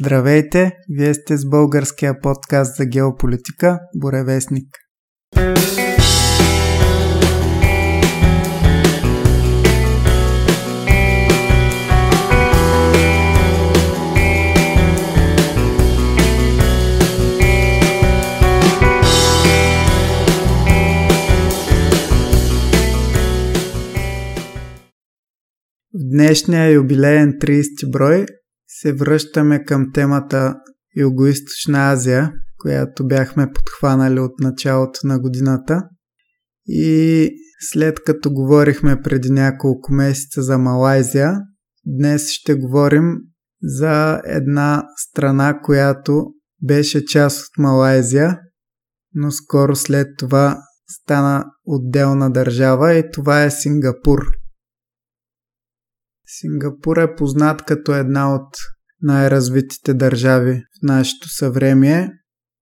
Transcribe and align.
Здравейте! 0.00 0.72
Вие 0.88 1.14
сте 1.14 1.36
с 1.36 1.48
българския 1.48 2.20
подкаст 2.20 2.76
за 2.76 2.86
геополитика 2.86 3.78
Боревестник. 3.96 4.68
Днешния 25.94 26.72
юбилеен 26.72 27.32
30 27.32 27.90
брой 27.90 28.26
се 28.82 28.92
връщаме 28.92 29.64
към 29.64 29.92
темата 29.94 30.54
Юго-Источна 30.98 31.92
Азия, 31.92 32.32
която 32.58 33.06
бяхме 33.06 33.52
подхванали 33.54 34.20
от 34.20 34.40
началото 34.40 35.00
на 35.04 35.18
годината. 35.18 35.82
И 36.66 37.30
след 37.60 38.00
като 38.00 38.30
говорихме 38.30 39.02
преди 39.02 39.30
няколко 39.30 39.92
месеца 39.92 40.42
за 40.42 40.58
Малайзия, 40.58 41.34
днес 41.86 42.30
ще 42.30 42.54
говорим 42.54 43.14
за 43.62 44.20
една 44.24 44.84
страна, 44.96 45.60
която 45.62 46.26
беше 46.62 47.04
част 47.04 47.40
от 47.40 47.58
Малайзия, 47.58 48.38
но 49.14 49.30
скоро 49.30 49.76
след 49.76 50.08
това 50.18 50.58
стана 50.90 51.44
отделна 51.64 52.30
държава 52.30 52.94
и 52.94 53.10
това 53.12 53.42
е 53.44 53.50
Сингапур– 53.50 54.20
Сингапур 56.28 56.96
е 56.96 57.14
познат 57.14 57.62
като 57.62 57.94
една 57.94 58.34
от 58.34 58.56
най-развитите 59.02 59.94
държави 59.94 60.52
в 60.52 60.82
нашето 60.82 61.28
съвремие 61.28 62.10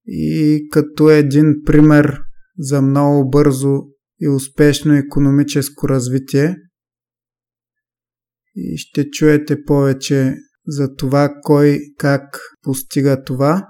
и 0.07 0.69
като 0.73 1.11
един 1.11 1.55
пример 1.65 2.21
за 2.59 2.83
много 2.83 3.31
бързо 3.31 3.83
и 4.21 4.29
успешно 4.29 4.95
економическо 4.95 5.89
развитие. 5.89 6.57
И 8.55 8.77
ще 8.77 9.11
чуете 9.11 9.65
повече 9.65 10.35
за 10.67 10.95
това 10.95 11.35
кой 11.43 11.81
как 11.99 12.41
постига 12.63 13.23
това. 13.25 13.69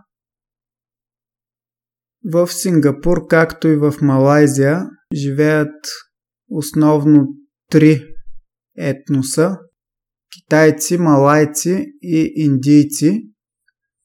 В 2.25 2.49
Сингапур, 2.49 3.27
както 3.27 3.69
и 3.69 3.77
в 3.77 3.95
Малайзия, 4.03 4.83
живеят 5.15 5.75
основно 6.51 7.27
три 7.71 8.03
етноса 8.79 9.59
китайци, 10.33 10.99
малайци 10.99 11.87
и 12.03 12.33
индийци, 12.37 13.23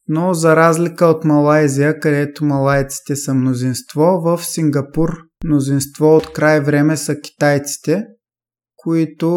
но 0.07 0.33
за 0.33 0.55
разлика 0.55 1.05
от 1.05 1.25
Малайзия, 1.25 1.99
където 1.99 2.45
малайците 2.45 3.15
са 3.15 3.33
мнозинство, 3.33 4.01
в 4.01 4.39
Сингапур 4.43 5.09
мнозинство 5.45 6.15
от 6.15 6.33
край 6.33 6.59
време 6.59 6.97
са 6.97 7.19
китайците, 7.21 8.05
които 8.75 9.29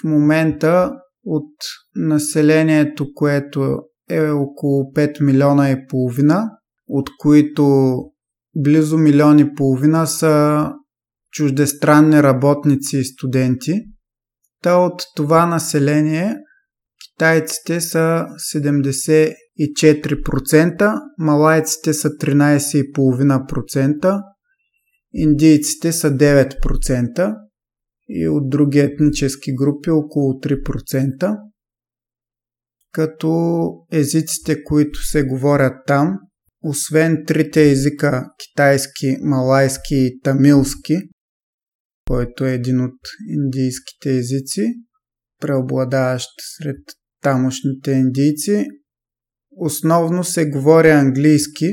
в 0.00 0.04
момента 0.04 0.92
от 1.24 1.52
населението, 1.96 3.06
което 3.14 3.78
е 4.10 4.30
около 4.30 4.92
5 4.96 5.24
милиона 5.24 5.70
и 5.70 5.86
половина, 5.88 6.50
от 6.88 7.10
които 7.18 7.94
близо 8.56 8.98
милион 8.98 9.38
и 9.38 9.54
половина 9.54 10.06
са 10.06 10.66
чуждестранни 11.32 12.22
работници 12.22 12.96
и 12.96 13.04
студенти– 13.04 13.84
Та 14.62 14.76
от 14.76 15.02
това 15.16 15.46
население 15.46 16.36
китайците 17.20 17.80
са 17.80 18.26
74%, 18.54 21.00
малайците 21.18 21.94
са 21.94 22.08
13,5%, 22.08 24.22
индийците 25.12 25.92
са 25.92 26.10
9% 26.10 27.34
и 28.08 28.28
от 28.28 28.50
други 28.50 28.78
етнически 28.78 29.54
групи 29.54 29.90
около 29.90 30.32
3%. 30.32 31.36
Като 32.92 33.70
езиците, 33.92 34.64
които 34.64 35.02
се 35.02 35.22
говорят 35.22 35.74
там, 35.86 36.18
освен 36.62 37.24
трите 37.26 37.70
езика 37.70 38.24
китайски, 38.38 39.16
малайски 39.22 39.94
и 39.94 40.20
тамилски, 40.20 40.96
който 42.06 42.44
е 42.44 42.54
един 42.54 42.80
от 42.80 43.00
индийските 43.28 44.16
езици, 44.16 44.74
преобладаващ 45.40 46.28
сред 46.56 46.80
тамошните 47.22 47.90
индийци. 47.90 48.66
Основно 49.56 50.24
се 50.24 50.50
говори 50.50 50.90
английски, 50.90 51.66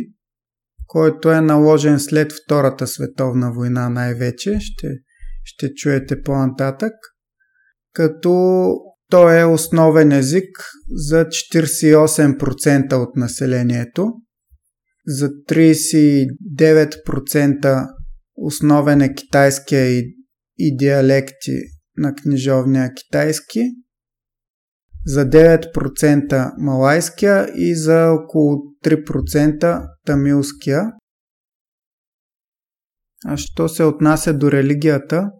който 0.87 1.31
е 1.31 1.41
наложен 1.41 1.99
след 1.99 2.33
Втората 2.33 2.87
световна 2.87 3.53
война 3.53 3.89
най-вече. 3.89 4.57
Ще, 4.61 4.87
ще 5.43 5.73
чуете 5.73 6.21
по-нататък. 6.21 6.93
Като 7.93 8.67
той 9.09 9.39
е 9.39 9.45
основен 9.45 10.11
език 10.11 10.49
за 10.89 11.25
48% 11.25 12.93
от 12.93 13.15
населението. 13.15 14.13
За 15.07 15.29
39% 15.29 17.87
основен 18.35 19.01
е 19.01 19.13
китайския 19.13 19.99
и 19.99 20.16
и 20.57 20.77
диалекти 20.77 21.59
на 21.97 22.15
книжовния 22.15 22.93
китайски, 22.93 23.61
за 25.05 25.29
9% 25.29 26.53
малайския 26.57 27.47
и 27.55 27.75
за 27.75 28.11
около 28.11 28.57
3% 28.83 29.87
тамилския. 30.05 30.91
А 33.25 33.37
що 33.37 33.69
се 33.69 33.83
отнася 33.83 34.33
до 34.33 34.51
религията, 34.51 35.31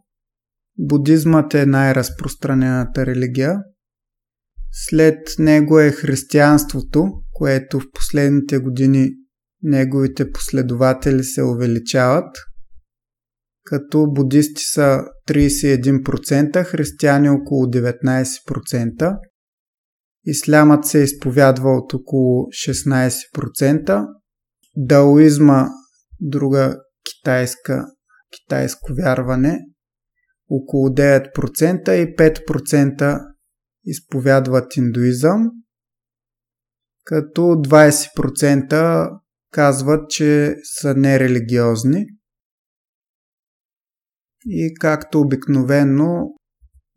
будизмът 0.80 1.54
е 1.54 1.66
най-разпространената 1.66 3.06
религия. 3.06 3.60
След 4.72 5.18
него 5.40 5.80
е 5.80 5.92
християнството, 5.92 7.08
което 7.32 7.80
в 7.80 7.86
последните 7.94 8.58
години 8.58 9.10
неговите 9.62 10.32
последователи 10.32 11.24
се 11.24 11.44
увеличават– 11.44 12.38
като 13.68 14.08
будисти 14.12 14.64
са 14.64 15.00
31%, 15.30 16.64
християни 16.64 17.30
около 17.30 17.66
19%, 17.66 19.18
ислямът 20.26 20.86
се 20.86 21.00
изповядва 21.00 21.70
от 21.70 21.94
около 21.94 22.46
16%, 22.46 24.08
даоизма, 24.76 25.66
друга 26.22 26.78
китайска, 27.10 27.86
китайско 28.32 28.94
вярване, 28.94 29.60
около 30.50 30.88
9% 30.90 31.92
и 31.92 32.16
5% 32.16 33.20
изповядват 33.86 34.78
индуизъм, 34.78 35.50
като 37.04 37.42
20% 37.42 39.10
казват, 39.52 40.10
че 40.10 40.56
са 40.80 40.94
нерелигиозни– 40.96 42.06
и 44.48 44.74
както 44.74 45.20
обикновено 45.20 46.28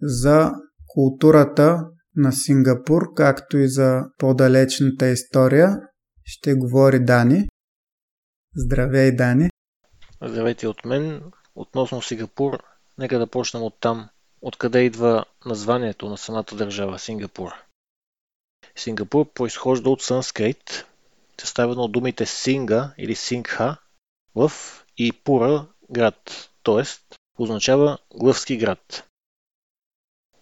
за 0.02 0.52
културата 0.86 1.86
на 2.16 2.32
Сингапур, 2.32 3.14
както 3.14 3.58
и 3.58 3.68
за 3.68 4.02
по-далечната 4.18 5.08
история, 5.08 5.76
ще 6.24 6.54
говори 6.54 7.04
Дани. 7.04 7.48
Здравей, 8.56 9.12
Дани! 9.12 9.50
Здравейте 10.22 10.68
от 10.68 10.84
мен. 10.84 11.22
Относно 11.54 12.02
Сингапур, 12.02 12.58
нека 12.98 13.18
да 13.18 13.26
почнем 13.26 13.62
от 13.62 13.80
там, 13.80 14.08
откъде 14.40 14.80
идва 14.82 15.24
названието 15.46 16.08
на 16.08 16.18
самата 16.18 16.54
държава 16.54 16.98
Сингапур. 16.98 17.50
Сингапур 18.76 19.32
произхожда 19.32 19.90
от 19.90 20.02
санскрит, 20.02 20.86
съставено 21.40 21.82
от 21.82 21.92
думите 21.92 22.26
Синга 22.26 22.94
или 22.98 23.14
Сингха, 23.14 23.76
лъв 24.36 24.84
и 24.96 25.12
Пура 25.12 25.66
град, 25.90 26.50
т.е 26.64 26.84
означава 27.42 27.98
Глъвски 28.14 28.56
град. 28.56 29.04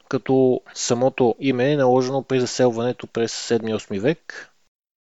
Като 0.08 0.60
самото 0.74 1.34
име 1.40 1.72
е 1.72 1.76
наложено 1.76 2.22
при 2.22 2.40
заселването 2.40 3.06
през 3.06 3.48
7-8 3.48 4.00
век, 4.00 4.52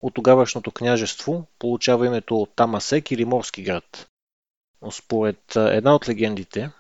от 0.03 0.15
тогавашното 0.15 0.73
княжество 0.73 1.47
получава 1.59 2.07
името 2.07 2.49
Тамасек 2.57 3.11
или 3.11 3.25
Морски 3.25 3.63
град. 3.63 4.09
Но 4.83 4.91
според 4.91 5.57
една 5.57 5.95
от 5.95 6.09
легендите, 6.09 6.71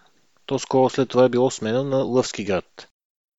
то 0.47 0.59
скоро 0.59 0.91
след 0.91 1.09
това 1.09 1.25
е 1.25 1.29
било 1.29 1.51
смена 1.51 1.85
на 1.85 1.97
Лъвски 1.97 2.45
град. 2.45 2.89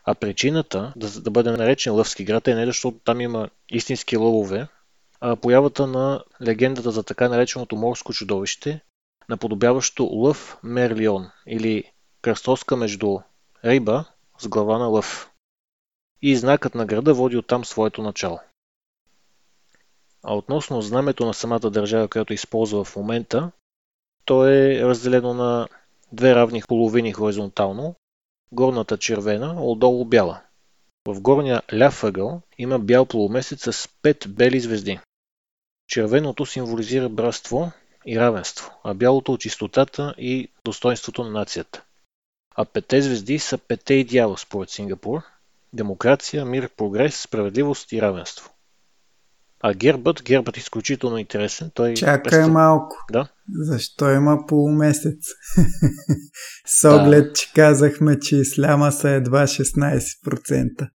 А 0.04 0.16
причината 0.16 0.94
да, 0.96 1.22
да 1.22 1.32
бъде 1.32 1.52
наречен 1.52 1.94
Лъвски 1.94 2.24
град 2.24 2.48
е 2.48 2.56
не 2.56 2.66
защото 2.66 3.00
там 3.06 3.22
има 3.22 3.50
истински 3.70 4.18
лъвове, 4.18 4.68
а 5.22 5.36
появата 5.36 5.88
на 5.88 6.24
легендата 6.42 6.92
за 6.92 7.04
така 7.04 7.30
нареченото 7.30 7.76
морско 7.76 8.14
чудовище, 8.14 8.82
наподобяващо 9.32 10.04
лъв 10.04 10.58
мерлион 10.64 11.30
или 11.48 11.92
кръстоска 12.22 12.76
между 12.76 13.20
риба 13.66 14.06
с 14.40 14.48
глава 14.48 14.78
на 14.78 14.88
лъв. 14.88 15.32
И 16.22 16.36
знакът 16.36 16.76
на 16.76 16.86
града 16.86 17.14
води 17.14 17.38
оттам 17.38 17.66
своето 17.66 18.02
начало. 18.02 18.40
А 20.24 20.36
относно 20.36 20.82
знамето 20.82 21.26
на 21.26 21.34
самата 21.34 21.70
държава, 21.70 22.08
която 22.08 22.34
използва 22.34 22.84
в 22.84 22.96
момента, 22.96 23.52
то 24.26 24.48
е 24.48 24.82
разделено 24.82 25.34
на 25.34 25.68
две 26.12 26.36
равни 26.36 26.64
половини 26.68 27.14
хоризонтално. 27.14 27.96
Горната 28.52 28.98
червена, 28.98 29.64
отдолу 29.64 30.06
бяла. 30.06 30.42
В 31.08 31.22
горния 31.22 31.62
ляв 31.74 32.04
ъгъл 32.04 32.42
има 32.58 32.80
бял 32.80 33.06
полумесец 33.06 33.76
с 33.76 33.90
пет 34.02 34.26
бели 34.30 34.60
звезди. 34.60 35.00
Червеното 35.88 36.46
символизира 36.46 37.10
братство 37.10 37.72
и 38.06 38.20
равенство, 38.20 38.72
а 38.84 38.94
бялото– 38.94 39.38
чистотата 39.40 40.16
и 40.18 40.48
достоинството 40.66 41.24
на 41.24 41.30
нацията. 41.30 41.84
А 42.56 42.66
петте 42.66 43.02
звезди 43.02 43.40
са 43.40 43.58
петте 43.58 43.94
идеала 43.94 44.38
според 44.38 44.70
Сингапур– 44.70 45.22
демокрация, 45.74 46.46
мир, 46.46 46.70
прогрес, 46.70 47.22
справедливост 47.22 47.92
и 47.92 48.02
равенство. 48.02 48.50
А 49.64 49.74
гербът, 49.74 50.24
гербът 50.24 50.58
е 50.58 50.60
изключително 50.60 51.18
интересен. 51.18 51.72
Той 51.74 51.94
Чакай 51.94 52.24
представ... 52.24 52.52
малко. 52.52 52.96
Да? 53.12 53.28
Защо 53.54 54.12
има 54.12 54.46
полумесец? 54.48 55.26
С 56.66 56.90
оглед, 56.90 57.28
да. 57.28 57.34
че 57.34 57.54
казахме, 57.54 58.20
че 58.20 58.36
исляма 58.36 58.92
са 58.92 59.10
едва 59.10 59.44
16%. 59.44 60.90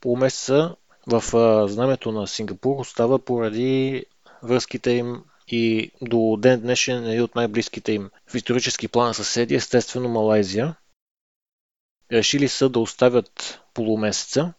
Полумесеца 0.00 0.76
в 1.06 1.36
а, 1.36 1.68
знамето 1.68 2.12
на 2.12 2.26
Сингапур 2.26 2.76
остава 2.80 3.18
поради 3.18 4.04
връзките 4.42 4.90
им 4.90 5.22
и 5.48 5.90
до 6.02 6.36
ден 6.40 6.60
днешен 6.60 7.04
е 7.04 7.10
един 7.10 7.22
от 7.22 7.34
най-близките 7.34 7.92
им 7.92 8.10
в 8.26 8.34
исторически 8.34 8.88
план 8.88 9.14
съседи, 9.14 9.54
естествено 9.54 10.08
Малайзия. 10.08 10.76
Решили 12.12 12.48
са 12.48 12.68
да 12.68 12.80
оставят 12.80 13.60
полумесеца, 13.74 14.52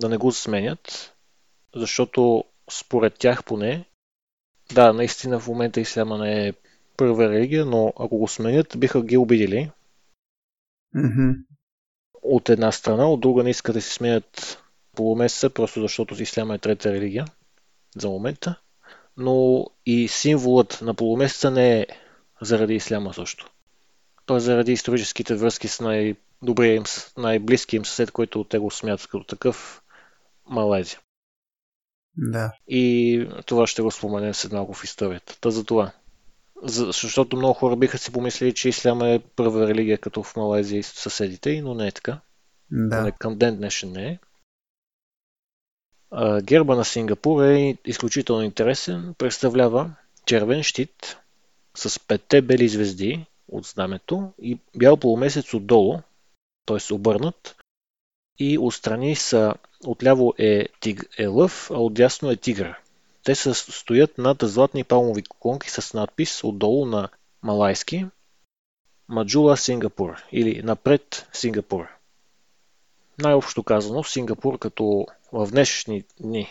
да 0.00 0.08
не 0.08 0.16
го 0.16 0.32
сменят, 0.32 1.14
защото 1.74 2.44
според 2.70 3.18
тях 3.18 3.44
поне, 3.44 3.84
да, 4.74 4.92
наистина 4.92 5.40
в 5.40 5.48
момента 5.48 5.80
исляма 5.80 6.18
не 6.18 6.48
е 6.48 6.52
първа 6.96 7.28
религия, 7.28 7.66
но 7.66 7.92
ако 7.98 8.18
го 8.18 8.28
сменят, 8.28 8.74
биха 8.78 9.02
ги 9.02 9.16
обидели. 9.16 9.70
Mm-hmm. 10.96 11.36
От 12.22 12.48
една 12.48 12.72
страна, 12.72 13.08
от 13.08 13.20
друга 13.20 13.42
не 13.42 13.50
искат 13.50 13.74
да 13.74 13.80
си 13.80 13.92
сменят 13.92 14.58
полумесеца, 14.96 15.50
просто 15.50 15.80
защото 15.80 16.22
исляма 16.22 16.54
е 16.54 16.58
трета 16.58 16.92
религия 16.92 17.24
за 17.96 18.08
момента. 18.08 18.60
Но 19.18 19.66
и 19.86 20.08
символът 20.08 20.78
на 20.82 20.94
полумесеца 20.94 21.50
не 21.50 21.80
е 21.80 21.86
заради 22.40 22.74
исляма 22.74 23.14
също. 23.14 23.50
Той 24.26 24.36
е 24.36 24.40
заради 24.40 24.72
историческите 24.72 25.34
връзки 25.34 25.68
с 25.68 25.80
най-добрия 25.80 26.74
им, 26.74 26.84
най-близкия 27.16 27.78
им 27.78 27.86
съсед, 27.86 28.10
който 28.10 28.44
те 28.44 28.58
го 28.58 28.70
смятат 28.70 29.06
като 29.06 29.24
такъв 29.24 29.82
Малайзия. 30.46 30.98
Да. 32.16 32.52
И 32.68 33.26
това 33.46 33.66
ще 33.66 33.82
го 33.82 33.90
споменем 33.90 34.34
след 34.34 34.52
малко 34.52 34.74
в 34.74 34.84
историята. 34.84 35.40
Та 35.40 35.50
за 35.50 35.64
това. 35.64 35.92
За, 36.62 36.84
защото 36.86 37.36
много 37.36 37.54
хора 37.54 37.76
биха 37.76 37.98
си 37.98 38.12
помислили, 38.12 38.54
че 38.54 38.68
исляма 38.68 39.08
е 39.08 39.18
първа 39.18 39.68
религия, 39.68 39.98
като 39.98 40.22
в 40.22 40.36
Малайзия 40.36 40.78
и 40.78 40.82
съседите, 40.82 41.62
но 41.62 41.74
не 41.74 41.86
е 41.86 41.92
така. 41.92 42.20
Да. 42.70 43.02
Не, 43.02 43.12
към 43.12 43.38
ден 43.38 43.56
днешен 43.56 43.92
не 43.92 44.08
е. 44.08 44.18
Герба 46.42 46.76
на 46.76 46.84
Сингапур 46.84 47.42
е 47.42 47.76
изключително 47.84 48.42
интересен. 48.42 49.14
Представлява 49.18 49.90
червен 50.26 50.62
щит 50.62 51.16
с 51.74 52.00
петте 52.00 52.42
бели 52.42 52.68
звезди 52.68 53.26
от 53.48 53.64
знамето 53.64 54.32
и 54.42 54.58
бял 54.76 54.96
полумесец 54.96 55.54
отдолу, 55.54 55.98
т.е. 56.66 56.94
обърнат, 56.94 57.56
и 58.38 58.58
отстрани 58.58 59.16
са 59.16 59.54
отляво 59.86 60.34
е, 60.38 60.68
тиг, 60.80 61.08
е 61.18 61.26
лъв, 61.26 61.70
а 61.70 61.74
отдясно 61.74 62.30
е 62.30 62.36
тигър. 62.36 62.74
Те 63.24 63.34
са, 63.34 63.54
стоят 63.54 64.18
над 64.18 64.38
златни 64.42 64.84
палмови 64.84 65.22
колонки 65.22 65.70
с 65.70 65.94
надпис 65.94 66.44
отдолу 66.44 66.86
на 66.86 67.08
малайски 67.42 68.06
Маджула 69.08 69.56
Сингапур 69.56 70.22
или 70.32 70.62
Напред 70.62 71.28
Сингапур. 71.32 71.97
Най-общо 73.18 73.62
казано, 73.62 74.04
Сингапур 74.04 74.58
като 74.58 75.06
в 75.32 75.46
днешни 75.50 76.04
дни, 76.20 76.48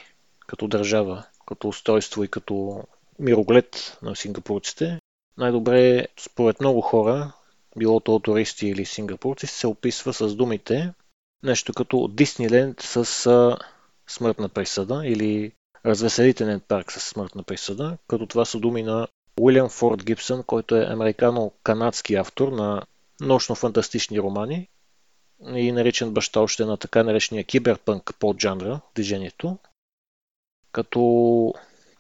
като 0.47 0.67
държава, 0.67 1.25
като 1.47 1.67
устройство 1.67 2.23
и 2.23 2.27
като 2.27 2.83
мироглед 3.19 3.97
на 4.01 4.15
сингапурците, 4.15 4.99
най-добре 5.37 6.07
според 6.19 6.59
много 6.59 6.81
хора, 6.81 7.33
било 7.77 7.99
то 7.99 8.19
туристи 8.19 8.67
или 8.67 8.85
сингапурци, 8.85 9.47
се 9.47 9.67
описва 9.67 10.13
с 10.13 10.35
думите 10.35 10.93
нещо 11.43 11.73
като 11.73 12.07
Дисниленд 12.07 12.81
с 12.81 13.05
смъртна 14.07 14.49
присъда 14.49 15.01
или 15.05 15.51
развеселителен 15.85 16.59
парк 16.59 16.91
с 16.91 16.99
смъртна 16.99 17.43
присъда, 17.43 17.97
като 18.07 18.25
това 18.25 18.45
са 18.45 18.59
думи 18.59 18.83
на 18.83 19.07
Уилям 19.41 19.69
Форд 19.69 20.03
Гибсън, 20.05 20.43
който 20.43 20.75
е 20.75 20.85
американо-канадски 20.85 22.15
автор 22.15 22.51
на 22.51 22.83
научно-фантастични 23.21 24.19
романи 24.19 24.69
и 25.55 25.71
наричан 25.71 26.11
баща 26.11 26.39
още 26.39 26.65
на 26.65 26.77
така 26.77 27.03
наречения 27.03 27.43
киберпънк 27.43 28.15
поджанра 28.19 28.79
движението. 28.95 29.57
Като 30.71 31.53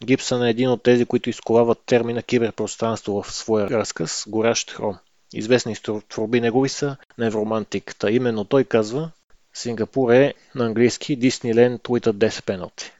Гибсън 0.05 0.45
е 0.45 0.49
един 0.49 0.69
от 0.69 0.83
тези, 0.83 1.05
които 1.05 1.29
изковават 1.29 1.79
термина 1.85 2.23
киберпространство 2.23 3.23
в 3.23 3.31
своя 3.31 3.69
разказ 3.69 4.25
Горящ 4.27 4.71
хром. 4.71 4.97
Известни 5.33 5.75
творби 6.09 6.41
негови 6.41 6.69
са 6.69 6.97
Невромантик. 7.17 7.95
Та 7.99 8.11
именно 8.11 8.45
той 8.45 8.63
казва, 8.63 9.11
Сингапур 9.53 10.11
е 10.11 10.33
на 10.55 10.65
английски 10.65 11.19
Disneyland 11.19 11.81
with 11.81 12.07
a 12.07 12.11
Death 12.11 12.41
Penalty. 12.41 12.91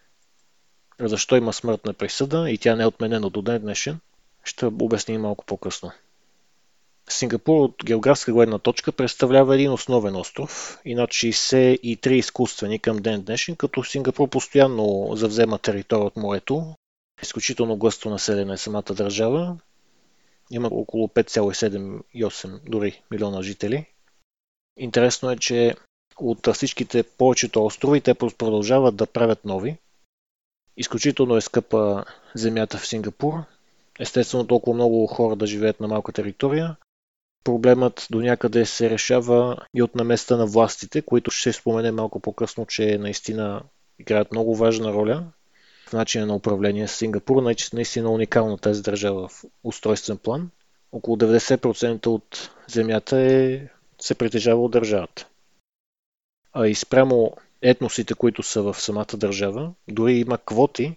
Защо 1.00 1.36
има 1.36 1.54
смъртна 1.54 1.94
присъда 1.94 2.50
и 2.50 2.58
тя 2.58 2.76
не 2.76 2.84
е 2.84 2.88
отменена 2.88 3.30
до 3.30 3.42
ден 3.42 3.62
днешен, 3.62 4.00
ще 4.44 4.66
обясним 4.66 5.22
малко 5.22 5.46
по-късно. 5.46 5.92
Сингапур 7.10 7.60
от 7.60 7.76
географска 7.86 8.34
гледна 8.34 8.60
точка 8.60 8.92
представлява 8.92 9.56
един 9.56 9.72
основен 9.72 10.16
остров 10.16 10.80
и 10.86 10.96
над 10.96 11.10
63 11.10 12.12
изкуствени 12.12 12.80
към 12.80 12.98
ден 12.98 13.22
днешен, 13.22 13.56
като 13.56 13.84
Сингапур 13.84 14.30
постоянно 14.30 15.10
завзема 15.14 15.60
територия 15.60 16.06
от 16.06 16.16
морето. 16.16 16.76
Изключително 17.24 17.78
гъсто 17.78 18.10
населена 18.10 18.54
е 18.54 18.58
самата 18.58 18.94
държава. 18.94 19.58
Има 20.52 20.68
около 20.68 21.08
5,7 21.08 22.02
и 22.14 22.26
8 22.26 22.60
дори 22.70 23.02
милиона 23.12 23.42
жители. 23.42 23.86
Интересно 24.78 25.32
е, 25.32 25.38
че 25.38 25.76
от 26.18 26.48
всичките 26.54 27.04
повечето 27.04 27.66
острови, 27.66 28.02
те 28.02 28.14
продължават 28.14 28.96
да 28.96 29.06
правят 29.06 29.46
нови. 29.46 29.78
Изключително 30.78 31.38
е 31.38 31.42
скъпа 31.42 32.06
земята 32.36 32.78
в 32.78 32.88
Сингапур. 32.88 33.34
Естествено, 34.00 34.48
толкова 34.48 34.74
много 34.74 35.08
хора 35.08 35.36
да 35.36 35.48
живеят 35.48 35.80
на 35.80 35.88
малка 35.88 36.12
територия. 36.12 36.76
Проблемът 37.48 38.08
до 38.12 38.20
някъде 38.22 38.66
се 38.66 38.90
решава 38.90 39.58
и 39.74 39.82
от 39.82 39.96
наместа 39.96 40.38
на 40.38 40.46
властите, 40.46 41.02
които 41.02 41.32
ще 41.32 41.54
спомене 41.54 41.92
малко 41.92 42.20
по-късно, 42.20 42.66
че 42.66 42.98
наистина 42.98 43.62
играят 44.00 44.32
много 44.32 44.56
важна 44.56 44.94
роля 44.94 45.24
в 45.90 45.94
начина 45.94 46.26
на 46.26 46.36
управление 46.36 46.88
с 46.88 46.92
Сингапур. 46.92 47.56
Наистина 47.74 48.12
уникална 48.12 48.58
тази 48.58 48.82
държава 48.82 49.28
в 49.28 49.44
устройствен 49.64 50.18
план. 50.18 50.50
Около 50.92 51.18
90% 51.18 52.08
от 52.08 52.50
земята 52.68 53.18
е, 53.18 53.68
се 54.02 54.16
притежава 54.16 54.64
от 54.64 54.72
държавата 54.72 55.28
а 56.54 56.68
и 56.68 56.76
спрямо 56.76 57.32
етносите, 57.62 58.14
които 58.14 58.44
са 58.44 58.62
в 58.62 58.82
самата 58.82 59.18
държава. 59.18 59.72
Дори 59.88 60.14
има 60.14 60.38
квоти 60.38 60.96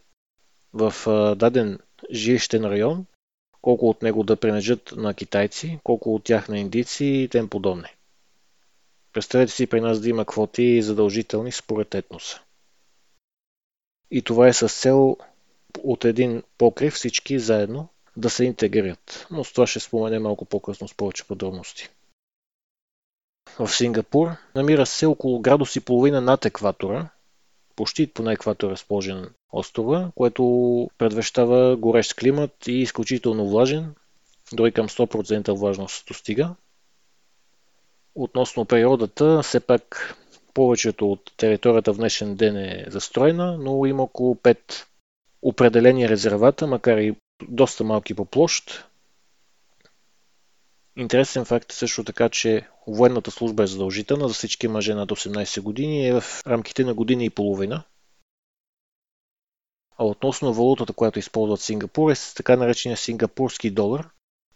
в 0.72 0.94
даден 1.36 1.78
жилищен 2.12 2.64
район, 2.64 3.06
колко 3.62 3.88
от 3.88 4.02
него 4.02 4.24
да 4.24 4.36
принадлежат 4.36 4.92
на 4.96 5.14
китайци, 5.14 5.78
колко 5.84 6.14
от 6.14 6.24
тях 6.24 6.48
на 6.48 6.58
индийци 6.58 7.04
и 7.04 7.28
тем 7.28 7.48
подобни. 7.48 7.88
Представете 9.12 9.52
си 9.52 9.66
при 9.66 9.80
нас 9.80 10.00
да 10.00 10.08
има 10.08 10.24
квоти 10.24 10.82
задължителни 10.82 11.52
според 11.52 11.94
етноса. 11.94 12.40
И 14.10 14.22
това 14.22 14.48
е 14.48 14.52
с 14.52 14.68
цел 14.68 15.16
от 15.82 16.04
един 16.04 16.42
покрив 16.58 16.94
всички 16.94 17.38
заедно 17.38 17.88
да 18.16 18.30
се 18.30 18.44
интегрират. 18.44 19.26
Но 19.30 19.44
с 19.44 19.52
това 19.52 19.66
ще 19.66 19.80
спомене 19.80 20.18
малко 20.18 20.44
по-късно 20.44 20.88
с 20.88 20.94
повече 20.94 21.26
подробности 21.26 21.88
в 23.58 23.68
Сингапур. 23.68 24.28
Намира 24.54 24.86
се 24.86 25.06
около 25.06 25.40
градус 25.40 25.76
и 25.76 25.80
половина 25.80 26.20
над 26.20 26.44
екватора, 26.44 27.08
почти 27.80 28.06
по 28.06 28.22
на 28.22 28.32
екватора 28.32 28.72
разположен 28.72 29.30
острова, 29.52 30.10
което 30.14 30.42
предвещава 30.98 31.76
горещ 31.76 32.14
климат 32.14 32.66
и 32.66 32.72
изключително 32.72 33.48
влажен, 33.48 33.94
дори 34.52 34.72
към 34.72 34.88
100% 34.88 35.52
влажност 35.52 36.06
достига. 36.06 36.54
Относно 38.14 38.64
природата, 38.64 39.42
все 39.42 39.60
пак 39.60 40.16
повечето 40.54 41.12
от 41.12 41.32
територията 41.36 41.92
в 41.92 41.96
днешен 41.96 42.34
ден 42.34 42.56
е 42.56 42.84
застроена, 42.88 43.58
но 43.58 43.86
има 43.86 44.02
около 44.02 44.34
5 44.34 44.58
определени 45.42 46.08
резервата, 46.08 46.66
макар 46.66 46.98
и 46.98 47.16
доста 47.48 47.84
малки 47.84 48.14
по 48.14 48.24
площ, 48.24 48.86
Интересен 51.00 51.44
факт 51.44 51.72
е 51.72 51.74
също 51.74 52.04
така, 52.04 52.28
че 52.28 52.68
военната 52.86 53.30
служба 53.30 53.62
е 53.62 53.66
задължителна 53.66 54.28
за 54.28 54.34
всички 54.34 54.68
мъже 54.68 54.94
над 54.94 55.10
18 55.10 55.60
години 55.60 56.02
и 56.02 56.06
е 56.06 56.20
в 56.20 56.24
рамките 56.46 56.84
на 56.84 56.94
година 56.94 57.24
и 57.24 57.30
половина. 57.30 57.84
А 59.96 60.04
относно 60.04 60.54
валутата, 60.54 60.92
която 60.92 61.18
използват 61.18 61.60
Сингапур 61.60 62.10
е 62.10 62.14
с 62.14 62.34
така 62.34 62.56
наречения 62.56 62.96
сингапурски 62.96 63.70
долар, 63.70 64.10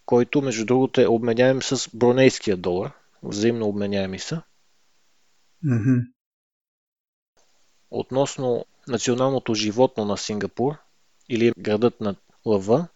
който 0.06 0.42
между 0.42 0.64
другото 0.64 1.00
е 1.00 1.06
обменяем 1.06 1.62
с 1.62 1.90
бронейския 1.94 2.56
долар. 2.56 2.92
Взаимно 3.22 3.68
обменяеми 3.68 4.18
са. 4.18 4.42
Mm-hmm. 5.64 6.06
Относно 7.90 8.66
националното 8.88 9.54
животно 9.54 10.04
на 10.04 10.16
Сингапур, 10.16 10.76
или 11.28 11.52
градът 11.58 12.00
на 12.00 12.16
лъва, 12.46 12.88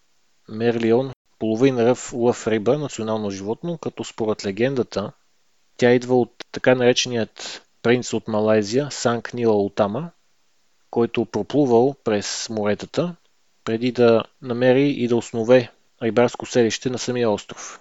Мерлион, 0.49 1.13
половин 1.39 1.79
ръв 1.79 2.13
лъв 2.13 2.47
риба, 2.47 2.79
национално 2.79 3.31
животно, 3.31 3.79
като 3.79 4.05
според 4.05 4.47
легендата, 4.47 5.13
тя 5.77 5.93
идва 5.93 6.21
от 6.21 6.45
така 6.53 6.75
нареченият 6.75 7.63
принц 7.83 8.13
от 8.13 8.29
Малайзия, 8.29 8.91
Санк 8.91 9.35
Нила 9.35 9.63
Утама, 9.63 10.11
който 10.91 11.25
проплувал 11.25 11.95
през 12.05 12.49
моретата, 12.51 13.17
преди 13.65 13.93
да 13.93 14.25
намери 14.43 14.89
и 14.89 15.09
да 15.09 15.17
основе 15.17 15.73
рибарско 16.03 16.47
селище 16.47 16.91
на 16.91 16.99
самия 16.99 17.31
остров. 17.31 17.81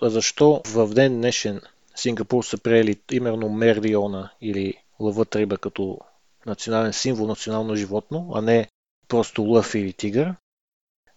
А 0.00 0.10
защо 0.10 0.62
в 0.66 0.94
ден 0.94 1.16
днешен 1.16 1.60
Сингапур 1.94 2.44
са 2.44 2.58
приели 2.58 3.00
именно 3.12 3.48
Мерлиона 3.48 4.30
или 4.40 4.74
лъвът 5.00 5.36
риба 5.36 5.58
като 5.58 5.98
национален 6.46 6.92
символ, 6.92 7.26
национално 7.26 7.76
животно, 7.76 8.30
а 8.34 8.40
не 8.40 8.68
просто 9.08 9.42
лъв 9.42 9.74
или 9.74 9.92
тигър? 9.92 10.34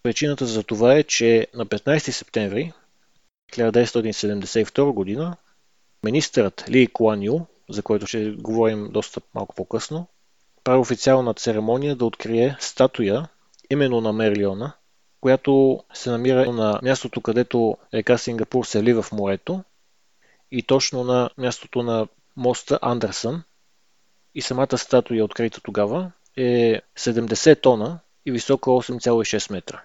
Причината 0.02 0.46
за 0.46 0.62
това 0.62 0.94
е, 0.94 1.02
че 1.02 1.46
на 1.54 1.66
15 1.66 2.10
септември 2.10 2.72
1972 3.52 4.92
година 4.92 5.36
министърът 6.04 6.64
Ли 6.70 6.86
Куан 6.86 7.22
Ю, 7.22 7.40
за 7.68 7.82
който 7.82 8.06
ще 8.06 8.30
говорим 8.30 8.88
доста 8.92 9.20
малко 9.34 9.54
по-късно, 9.54 10.06
прави 10.64 10.78
официална 10.78 11.34
церемония 11.34 11.96
да 11.96 12.04
открие 12.04 12.56
статуя 12.60 13.28
именно 13.70 14.00
на 14.00 14.12
Мерлиона, 14.12 14.72
която 15.20 15.84
се 15.94 16.10
намира 16.10 16.52
на 16.52 16.80
мястото, 16.82 17.20
където 17.20 17.76
река 17.94 18.18
Сингапур 18.18 18.64
се 18.64 18.80
влива 18.80 19.02
в 19.02 19.12
морето 19.12 19.64
и 20.50 20.62
точно 20.62 21.04
на 21.04 21.30
мястото 21.38 21.82
на 21.82 22.08
моста 22.36 22.78
Андерсън. 22.82 23.42
И 24.34 24.42
самата 24.42 24.78
статуя, 24.78 25.24
открита 25.24 25.60
тогава, 25.60 26.12
е 26.36 26.80
70 26.98 27.62
тона 27.62 27.98
и 28.26 28.32
висока 28.32 28.70
8,6 28.70 29.52
метра. 29.52 29.82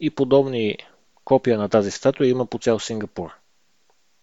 И 0.00 0.10
подобни 0.10 0.78
копия 1.24 1.58
на 1.58 1.68
тази 1.68 1.90
статуя 1.90 2.28
има 2.28 2.46
по 2.46 2.58
цял 2.58 2.78
Сингапур. 2.78 3.30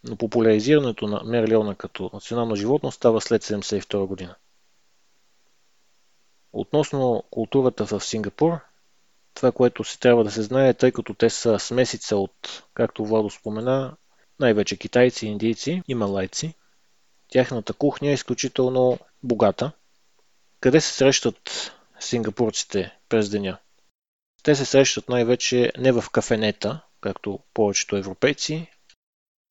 Но 0.03 0.15
популяризирането 0.15 1.07
на 1.07 1.23
Мерлиона 1.23 1.75
като 1.75 2.09
национално 2.13 2.55
животно 2.55 2.91
става 2.91 3.21
след 3.21 3.43
1972 3.43 4.05
година. 4.05 4.35
Относно 6.53 7.23
културата 7.29 7.85
в 7.85 7.99
Сингапур, 7.99 8.59
това, 9.33 9.51
което 9.51 9.83
си 9.83 9.99
трябва 9.99 10.23
да 10.23 10.31
се 10.31 10.41
знае, 10.41 10.73
тъй 10.73 10.91
като 10.91 11.13
те 11.13 11.29
са 11.29 11.59
смесица 11.59 12.17
от, 12.17 12.63
както 12.73 13.05
Владо 13.05 13.29
спомена, 13.29 13.95
най-вече 14.39 14.77
китайци, 14.77 15.27
индийци 15.27 15.83
и 15.87 15.95
малайци. 15.95 16.53
Тяхната 17.27 17.73
кухня 17.73 18.09
е 18.09 18.13
изключително 18.13 18.99
богата. 19.23 19.71
Къде 20.59 20.81
се 20.81 20.93
срещат 20.93 21.71
сингапурците 21.99 22.97
през 23.09 23.29
деня? 23.29 23.57
Те 24.43 24.55
се 24.55 24.65
срещат 24.65 25.09
най-вече 25.09 25.71
не 25.77 25.91
в 25.91 26.03
кафенета, 26.11 26.81
както 27.01 27.39
повечето 27.53 27.95
европейци, 27.95 28.67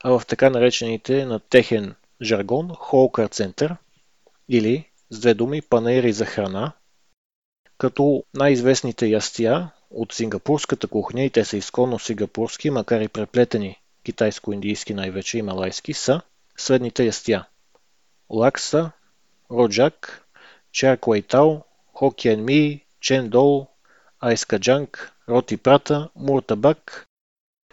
а 0.04 0.10
в 0.10 0.26
така 0.26 0.50
наречените 0.50 1.24
на 1.24 1.40
техен 1.40 1.94
жаргон 2.22 2.68
холкър 2.74 3.26
център 3.26 3.76
или 4.48 4.88
с 5.10 5.20
две 5.20 5.34
думи 5.34 5.62
панери 5.62 6.12
за 6.12 6.26
храна, 6.26 6.72
като 7.78 8.24
най-известните 8.34 9.06
ястия 9.06 9.70
от 9.90 10.12
сингапурската 10.12 10.86
кухня, 10.86 11.24
и 11.24 11.30
те 11.30 11.44
са 11.44 11.56
изконно 11.56 11.98
сингапурски, 11.98 12.70
макар 12.70 13.00
и 13.00 13.08
преплетени 13.08 13.80
китайско-индийски 14.04 14.94
най-вече 14.94 15.38
и 15.38 15.42
малайски, 15.42 15.92
са 15.94 16.20
следните 16.56 17.04
ястия. 17.04 17.46
Лакса, 18.30 18.90
роджак, 19.50 20.26
чар 20.72 20.98
куайтао, 20.98 21.60
хокиен 21.94 22.44
ми, 22.44 22.84
чен 23.00 23.28
дол, 23.28 23.66
айскаджанг, 24.22 25.12
роти 25.28 25.56
прата, 25.56 26.08
муртабак, 26.16 27.06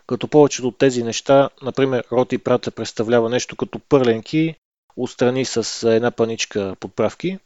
като 0.08 0.28
повечето 0.28 0.68
от 0.68 0.78
тези 0.78 1.04
неща, 1.04 1.50
например 1.62 2.04
роти 2.12 2.38
прата 2.38 2.72
представлява 2.72 3.30
нещо 3.30 3.56
като 3.56 3.80
пърленки, 3.80 4.56
отстрани 4.96 5.46
с 5.46 5.90
една 5.96 6.12
паничка 6.12 6.76
подправки, 6.80 7.40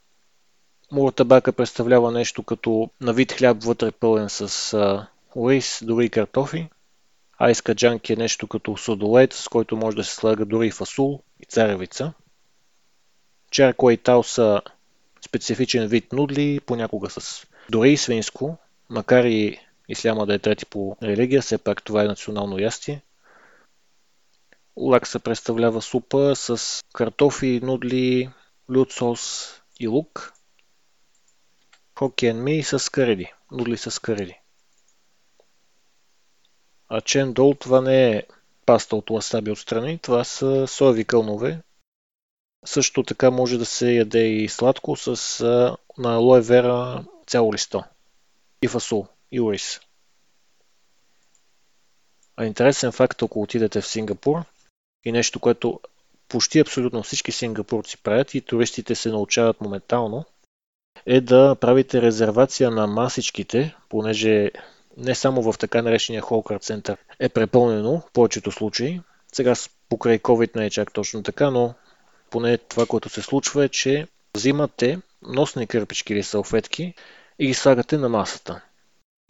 Муртабака 0.94 1.54
представлява 1.54 2.12
нещо 2.12 2.44
като 2.44 2.90
на 3.02 3.14
вид 3.14 3.32
хляб 3.32 3.64
вътре 3.64 3.92
пълен 3.92 4.30
с 4.30 4.74
а, 4.74 5.08
дори 5.82 6.06
и 6.06 6.10
картофи. 6.10 6.70
Айска 7.38 7.76
джанки 7.76 8.14
е 8.14 8.16
нещо 8.16 8.48
като 8.48 8.78
судолет, 8.78 9.34
с 9.34 9.48
който 9.48 9.78
може 9.78 9.98
да 9.98 10.04
се 10.04 10.16
слага 10.16 10.46
дори 10.46 10.68
и 10.68 10.72
фасул 10.72 11.22
и 11.40 11.46
царевица. 11.46 12.14
Чарко 13.52 13.92
и 13.92 13.98
тал 13.98 14.24
са 14.24 14.62
специфичен 15.26 15.88
вид 15.88 16.14
нудли, 16.14 16.60
понякога 16.66 17.10
с 17.10 17.48
дори 17.70 17.92
и 17.92 17.98
свинско, 17.98 18.58
макар 18.94 19.24
и 19.24 19.60
исляма 19.90 20.26
да 20.26 20.34
е 20.34 20.40
трети 20.40 20.66
по 20.66 20.98
религия, 21.04 21.42
все 21.42 21.58
пак 21.58 21.84
това 21.84 22.04
е 22.04 22.08
национално 22.08 22.60
ястие. 22.60 23.02
Лакса 24.78 25.20
представлява 25.20 25.82
супа 25.82 26.36
с 26.36 26.82
картофи, 26.94 27.60
нудли, 27.64 28.30
лют 28.72 28.92
сос 28.92 29.52
и 29.80 29.88
лук. 29.88 30.34
Хокиен 32.00 32.44
ми 32.44 32.64
с 32.64 32.92
кариди. 32.92 33.34
Нудли 33.52 33.78
с 33.78 34.02
кариди. 34.02 34.40
А 36.90 37.02
чен 37.02 37.34
дол 37.34 37.56
това 37.60 37.82
не 37.82 38.12
е 38.12 38.24
паста 38.66 38.96
от 38.96 39.10
ласаби 39.10 39.52
отстрани, 39.52 40.00
това 40.00 40.24
са 40.24 40.68
соеви 40.68 41.06
кълнове. 41.06 41.62
Също 42.66 43.04
така 43.04 43.32
може 43.32 43.58
да 43.58 43.66
се 43.66 43.94
яде 43.94 44.28
и 44.28 44.50
сладко 44.50 44.96
с 44.96 45.08
на 45.98 46.18
алоe 46.18 46.42
вера 46.42 47.04
цяло 47.28 47.54
листо. 47.54 47.84
И 48.64 48.68
фасул, 48.68 49.08
и 49.32 49.42
ориз. 49.42 49.80
А 52.38 52.46
интересен 52.46 52.92
факт, 52.92 53.24
ако 53.24 53.42
отидете 53.42 53.82
в 53.82 53.88
Сингапур 53.88 54.44
и 55.06 55.12
нещо, 55.12 55.40
което 55.40 55.80
почти 56.28 56.60
абсолютно 56.60 57.04
всички 57.04 57.32
сингапурци 57.32 57.98
правят 57.98 58.34
и 58.34 58.42
туристите 58.42 58.96
се 58.96 59.10
научават 59.10 59.62
моментално, 59.62 60.26
е 61.06 61.22
да 61.22 61.56
правите 61.56 62.02
резервация 62.02 62.72
на 62.72 62.88
масичките, 62.88 63.76
понеже 63.90 64.52
не 64.98 65.16
само 65.16 65.52
в 65.52 65.58
така 65.58 65.82
наречения 65.82 66.22
Холкар 66.22 66.58
център 66.58 66.98
е 67.20 67.30
препълнено 67.30 68.00
в 68.00 68.12
повечето 68.14 68.52
случаи. 68.52 69.02
Сега 69.34 69.54
покрай 69.90 70.20
COVID 70.20 70.56
не 70.56 70.66
е 70.66 70.70
чак 70.70 70.94
точно 70.94 71.24
така, 71.24 71.50
но 71.50 71.74
поне 72.30 72.58
това, 72.58 72.86
което 72.86 73.10
се 73.10 73.22
случва 73.22 73.66
е, 73.66 73.70
че 73.70 74.08
взимате 74.36 75.00
носни 75.22 75.68
кърпички 75.68 76.14
или 76.14 76.24
салфетки 76.24 76.94
и 77.40 77.48
ги 77.48 77.54
слагате 77.54 77.98
на 77.98 78.10
масата. 78.10 78.62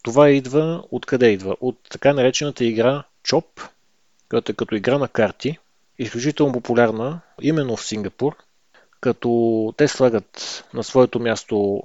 Това 0.04 0.30
идва, 0.30 0.84
откъде 0.92 1.30
идва? 1.30 1.56
От 1.62 1.78
така 1.90 2.14
наречената 2.14 2.66
игра 2.66 3.04
ЧОП, 3.24 3.62
която 4.30 4.52
е 4.52 4.56
като 4.56 4.76
игра 4.76 4.98
на 4.98 5.08
карти, 5.08 5.58
изключително 6.00 6.54
популярна 6.54 7.20
именно 7.42 7.76
в 7.76 7.86
Сингапур, 7.86 8.36
като 9.00 9.74
те 9.78 9.88
слагат 9.88 10.64
на 10.74 10.84
своето 10.84 11.20
място 11.20 11.82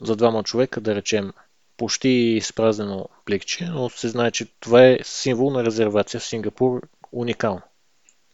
за 0.00 0.16
двама 0.16 0.42
човека, 0.42 0.80
да 0.80 0.94
речем, 0.94 1.32
почти 1.76 2.08
изпразнено 2.08 3.08
пликче, 3.24 3.64
но 3.64 3.90
се 3.90 4.08
знае, 4.08 4.30
че 4.30 4.46
това 4.60 4.86
е 4.86 4.98
символ 5.02 5.50
на 5.50 5.64
резервация 5.64 6.20
в 6.20 6.24
Сингапур 6.24 6.82
уникално, 7.12 7.62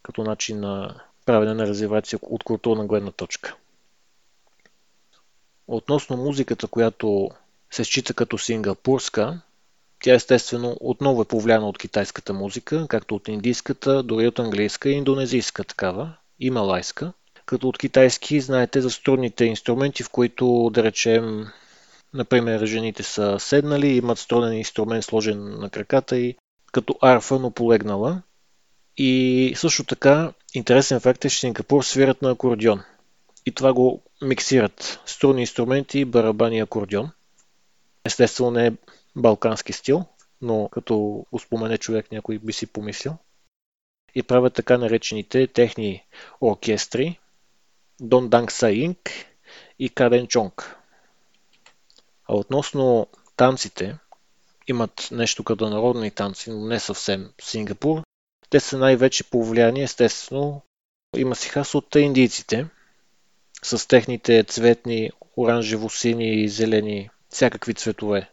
като 0.03 0.25
начин 0.25 0.61
на 0.61 1.01
правене 1.27 1.55
на 1.55 1.67
резервация 1.67 2.19
от 2.23 2.45
културна 2.45 2.87
гледна 2.87 3.11
точка. 3.11 3.57
Относно 5.69 6.17
музиката, 6.17 6.67
която 6.67 7.31
се 7.71 7.85
счита 7.85 8.15
като 8.15 8.39
сингапурска, 8.39 9.41
тя 10.03 10.15
естествено 10.15 10.77
отново 10.81 11.23
е 11.23 11.29
повлияна 11.29 11.69
от 11.69 11.79
китайската 11.79 12.33
музика, 12.33 12.87
както 12.89 13.15
от 13.15 13.29
индийската, 13.29 14.03
дори 14.03 14.27
от 14.27 14.39
английска 14.39 14.89
и 14.89 14.93
индонезийска 14.93 15.65
такава 15.65 16.13
и 16.41 16.51
малайска– 16.51 17.13
като 17.49 17.69
от 17.69 17.79
китайски 17.79 18.41
знаете 18.41 18.81
за 18.81 18.91
струнните 18.91 19.45
инструменти, 19.45 20.03
в 20.03 20.11
които, 20.11 20.71
да 20.75 20.83
речем, 20.83 21.47
например, 22.15 22.67
жените 22.67 23.03
са 23.03 23.37
седнали, 23.41 23.89
имат 23.89 24.19
струнен 24.19 24.53
инструмент 24.53 25.05
сложен 25.05 25.59
на 25.59 25.71
краката 25.71 26.19
и 26.19 26.37
като 26.73 26.95
арфа, 27.01 27.39
но 27.39 27.51
полегнала. 27.51 28.23
И 28.97 29.53
също 29.57 29.85
така, 29.85 30.33
интересен 30.55 31.01
факт 31.01 31.25
е, 31.25 31.31
че 31.31 31.41
Сингапур 31.41 31.83
свират 31.83 32.23
на 32.23 32.31
акордион. 32.31 32.83
И 33.49 33.53
това 33.53 33.73
го 33.73 34.03
миксират. 34.23 35.01
Струни 35.07 35.41
инструменти, 35.41 36.05
барабани 36.05 36.57
и 36.57 36.61
акордион. 36.61 37.11
Естествено 38.05 38.51
не 38.51 38.67
е 38.67 38.73
балкански 39.17 39.73
стил, 39.73 40.05
но 40.41 40.69
като 40.69 41.27
спомене 41.41 41.79
човек 41.79 42.13
някой 42.13 42.39
би 42.39 42.53
си 42.53 42.67
помислил. 42.67 43.17
И 44.15 44.23
правят 44.23 44.55
така 44.55 44.79
наречените 44.79 45.47
техни 45.47 46.05
оркестри, 46.41 47.19
Дон 48.01 48.29
Данг 48.29 48.53
Са 48.53 48.71
Инк 48.71 49.11
и 49.79 49.89
Карен 49.89 50.27
Чонг. 50.27 50.77
А 52.29 52.35
относно 52.37 53.07
танците, 53.37 53.99
имат 54.67 55.09
нещо 55.13 55.45
като 55.45 55.71
народни 55.71 56.11
танци, 56.11 56.51
но 56.51 56.67
не 56.67 56.81
съвсем 56.81 57.33
Сингапур. 57.43 58.03
Те 58.51 58.61
са 58.61 58.79
най-вече 58.79 59.31
по 59.31 59.45
влияние, 59.45 59.83
естествено, 59.83 60.63
има 61.17 61.37
си 61.37 61.49
хас 61.49 61.75
от 61.75 61.95
индийците, 61.95 62.67
с 63.63 63.89
техните 63.89 64.45
цветни, 64.45 65.11
оранжево, 65.37 65.91
сини 65.91 66.43
и 66.43 66.49
зелени, 66.49 67.11
всякакви 67.29 67.75
цветове 67.75 68.31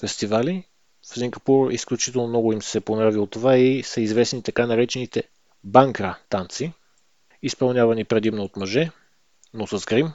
фестивали. 0.00 0.66
В 1.02 1.08
Сингапур 1.08 1.70
изключително 1.70 2.28
много 2.28 2.52
им 2.52 2.62
се 2.62 2.78
е 2.78 2.80
понравило 2.80 3.26
това 3.26 3.56
и 3.56 3.82
са 3.82 4.00
известни 4.00 4.42
така 4.42 4.66
наречените 4.66 5.22
банкра 5.64 6.18
танци, 6.28 6.72
изпълнявани 7.42 8.04
предимно 8.04 8.42
от 8.42 8.56
мъже, 8.56 8.90
но 9.54 9.66
с 9.66 9.86
грим. 9.86 10.12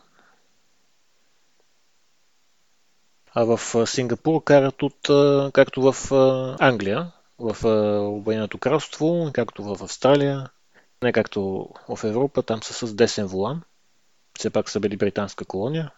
А 3.33 3.43
в 3.43 3.87
Сингапур 3.87 4.43
карат 4.43 4.83
от, 4.83 4.99
както 5.53 5.91
в 5.91 6.11
Англия, 6.59 7.11
в 7.39 7.67
Обединеното 8.09 8.57
кралство, 8.57 9.29
както 9.33 9.63
в 9.63 9.83
Австралия, 9.83 10.49
не 11.03 11.13
както 11.13 11.69
в 11.89 12.03
Европа, 12.03 12.43
там 12.43 12.63
са 12.63 12.87
с 12.87 12.93
десен 12.93 13.25
волан. 13.25 13.61
Все 14.39 14.49
пак 14.49 14.69
са 14.69 14.79
били 14.79 14.97
британска 14.97 15.45
колония. 15.45 15.91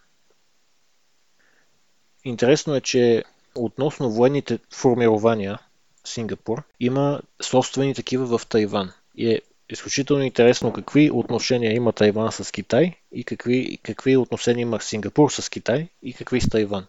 Интересно 2.24 2.76
е, 2.76 2.82
че 2.82 3.24
относно 3.56 4.12
военните 4.12 4.60
формирования 4.74 5.60
Сингапур, 6.06 6.64
има 6.80 7.22
собствени 7.42 7.96
такива 7.96 8.38
в 8.38 8.48
Тайван. 8.48 8.92
И 9.16 9.32
е 9.32 9.42
изключително 9.70 10.24
интересно 10.24 10.74
какви 10.74 11.12
отношения 11.12 11.76
има 11.76 11.92
Тайван 11.92 12.32
с 12.32 12.52
Китай 12.52 12.94
и 13.12 13.24
какви, 13.24 13.78
какви 13.84 14.18
отношения 14.18 14.62
има 14.62 14.82
Сингапур 14.82 15.32
с 15.32 15.50
Китай 15.50 15.88
и 16.04 16.14
какви 16.14 16.42
с 16.42 16.50
Тайван. 16.50 16.86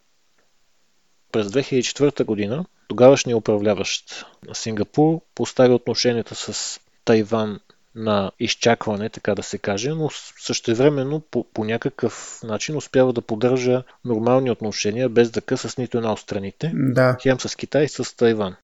През 1.31 1.47
2004 1.47 2.23
година 2.23 2.65
тогавашният 2.87 3.39
управляващ 3.39 4.25
на 4.47 4.55
Сингапур 4.55 5.19
постави 5.35 5.73
отношенията 5.73 6.35
с 6.35 6.79
Тайван 7.05 7.59
на 7.95 8.31
изчакване, 8.39 9.09
така 9.09 9.35
да 9.35 9.43
се 9.43 9.57
каже, 9.57 9.89
но 9.89 10.09
същевременно 10.45 11.21
по, 11.31 11.45
по 11.53 11.63
някакъв 11.63 12.39
начин 12.43 12.77
успява 12.77 13.13
да 13.13 13.21
поддържа 13.21 13.83
нормални 14.05 14.51
отношения, 14.51 15.09
без 15.09 15.31
да 15.31 15.41
къса 15.41 15.69
с 15.69 15.77
нито 15.77 15.97
една 15.97 16.11
от 16.11 16.19
страните. 16.19 16.71
Да. 16.75 17.17
Хем 17.21 17.39
с 17.39 17.55
Китай, 17.55 17.87
с 17.87 18.15
Тайван. 18.17 18.55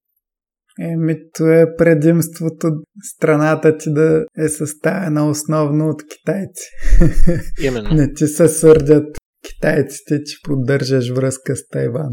Еми, 0.80 1.16
това 1.34 1.60
е 1.60 1.76
предимството 1.76 2.68
страната 3.02 3.78
ти 3.78 3.92
да 3.92 4.26
е 4.38 4.48
съставена 4.48 5.28
основно 5.28 5.88
от 5.88 6.02
китайци. 6.08 6.70
Именно. 7.62 7.90
Не 7.90 8.12
ти 8.14 8.26
се 8.26 8.48
сърдят 8.48 9.18
китайците, 9.48 10.24
че 10.24 10.42
поддържаш 10.42 11.10
връзка 11.10 11.56
с 11.56 11.68
Тайван. 11.68 12.10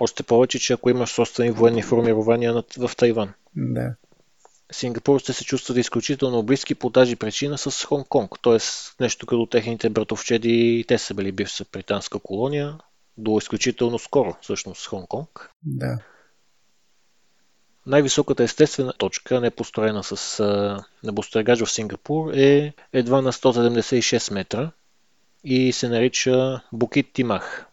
Още 0.00 0.22
повече, 0.22 0.58
че 0.58 0.72
ако 0.72 0.90
имаш 0.90 1.10
собствени 1.10 1.50
военни 1.50 1.82
формирования 1.82 2.62
в 2.78 2.90
Тайван. 2.96 3.32
Да. 3.56 3.94
Сингапур 4.74 5.20
ще 5.20 5.32
се 5.32 5.44
чувстват 5.44 5.78
изключително 5.78 6.42
близки 6.42 6.74
по 6.74 6.90
тази 6.90 7.16
причина 7.16 7.58
с 7.58 7.70
Хонг-Конг, 7.70 8.42
т.е. 8.42 8.58
нещо 9.02 9.26
като 9.26 9.46
техните 9.46 9.90
братовчеди, 9.90 10.84
те 10.88 10.98
са 10.98 11.14
били 11.14 11.32
бивша 11.32 11.64
британска 11.72 12.18
колония, 12.18 12.78
до 13.18 13.38
изключително 13.38 13.98
скоро 13.98 14.36
всъщност 14.42 14.88
Хонг-Конг. 14.88 15.48
Да. 15.62 15.98
Най-високата 17.86 18.42
естествена 18.42 18.92
точка, 18.92 19.40
не 19.40 19.50
построена 19.50 20.04
с 20.04 20.84
небострегач 21.02 21.60
в 21.60 21.70
Сингапур, 21.70 22.32
е 22.32 22.72
едва 22.92 23.22
на 23.22 23.32
176 23.32 24.34
метра 24.34 24.70
и 25.44 25.72
се 25.72 25.88
нарича 25.88 26.60
Букит 26.72 27.12
Тимах. 27.12 27.66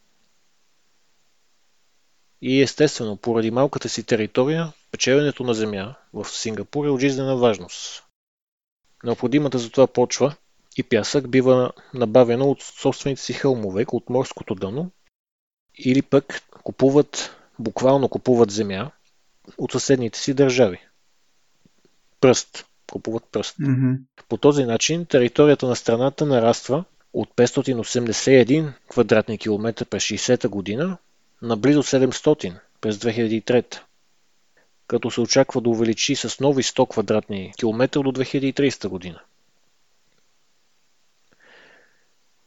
И 2.41 2.61
естествено, 2.61 3.17
поради 3.17 3.51
малката 3.51 3.89
си 3.89 4.03
територия, 4.03 4.73
печеленето 4.91 5.43
на 5.43 5.53
земя 5.53 5.95
в 6.13 6.25
Сингапур 6.29 6.85
е 6.85 6.89
от 6.89 7.01
жизнена 7.01 7.37
важност. 7.37 8.03
Необходимата 9.03 9.57
за 9.59 9.69
това 9.69 9.87
почва 9.87 10.35
и 10.77 10.83
пясък 10.83 11.29
бива 11.29 11.71
набавено 11.93 12.49
от 12.49 12.61
собствените 12.61 13.21
си 13.21 13.33
хълмове, 13.33 13.85
от 13.91 14.09
морското 14.09 14.55
дъно, 14.55 14.91
или 15.77 16.01
пък 16.01 16.41
купуват, 16.63 17.35
буквално 17.59 18.09
купуват 18.09 18.51
земя 18.51 18.91
от 19.57 19.71
съседните 19.71 20.19
си 20.19 20.33
държави. 20.33 20.79
Пръст. 22.21 22.65
Купуват 22.91 23.23
пръст. 23.31 23.57
Mm-hmm. 23.57 23.97
По 24.29 24.37
този 24.37 24.63
начин 24.63 25.05
територията 25.05 25.67
на 25.67 25.75
страната 25.75 26.25
нараства 26.25 26.83
от 27.13 27.29
581 27.35 28.73
квадратни 28.89 29.37
километра 29.37 29.85
през 29.85 30.03
60-та 30.03 30.49
година 30.49 30.97
на 31.41 31.57
близо 31.57 31.83
700 31.83 32.59
през 32.81 32.97
2003, 32.97 33.79
като 34.87 35.11
се 35.11 35.21
очаква 35.21 35.61
да 35.61 35.69
увеличи 35.69 36.15
с 36.15 36.39
нови 36.39 36.63
100 36.63 36.89
квадратни 36.89 37.53
километра 37.57 38.01
до 38.01 38.11
2030 38.11 38.87
година. 38.87 39.19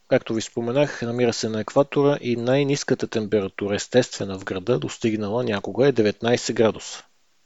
Както 0.08 0.34
ви 0.34 0.42
споменах, 0.42 1.02
намира 1.02 1.32
се 1.32 1.48
на 1.48 1.60
екватора 1.60 2.18
и 2.20 2.36
най-низката 2.36 3.06
температура 3.06 3.74
естествена 3.74 4.38
в 4.38 4.44
града 4.44 4.78
достигнала 4.78 5.44
някога 5.44 5.88
е 5.88 5.92
19 5.92 6.52
градуса, 6.52 7.04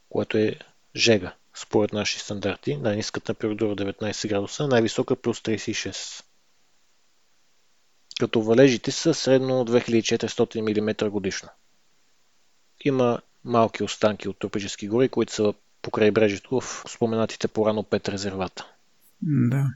което 0.09 0.39
е 0.39 0.57
жега 0.97 1.35
според 1.55 1.93
наши 1.93 2.19
стандарти. 2.19 2.77
Най-низката 2.77 3.27
температура 3.27 3.77
19 3.77 4.25
е 4.25 4.29
градуса, 4.29 4.69
най-висока 4.69 5.17
плюс 5.17 5.41
36 5.41 6.25
като 8.19 8.43
валежите 8.43 8.91
са 8.91 9.15
средно 9.15 9.65
2400 9.65 10.61
мм 10.61 11.11
годишно. 11.11 11.49
Има 12.85 13.21
малки 13.45 13.83
останки 13.83 14.29
от 14.29 14.39
тропически 14.39 14.89
гори, 14.89 15.09
които 15.09 15.33
са 15.33 15.55
по 15.83 15.91
крайбрежието 15.91 16.61
в 16.61 16.85
споменатите 16.89 17.49
по-рано 17.49 17.83
пет 17.83 18.09
резервата. 18.09 18.67
Да. 19.23 19.67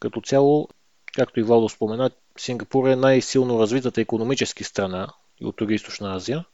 Като 0.00 0.20
цяло, 0.20 0.68
както 1.14 1.40
и 1.40 1.42
Владо 1.42 1.68
спомена, 1.68 2.10
Сингапур 2.38 2.88
е 2.88 2.96
най-силно 2.96 3.60
развитата 3.60 4.00
економически 4.00 4.64
страна 4.64 5.08
от 5.42 5.60
Юго-Источна 5.60 6.16
Азия 6.16 6.44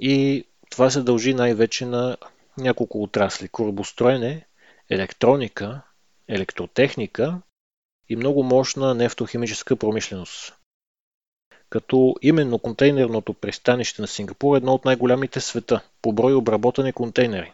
и 0.00 0.44
това 0.70 0.90
се 0.90 1.02
дължи 1.02 1.34
най-вече 1.34 1.86
на 1.86 2.16
няколко 2.58 3.02
отрасли. 3.02 3.48
Корабостроене, 3.48 4.46
електроника, 4.90 5.80
електротехника 6.28 7.40
и 8.08 8.16
много 8.16 8.42
мощна 8.42 8.94
нефтохимическа 8.94 9.76
промишленост. 9.76 10.54
Като 11.70 12.14
именно 12.22 12.58
контейнерното 12.58 13.34
пристанище 13.34 14.02
на 14.02 14.08
Сингапур 14.08 14.54
е 14.54 14.56
едно 14.56 14.74
от 14.74 14.84
най-голямите 14.84 15.40
света 15.40 15.80
по 16.02 16.12
брой 16.12 16.34
обработани 16.34 16.92
контейнери. 16.92 17.52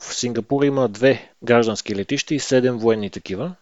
В 0.00 0.14
Сингапур 0.14 0.64
има 0.64 0.88
две 0.88 1.32
граждански 1.42 1.96
летища 1.96 2.34
и 2.34 2.40
седем 2.40 2.78
военни 2.78 3.10
такива. 3.10 3.54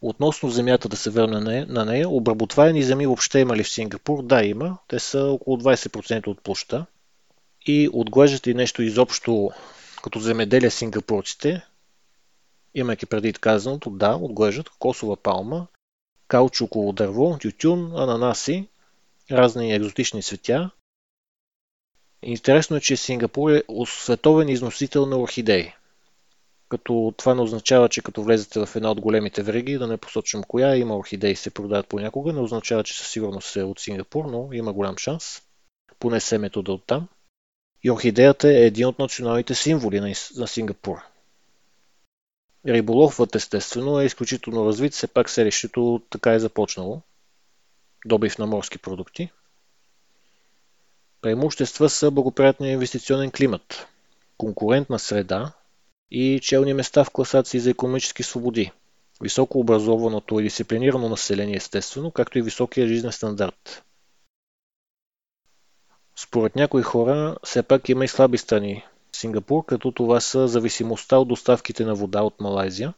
Относно 0.00 0.50
земята 0.50 0.88
да 0.88 0.96
се 0.96 1.10
върне 1.10 1.66
на 1.68 1.84
нея, 1.84 2.08
обработваеми 2.08 2.82
земи 2.82 3.06
въобще 3.06 3.38
има 3.38 3.56
ли 3.56 3.64
в 3.64 3.68
Сингапур? 3.68 4.22
Да, 4.22 4.44
има. 4.44 4.78
Те 4.88 4.98
са 4.98 5.24
около 5.24 5.56
20% 5.56 6.26
от 6.26 6.42
площа. 6.42 6.86
И 7.66 7.88
отглеждат 7.92 8.46
и 8.46 8.54
нещо 8.54 8.82
изобщо 8.82 9.50
като 10.02 10.18
земеделие 10.18 10.70
сингапурците, 10.70 11.62
Имайки 12.74 13.06
преди 13.06 13.32
казаното, 13.32 13.90
да, 13.90 14.16
отглеждат 14.16 14.68
кокосова 14.68 15.16
палма, 15.16 15.66
каучуково 16.28 16.92
дърво, 16.92 17.38
тютюн, 17.40 17.92
ананаси, 17.96 18.68
разни 19.30 19.74
екзотични 19.74 20.22
цветя. 20.22 20.70
Интересно 22.22 22.76
е, 22.76 22.80
че 22.80 22.96
Сингапур 22.96 23.50
е 23.50 23.62
световен 23.86 24.48
износител 24.48 25.06
на 25.06 25.18
орхидеи. 25.18 25.72
Като 26.68 27.14
това 27.16 27.34
не 27.34 27.42
означава, 27.42 27.88
че 27.88 28.02
като 28.02 28.22
влезете 28.22 28.66
в 28.66 28.76
една 28.76 28.90
от 28.90 29.00
големите 29.00 29.42
вреги, 29.42 29.78
да 29.78 29.86
не 29.86 29.96
посочвам 29.96 30.42
коя, 30.42 30.76
има 30.76 30.96
орхидеи 30.96 31.36
се 31.36 31.50
продават 31.50 31.88
понякога, 31.88 32.32
не 32.32 32.40
означава, 32.40 32.84
че 32.84 32.98
със 32.98 33.08
сигурност 33.08 33.56
е 33.56 33.62
от 33.62 33.80
Сингапур, 33.80 34.24
но 34.24 34.48
има 34.52 34.72
голям 34.72 34.96
шанс. 34.96 35.42
Поне 35.98 36.20
семето 36.20 36.62
да 36.62 36.72
оттам. 36.72 37.08
И 37.82 37.90
орхидеята 37.90 38.48
е 38.48 38.66
един 38.66 38.86
от 38.86 38.98
националните 38.98 39.54
символи 39.54 40.14
на 40.36 40.46
Сингапур. 40.46 41.11
Риболовът 42.66 43.34
естествено 43.34 44.00
е 44.00 44.04
изключително 44.04 44.66
развит, 44.66 44.92
все 44.92 45.06
пак 45.06 45.30
селището 45.30 46.02
така 46.10 46.32
е 46.32 46.38
започнало. 46.38 47.00
Добив 48.06 48.38
на 48.38 48.46
морски 48.46 48.78
продукти. 48.78 49.30
Преимущества 51.20 51.90
са 51.90 52.10
благоприятния 52.10 52.72
инвестиционен 52.72 53.30
климат, 53.30 53.86
конкурентна 54.38 54.98
среда 54.98 55.52
и 56.10 56.40
челни 56.42 56.74
места 56.74 57.04
в 57.04 57.10
класации 57.10 57.60
за 57.60 57.70
економически 57.70 58.22
свободи, 58.22 58.72
високо 59.22 59.58
образованото 59.58 60.40
и 60.40 60.42
дисциплинирано 60.42 61.08
население 61.08 61.56
естествено, 61.56 62.10
както 62.10 62.38
и 62.38 62.42
високия 62.42 62.88
жизнен 62.88 63.12
стандарт. 63.12 63.84
Според 66.16 66.56
някои 66.56 66.82
хора, 66.82 67.36
все 67.44 67.62
пак 67.62 67.88
има 67.88 68.04
и 68.04 68.08
слаби 68.08 68.38
страни 68.38 68.84
Сингапур, 69.22 69.64
като 69.66 69.92
това 69.92 70.20
са 70.20 70.48
зависимостта 70.48 71.18
от 71.18 71.28
доставките 71.28 71.84
на 71.84 71.94
вода 71.94 72.22
от 72.22 72.40
Малайзия 72.40 72.94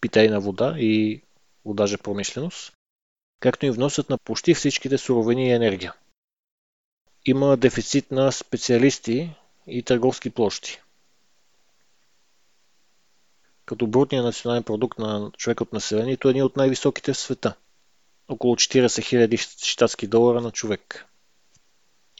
питейна 0.00 0.40
вода 0.40 0.74
и 0.78 1.22
водажа 1.64 1.98
промишленост, 1.98 2.72
както 3.40 3.66
и 3.66 3.70
вносът 3.70 4.10
на 4.10 4.18
почти 4.18 4.54
всичките 4.54 4.98
суровини 4.98 5.48
и 5.48 5.52
енергия. 5.52 5.94
Има 7.26 7.56
дефицит 7.56 8.10
на 8.10 8.32
специалисти 8.32 9.30
и 9.66 9.82
търговски 9.82 10.30
площи. 10.30 10.82
Като 13.66 13.86
брутният 13.86 14.24
национален 14.24 14.62
продукт 14.62 14.98
на 14.98 15.30
човек 15.36 15.60
от 15.60 15.72
населението 15.72 16.28
е 16.28 16.30
един 16.30 16.42
от 16.42 16.56
най-високите 16.56 17.12
в 17.12 17.18
света. 17.18 17.56
Около 18.28 18.56
40 18.56 18.86
000 18.86 19.64
щатски 19.64 20.06
долара 20.06 20.40
на 20.40 20.50
човек. 20.50 21.09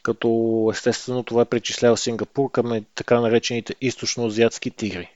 Като 0.02 0.70
естествено 0.72 1.22
това 1.22 1.44
причислява 1.44 1.96
Сингапур 1.96 2.50
към 2.50 2.84
така 2.94 3.20
наречените 3.20 3.74
източно-азиатски 3.80 4.76
тигри, 4.76 5.10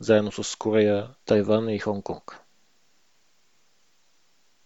заедно 0.00 0.32
с 0.32 0.58
Корея, 0.58 1.08
Тайван 1.24 1.68
и 1.68 1.80
Хонг-Конг. 1.80 2.38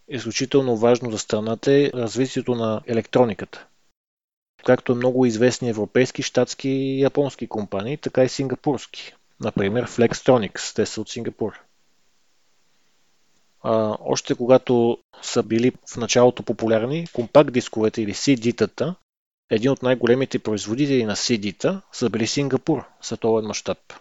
Изключително 0.07 0.77
важно 0.77 1.11
за 1.11 1.19
страната 1.19 1.73
е 1.73 1.91
развитието 1.93 2.55
на 2.55 2.81
електрониката. 2.87 3.65
Както 4.65 4.91
е 4.91 4.95
много 4.95 5.25
известни 5.25 5.69
европейски, 5.69 6.23
щатски 6.23 6.69
и 6.69 7.01
японски 7.01 7.47
компании, 7.47 7.97
така 7.97 8.23
и 8.23 8.29
сингапурски. 8.29 9.13
Например, 9.39 9.87
Flextronics, 9.87 10.75
те 10.75 10.85
са 10.85 11.01
от 11.01 11.09
Сингапур. 11.09 11.59
А, 13.63 13.97
още 13.99 14.35
когато 14.35 14.97
са 15.21 15.43
били 15.43 15.71
в 15.93 15.97
началото 15.97 16.43
популярни, 16.43 17.07
компакт 17.13 17.53
дисковете 17.53 18.01
или 18.01 18.13
CD-тата, 18.13 18.95
един 19.49 19.71
от 19.71 19.83
най-големите 19.83 20.39
производители 20.39 21.05
на 21.05 21.15
CD-та 21.15 21.81
са 21.91 22.09
били 22.09 22.27
Сингапур, 22.27 22.83
световен 23.01 23.45
мащаб. 23.45 23.93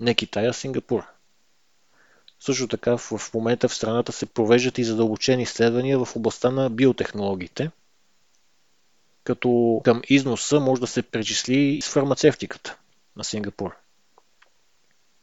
Не 0.00 0.14
Китай, 0.14 0.48
а 0.48 0.52
Сингапур. 0.52 1.02
Също 2.40 2.68
така 2.68 2.96
в 2.96 3.34
момента 3.34 3.68
в 3.68 3.74
страната 3.74 4.12
се 4.12 4.26
провеждат 4.26 4.78
и 4.78 4.84
задълбочени 4.84 5.42
изследвания 5.42 6.04
в 6.04 6.16
областта 6.16 6.50
на 6.50 6.70
биотехнологиите, 6.70 7.70
като 9.24 9.80
към 9.84 10.02
износа 10.08 10.60
може 10.60 10.80
да 10.80 10.86
се 10.86 11.02
причисли 11.02 11.80
с 11.82 11.88
фармацевтиката 11.88 12.76
на 13.16 13.24
Сингапур. 13.24 13.76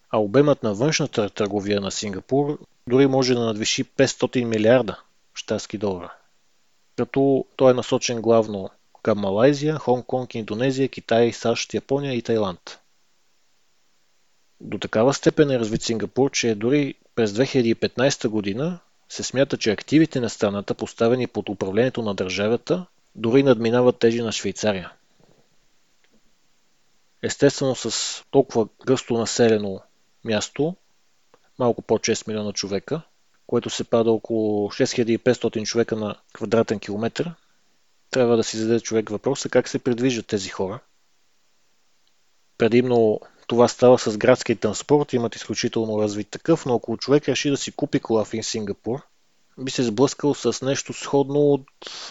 А 0.09 0.17
обемът 0.17 0.63
на 0.63 0.73
външната 0.73 1.29
търговия 1.29 1.81
на 1.81 1.91
Сингапур 1.91 2.59
дори 2.87 3.07
може 3.07 3.33
да 3.33 3.45
надвиши 3.45 3.85
500 3.85 4.43
милиарда 4.43 5.01
щатски 5.33 5.77
долара. 5.77 6.13
Като 6.95 7.45
той 7.55 7.71
е 7.71 7.73
насочен 7.73 8.21
главно 8.21 8.69
към 9.07 9.19
Малайзия, 9.19 9.75
Хонг-Конг, 9.75 10.35
Индонезия, 10.35 10.89
Китай, 10.89 11.33
САЩ, 11.33 11.73
Япония 11.73 12.13
и 12.13 12.21
Тайланд. 12.21 12.79
До 14.61 14.77
такава 14.77 15.13
степен 15.13 15.51
е 15.51 15.59
развит 15.59 15.81
Сингапур, 15.81 16.31
че 16.31 16.55
дори 16.55 16.93
през 17.15 17.31
2015 17.31 18.27
година 18.27 18.79
се 19.09 19.23
смята, 19.23 19.57
че 19.57 19.71
активите 19.71 20.19
на 20.19 20.29
страната, 20.29 20.73
поставени 20.73 21.27
под 21.27 21.49
управлението 21.49 22.01
на 22.01 22.13
държавата, 22.13 22.85
дори 23.15 23.43
надминават 23.43 23.99
тези 23.99 24.21
на 24.21 24.31
Швейцария. 24.31 24.91
Естествено 27.23 27.75
с 27.75 28.23
толкова 28.31 28.67
гъсто 28.85 29.13
населено 29.13 29.81
място, 30.23 30.75
малко 31.59 31.81
по 31.81 31.97
6 31.97 32.27
милиона 32.27 32.53
човека, 32.53 33.01
което 33.47 33.69
се 33.69 33.83
пада 33.83 34.11
около 34.11 34.69
6500 34.69 35.65
човека 35.65 35.95
на 35.95 36.15
квадратен 36.33 36.79
километр, 36.79 37.29
трябва 38.09 38.37
да 38.37 38.43
си 38.43 38.57
зададе 38.57 38.79
човек 38.79 39.09
въпроса 39.09 39.49
как 39.49 39.67
се 39.67 39.79
придвижат 39.79 40.27
тези 40.27 40.49
хора. 40.49 40.79
Предимно 42.57 43.19
това 43.47 43.67
става 43.67 43.99
с 43.99 44.17
градския 44.17 44.55
транспорт, 44.55 45.13
имат 45.13 45.35
изключително 45.35 46.01
развит 46.01 46.29
такъв, 46.29 46.65
но 46.65 46.75
ако 46.75 46.97
човек 46.97 47.29
реши 47.29 47.49
да 47.49 47.57
си 47.57 47.71
купи 47.71 47.99
кола 47.99 48.25
в 48.25 48.35
Сингапур, 48.41 49.01
би 49.57 49.71
се 49.71 49.83
сблъскал 49.83 50.33
с 50.33 50.65
нещо 50.65 50.93
сходно 50.93 51.39
от, 51.39 51.67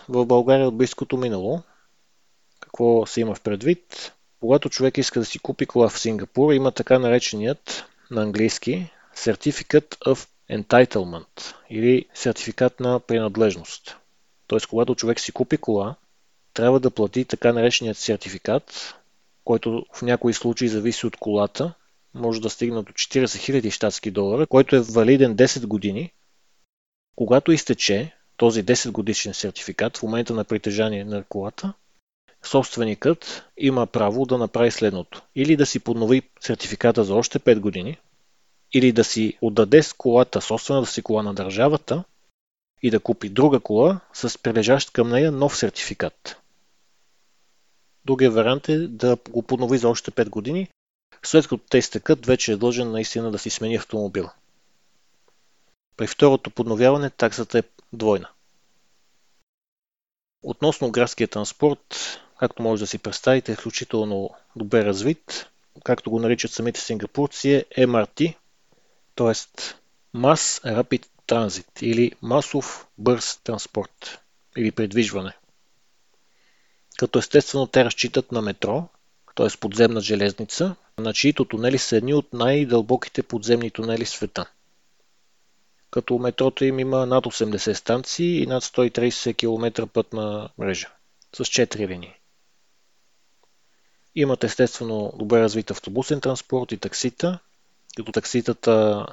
в 0.09 0.27
България 0.27 0.69
от 0.69 0.77
близкото 0.77 1.17
минало. 1.17 1.63
Какво 2.61 3.07
се 3.07 3.21
има 3.21 3.35
в 3.35 3.41
предвид? 3.41 4.13
Когато 4.41 4.71
човек 4.71 4.99
иска 4.99 5.19
да 5.21 5.25
си 5.25 5.39
купи 5.39 5.67
кола 5.67 5.89
в 5.89 5.99
Сингапур, 5.99 6.53
има 6.53 6.73
така 6.73 6.99
нареченият 6.99 7.85
на 8.11 8.23
английски 8.23 8.91
Certificate 9.17 9.99
of 9.99 10.29
Entitlement 10.51 11.55
или 11.71 12.07
сертификат 12.15 12.81
на 12.81 13.01
принадлежност. 13.01 13.97
Т.е. 14.49 14.59
когато 14.71 14.95
човек 14.95 15.21
си 15.21 15.33
купи 15.33 15.57
кола, 15.57 15.95
трябва 16.55 16.81
да 16.81 16.91
плати 16.91 17.25
така 17.25 17.53
нареченият 17.53 17.99
сертификат, 17.99 18.95
който 19.45 19.87
в 19.95 20.03
някои 20.03 20.35
случаи 20.35 20.69
зависи 20.69 21.07
от 21.07 21.17
колата, 21.17 21.75
може 22.15 22.41
да 22.41 22.51
стигне 22.51 22.83
до 22.83 22.93
40 22.93 23.25
000 23.25 23.71
щатски 23.71 24.11
долара, 24.11 24.47
който 24.47 24.77
е 24.77 24.81
валиден 24.81 25.37
10 25.37 25.67
години. 25.67 26.13
Когато 27.17 27.53
изтече 27.53 28.13
този 28.37 28.65
10 28.65 28.91
годишен 28.91 29.35
сертификат 29.35 29.97
в 29.97 30.03
момента 30.03 30.35
на 30.35 30.45
притежание 30.45 31.05
на 31.05 31.25
колата, 31.25 31.73
собственикът 32.43 33.45
има 33.57 33.87
право 33.87 34.27
да 34.27 34.39
направи 34.39 34.71
следното. 34.71 35.23
Или 35.35 35.57
да 35.57 35.67
си 35.67 35.81
поднови 35.81 36.23
сертификата 36.41 37.05
за 37.05 37.15
още 37.15 37.39
5 37.39 37.61
години, 37.61 37.99
или 38.75 38.93
да 38.93 39.05
си 39.05 39.39
отдаде 39.41 39.83
с 39.83 39.93
колата, 39.93 40.41
собствената 40.41 40.91
си 40.91 41.03
кола 41.03 41.23
на 41.23 41.35
държавата 41.35 42.05
и 42.83 42.91
да 42.91 43.01
купи 43.01 43.29
друга 43.29 43.61
кола 43.61 44.01
с 44.12 44.43
прилежащ 44.43 44.91
към 44.91 45.11
нея 45.11 45.33
нов 45.33 45.57
сертификат. 45.57 46.37
Другия 48.05 48.31
вариант 48.31 48.69
е 48.69 48.89
да 48.89 49.17
го 49.31 49.43
поднови 49.43 49.79
за 49.79 49.89
още 49.89 50.11
5 50.11 50.29
години, 50.29 50.69
след 51.23 51.49
като 51.49 51.65
те 51.71 51.79
изтекат, 51.79 52.27
вече 52.27 52.53
е 52.53 52.57
длъжен 52.57 52.91
наистина 52.91 53.31
да 53.31 53.39
си 53.39 53.51
смени 53.51 53.77
автомобила. 53.77 54.33
При 55.97 56.07
второто 56.07 56.51
подновяване 56.51 57.11
таксата 57.11 57.59
е 57.59 57.62
двойна. 57.93 58.29
Относно 60.43 60.91
градския 60.91 61.29
транспорт, 61.29 62.21
както 62.39 62.62
може 62.62 62.83
да 62.83 62.87
си 62.87 62.99
представите, 62.99 63.53
е 63.53 63.55
изключително 63.55 64.31
добре 64.57 64.85
развит. 64.85 65.51
Както 65.85 66.11
го 66.11 66.21
наричат 66.21 66.51
самите 66.51 66.81
сингапурци 66.81 67.51
е 67.51 67.87
MRT, 67.87 68.35
т.е. 69.15 69.35
Mass 70.17 70.65
Rapid 70.65 71.07
Transit 71.27 71.83
или 71.83 72.12
масов 72.23 72.87
бърз 72.99 73.37
транспорт 73.45 74.21
или 74.57 74.71
придвижване 74.71 75.33
като 76.97 77.19
естествено 77.19 77.67
те 77.67 77.85
разчитат 77.85 78.33
на 78.33 78.43
метро, 78.43 78.89
т.е. 79.35 79.59
подземна 79.61 80.01
железница, 80.01 80.75
на 80.99 81.12
чието 81.12 81.45
тунели 81.45 81.79
са 81.79 81.97
едни 81.97 82.15
от 82.15 82.33
най-дълбоките 82.33 83.23
подземни 83.23 83.71
тунели 83.71 84.05
в 84.05 84.09
света. 84.09 84.51
Като 85.91 86.19
метрото 86.19 86.65
им 86.65 86.79
има 86.79 87.07
над 87.07 87.25
80 87.25 87.73
станции 87.73 88.43
и 88.43 88.47
над 88.47 88.65
130 88.65 89.37
км 89.37 89.87
пътна 89.87 90.49
мрежа, 90.59 90.89
с 91.37 91.45
4 91.45 91.89
линии. 91.89 92.15
Имат 94.15 94.45
естествено 94.45 95.12
добре 95.17 95.41
развит 95.41 95.71
автобусен 95.71 96.21
транспорт 96.21 96.73
и 96.73 96.77
таксита, 96.77 97.39
като 97.97 98.12
такситата 98.12 99.07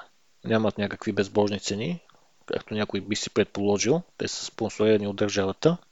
нямат 0.43 0.77
някакви 0.77 1.12
безбожни 1.12 1.60
цени, 1.60 1.99
както 2.45 2.73
някой 2.73 3.01
би 3.01 3.15
си 3.15 3.29
предположил, 3.29 4.01
те 4.17 4.27
са 4.27 4.45
спонсорирани 4.45 5.08
от 5.08 5.15
държавата– 5.15 5.77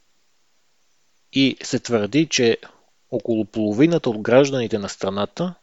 и 1.34 1.58
се 1.64 1.80
твърди, 1.80 2.28
че 2.28 2.58
около 3.12 3.46
половината 3.46 4.10
от 4.10 4.22
гражданите 4.22 4.78
на 4.78 4.90
страната, 4.90 5.54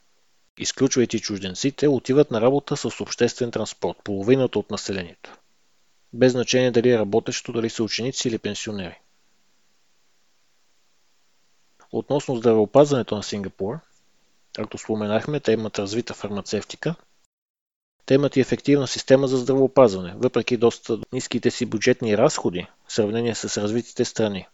изключвайки 0.59 1.21
чужденците, 1.21 1.89
отиват 1.89 2.31
на 2.31 2.41
работа 2.41 2.77
с 2.77 3.01
обществен 3.01 3.51
транспорт. 3.51 3.99
Половината 4.05 4.59
от 4.59 4.71
населението. 4.71 5.39
Без 6.13 6.33
значение 6.33 6.71
дали 6.71 6.91
е 6.91 6.99
работещо, 6.99 7.53
дали 7.53 7.71
са 7.71 7.83
ученици 7.83 8.29
или 8.29 8.39
пенсионери. 8.39 9.01
Относно 11.93 12.37
здравеопазването 12.37 13.17
на 13.17 13.23
Сингапур, 13.23 13.79
както 14.55 14.79
споменахме, 14.79 15.41
те 15.41 15.53
имат 15.53 15.79
развита 15.79 16.15
фармацевтика. 16.15 16.95
Те 18.09 18.15
имат 18.15 18.37
и 18.37 18.41
ефективна 18.41 18.87
система 18.87 19.29
за 19.29 19.37
здравеопазване, 19.37 20.15
въпреки 20.17 20.57
доста 20.57 20.99
ниските 21.13 21.51
си 21.51 21.67
бюджетни 21.67 22.19
разходи 22.19 22.67
в 22.87 22.93
сравнение 22.93 23.35
с 23.35 23.63
развитите 23.63 24.05
страни 24.05 24.47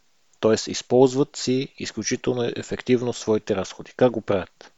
т.е. 0.44 0.70
използват 0.70 1.36
си 1.36 1.68
изключително 1.78 2.50
ефективно 2.56 3.12
своите 3.12 3.56
разходи. 3.56 3.92
Как 3.96 4.10
го 4.10 4.20
правят? 4.20 4.72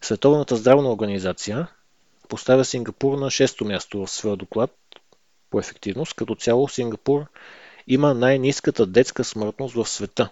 Световната 0.00 0.56
здравна 0.56 0.92
организация 0.92 1.68
поставя 2.28 2.64
Сингапур 2.64 3.18
на 3.18 3.26
6-то 3.26 3.64
място 3.64 4.06
в 4.06 4.10
своя 4.10 4.36
доклад 4.36 4.70
по 5.50 5.58
ефективност. 5.58 6.14
Като 6.14 6.34
цяло 6.34 6.68
Сингапур 6.68 7.24
има 7.86 8.14
най-низката 8.14 8.86
детска 8.86 9.24
смъртност 9.24 9.74
в 9.74 9.86
света. 9.86 10.28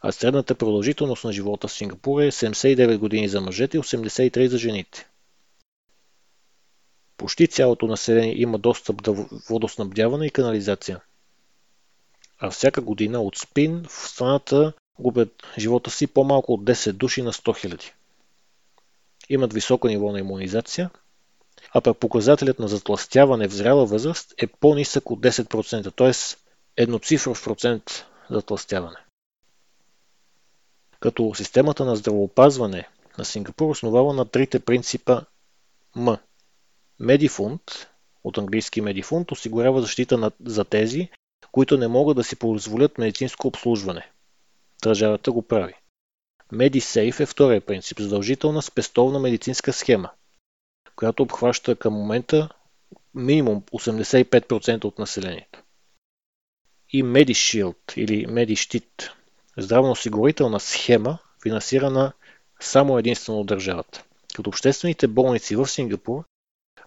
А 0.00 0.12
средната 0.12 0.54
продължителност 0.54 1.24
на 1.24 1.32
живота 1.32 1.68
в 1.68 1.72
Сингапур 1.72 2.22
е 2.22 2.32
79 2.32 2.98
години 2.98 3.28
за 3.28 3.40
мъжете 3.40 3.76
и 3.76 3.80
83 3.80 4.46
за 4.46 4.58
жените. 4.58 5.08
Почти 7.22 7.48
цялото 7.48 7.86
население 7.86 8.40
има 8.40 8.58
достъп 8.58 9.02
до 9.02 9.26
водоснабдяване 9.48 10.26
и 10.26 10.30
канализация– 10.30 11.00
а 12.44 12.50
всяка 12.50 12.80
година 12.80 13.22
от 13.22 13.36
спин 13.36 13.84
в 13.88 14.08
страната 14.08 14.72
губят 14.98 15.30
живота 15.58 15.90
си 15.90 16.06
по-малко 16.06 16.52
от 16.52 16.64
10 16.64 16.92
души 16.92 17.22
на 17.22 17.32
100 17.32 17.68
000. 17.68 17.90
Имат 19.28 19.52
високо 19.52 19.88
ниво 19.88 20.12
на 20.12 20.18
иммунизация, 20.18 20.90
а 21.74 21.80
пък 21.80 21.98
показателят 21.98 22.58
на 22.58 22.68
затластяване 22.68 23.48
в 23.48 23.52
зряла 23.52 23.86
възраст 23.86 24.34
е 24.38 24.46
по-нисък 24.46 25.10
от 25.10 25.20
10%, 25.20 25.96
т.е. 25.96 26.36
едноцифров 26.82 27.44
процент 27.44 28.06
затластяване. 28.30 28.98
Като 31.00 31.34
системата 31.34 31.84
на 31.84 31.96
здравоопазване 31.96 32.88
на 33.18 33.24
Сингапур 33.24 33.70
основава 33.70 34.12
на 34.12 34.24
трите 34.24 34.60
принципа 34.60 35.20
М. 35.96 36.18
Медифунд, 37.00 37.62
от 38.24 38.38
английски 38.38 38.80
медифунд, 38.80 39.32
осигурява 39.32 39.80
защита 39.80 40.18
на, 40.18 40.30
за 40.44 40.64
тези, 40.64 41.08
които 41.52 41.78
не 41.78 41.88
могат 41.88 42.16
да 42.16 42.24
си 42.24 42.36
позволят 42.36 42.98
медицинско 42.98 43.48
обслужване. 43.48 44.10
Държавата 44.82 45.32
го 45.32 45.42
прави. 45.42 45.74
MediSafe 46.52 47.20
е 47.20 47.26
втория 47.26 47.60
принцип– 47.60 47.98
задължителна 48.00 48.62
спестовна 48.62 49.18
медицинска 49.18 49.72
схема, 49.72 50.10
която 50.96 51.22
обхваща 51.22 51.76
към 51.76 51.94
момента 51.94 52.48
минимум 53.14 53.62
85% 53.62 54.84
от 54.84 54.98
населението. 54.98 55.62
И 56.90 57.04
MediShield 57.04 57.96
или 57.96 58.26
MediStit– 58.26 59.10
здравноосигурителна 59.56 60.60
схема, 60.60 61.18
финансирана 61.42 62.12
само 62.60 62.98
единствено 62.98 63.40
от 63.40 63.46
държавата. 63.46 64.04
Като 64.34 64.50
обществените 64.50 65.06
болници 65.06 65.56
в 65.56 65.66
Сингапур 65.66 66.24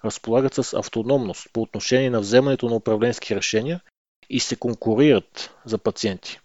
разполагат 0.06 0.54
с 0.54 0.74
автономност 0.74 1.48
по 1.54 1.62
отношение 1.62 2.10
на 2.10 2.20
вземането 2.20 2.70
на 2.70 2.76
управленски 2.76 3.36
решения 3.36 3.82
и 4.30 4.40
се 4.40 4.56
конкурират 4.56 5.52
за 5.66 5.78
пациенти. 5.78 6.40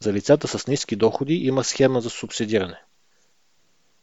За 0.00 0.12
лицата 0.12 0.48
с 0.48 0.66
ниски 0.66 0.96
доходи 0.96 1.34
има 1.34 1.64
схема 1.64 2.00
за 2.00 2.10
субсидиране. 2.10 2.80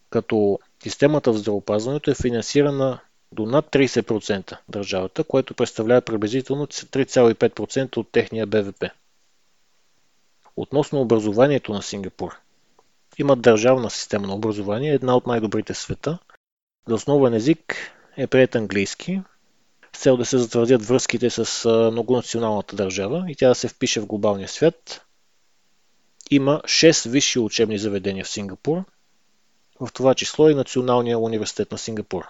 Като 0.10 0.60
системата 0.84 1.32
в 1.32 1.38
здравопазването 1.38 2.12
е 2.12 2.16
финансирана 2.16 3.00
до 3.32 3.46
над 3.46 3.66
30% 3.66 4.58
държавата, 4.70 5.24
което 5.24 5.54
представлява 5.54 6.02
приблизително 6.02 6.68
3,5% 6.68 7.98
от 7.98 8.12
техния 8.12 8.48
БВП. 8.48 8.86
Относно 10.56 11.02
образованието 11.02 11.74
на 11.74 11.82
Сингапур. 11.82 12.38
Има 13.18 13.36
държавна 13.36 13.90
система 13.90 14.28
на 14.28 14.36
образование, 14.36 14.94
една 14.94 15.16
от 15.16 15.28
най-добрите 15.28 15.74
в 15.74 15.78
света. 15.78 16.18
За 16.88 16.96
основен 16.96 17.34
език 17.34 17.92
е 18.18 18.28
прият 18.28 18.56
английски, 18.56 19.22
с 19.96 20.00
цел 20.00 20.18
да 20.18 20.26
се 20.26 20.38
затвърдят 20.38 20.86
връзките 20.86 21.30
с 21.30 21.70
многонационалната 21.92 22.76
държава 22.76 23.26
и 23.28 23.36
тя 23.36 23.48
да 23.48 23.56
се 23.56 23.68
впише 23.68 24.00
в 24.00 24.06
глобалния 24.06 24.48
свят. 24.48 25.02
Има 26.32 26.62
6 26.64 27.10
висши 27.10 27.40
учебни 27.40 27.78
заведения 27.78 28.26
в 28.26 28.30
Сингапур, 28.30 28.84
в 29.80 29.90
това 29.94 30.16
число 30.16 30.50
и 30.50 30.56
Националния 30.56 31.20
университет 31.20 31.72
на 31.72 31.78
Сингапур. 31.78 32.24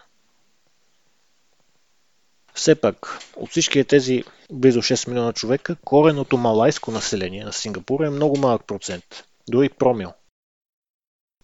Все 2.54 2.76
пак, 2.76 3.20
от 3.36 3.50
всички 3.50 3.84
тези 3.84 4.24
близо 4.52 4.82
6 4.82 5.08
милиона 5.08 5.34
човека, 5.34 5.76
кореното 5.76 6.38
малайско 6.38 6.92
население 6.92 7.44
на 7.44 7.54
Сингапур 7.54 8.04
е 8.04 8.10
много 8.10 8.38
малък 8.38 8.66
процент, 8.66 9.28
дори 9.50 9.70
промил. 9.70 10.14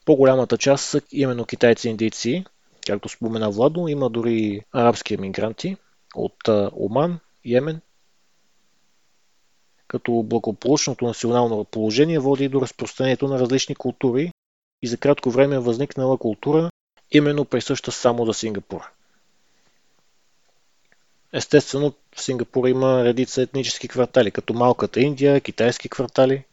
По-голямата 0.06 0.58
част 0.58 0.86
са 0.86 1.02
именно 1.12 1.46
китайци 1.46 1.90
индийци, 1.90 2.46
както 2.86 3.10
спомена 3.10 3.52
Владо, 3.52 3.88
има 3.88 4.10
дори 4.10 4.62
арабски 4.72 5.14
емигранти 5.14 5.78
от 6.16 6.48
Оман, 6.80 7.20
Йемен, 7.46 7.82
като 9.88 10.24
благополучното 10.24 11.06
национално 11.06 11.64
положение 11.64 12.20
води 12.20 12.50
до 12.50 12.62
разпространението 12.62 13.28
на 13.28 13.40
различни 13.40 13.76
култури 13.76 14.32
и 14.82 14.88
за 14.88 14.98
кратко 14.98 15.32
време 15.32 15.60
възникнала 15.60 16.18
култура, 16.18 16.70
именно 17.12 17.46
присъща 17.46 17.92
само 17.92 18.26
за 18.26 18.34
Сингапур. 18.34 18.82
Естествено, 21.34 21.94
в 22.16 22.22
Сингапур 22.22 22.68
има 22.68 23.04
редица 23.04 23.42
етнически 23.42 23.88
квартали, 23.88 24.32
като 24.32 24.54
Малката 24.54 25.00
Индия, 25.02 25.42
китайски 25.42 25.90
квартали. 25.90 26.44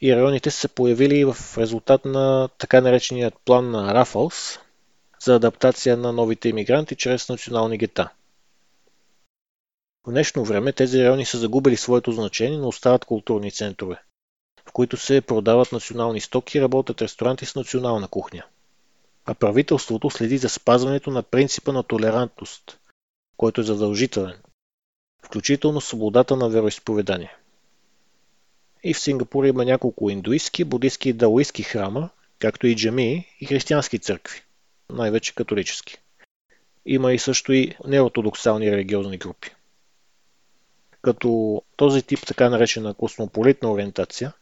И 0.00 0.16
районите 0.16 0.50
са 0.50 0.60
се 0.60 0.68
появили 0.68 1.24
в 1.24 1.58
резултат 1.58 2.04
на 2.04 2.48
така 2.58 2.80
нареченият 2.80 3.34
план 3.44 3.70
на 3.70 3.94
Рафалс 3.94 4.58
за 5.22 5.34
адаптация 5.34 5.96
на 5.96 6.12
новите 6.12 6.48
иммигранти 6.48 6.96
чрез 6.96 7.28
национални 7.28 7.78
гета. 7.78 8.12
В 10.06 10.10
днешно 10.10 10.44
време 10.44 10.72
тези 10.72 11.02
райони 11.02 11.24
са 11.24 11.38
загубили 11.38 11.76
своето 11.76 12.12
значение, 12.12 12.58
но 12.58 12.68
остават 12.68 13.04
културни 13.04 13.52
центрове 13.52 14.02
в 14.70 14.72
които 14.72 14.96
се 14.96 15.20
продават 15.20 15.72
национални 15.72 16.20
стоки 16.20 16.58
и 16.58 16.60
работят 16.60 17.02
ресторанти 17.02 17.46
с 17.46 17.54
национална 17.54 18.08
кухня. 18.08 18.44
А 19.24 19.34
правителството 19.34 20.10
следи 20.10 20.38
за 20.38 20.48
спазването 20.48 21.10
на 21.10 21.22
принципа 21.22 21.72
на 21.72 21.82
толерантност, 21.82 22.78
който 23.36 23.60
е 23.60 23.64
задължителен, 23.64 24.36
включително 25.22 25.80
свободата 25.80 26.36
на 26.36 26.48
вероисповедание. 26.48 27.36
И 28.84 28.94
в 28.94 29.00
Сингапур 29.00 29.44
има 29.44 29.64
няколко 29.64 30.10
индуистски, 30.10 30.64
будистки 30.64 31.08
и 31.08 31.12
даоистски 31.12 31.62
храма, 31.62 32.10
както 32.38 32.66
и 32.66 32.76
джамии 32.76 33.26
и 33.40 33.46
християнски 33.46 33.98
църкви, 33.98 34.42
най-вече 34.92 35.34
католически. 35.34 35.98
Има 36.86 37.12
и 37.12 37.18
също 37.18 37.52
и 37.52 37.76
неортодоксални 37.86 38.70
религиозни 38.70 39.18
групи. 39.18 39.54
Като 41.02 41.62
този 41.76 42.02
тип 42.02 42.18
така 42.26 42.50
наречена 42.50 42.94
космополитна 42.94 43.72
ориентация 43.72 44.32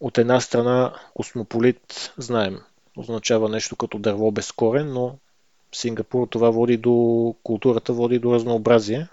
от 0.00 0.18
една 0.18 0.40
страна 0.40 0.94
космополит, 1.14 2.12
знаем, 2.18 2.60
означава 2.96 3.48
нещо 3.48 3.76
като 3.76 3.98
дърво 3.98 4.30
без 4.30 4.52
корен, 4.52 4.92
но 4.92 5.18
в 5.72 5.76
Сингапур 5.76 6.28
това 6.28 6.50
води 6.50 6.76
до 6.76 7.34
културата, 7.42 7.92
води 7.92 8.18
до 8.18 8.34
разнообразие, 8.34 9.08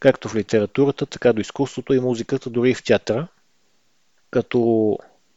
както 0.00 0.28
в 0.28 0.34
литературата, 0.34 1.06
така 1.06 1.32
до 1.32 1.40
изкуството 1.40 1.94
и 1.94 2.00
музиката, 2.00 2.50
дори 2.50 2.74
в 2.74 2.84
театъра. 2.84 3.28
Като 4.30 4.58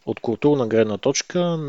от 0.06 0.20
културна 0.20 0.68
гледна 0.68 0.98
точка 0.98 1.60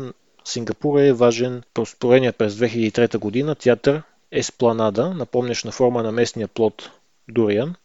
Сингапур 0.45 0.99
е 0.99 1.13
важен 1.13 1.63
проспорения 1.73 2.33
през 2.33 2.55
2003 2.55 3.17
година 3.17 3.55
театър 3.55 4.03
Еспланада, 4.31 5.13
напомнящ 5.13 5.65
на 5.65 5.71
форма 5.71 6.03
на 6.03 6.11
местния 6.11 6.47
плод 6.47 6.89
Дуриан. 7.27 7.75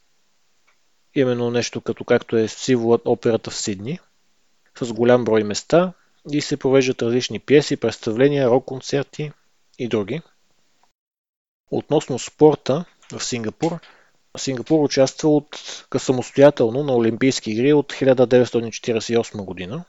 Именно 1.15 1.51
нещо 1.51 1.81
като 1.81 2.05
както 2.05 2.37
е 2.37 2.49
символът 2.49 3.03
операта 3.05 3.51
в 3.51 3.57
Сидни– 3.57 3.99
с 4.83 4.93
голям 4.93 5.25
брой 5.25 5.45
места 5.45 5.93
и 6.33 6.41
се 6.41 6.57
провеждат 6.57 7.03
различни 7.03 7.39
пиеси, 7.39 7.77
представления, 7.77 8.49
рок-концерти 8.49 9.33
и 9.79 9.89
други. 9.89 10.23
Относно 11.71 12.19
спорта 12.19 12.85
в 13.13 13.25
Сингапур, 13.25 13.79
Сингапур 14.37 14.85
участва 14.85 15.29
от 15.29 15.59
самостоятелно 15.99 16.83
на 16.83 16.97
Олимпийски 16.97 17.51
игри 17.51 17.73
от 17.73 17.93
1948 17.93 19.45
година, 19.45 19.85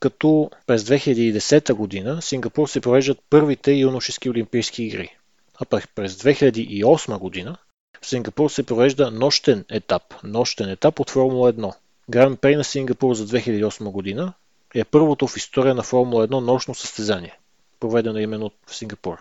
като 0.00 0.50
през 0.66 0.82
2010 0.82 1.72
година 1.72 2.22
Сингапур 2.22 2.68
се 2.68 2.80
провеждат 2.80 3.18
първите 3.30 3.72
юношески 3.72 4.30
Олимпийски 4.30 4.84
игри. 4.84 5.16
А 5.60 5.64
пък 5.64 5.88
през 5.94 6.14
2008 6.14 7.18
година 7.18 7.56
в 8.02 8.06
Сингапур 8.06 8.50
се 8.50 8.62
провежда 8.62 9.10
нощен 9.10 9.64
етап, 9.70 10.02
нощен 10.24 10.70
етап 10.70 11.00
от 11.00 11.10
Формула 11.10 11.52
1– 11.52 11.74
Гран 12.10 12.36
При 12.36 12.56
на 12.56 12.64
Сингапур 12.64 13.14
за 13.14 13.26
2008 13.26 13.90
година 13.90 14.32
е 14.74 14.84
първото 14.84 15.26
в 15.26 15.36
история 15.36 15.74
на 15.74 15.82
Формула 15.82 16.28
1 16.28 16.40
нощно 16.40 16.74
състезание, 16.74 17.38
проведено 17.80 18.18
именно 18.18 18.50
в 18.66 18.74
Сингапур. 18.76 19.18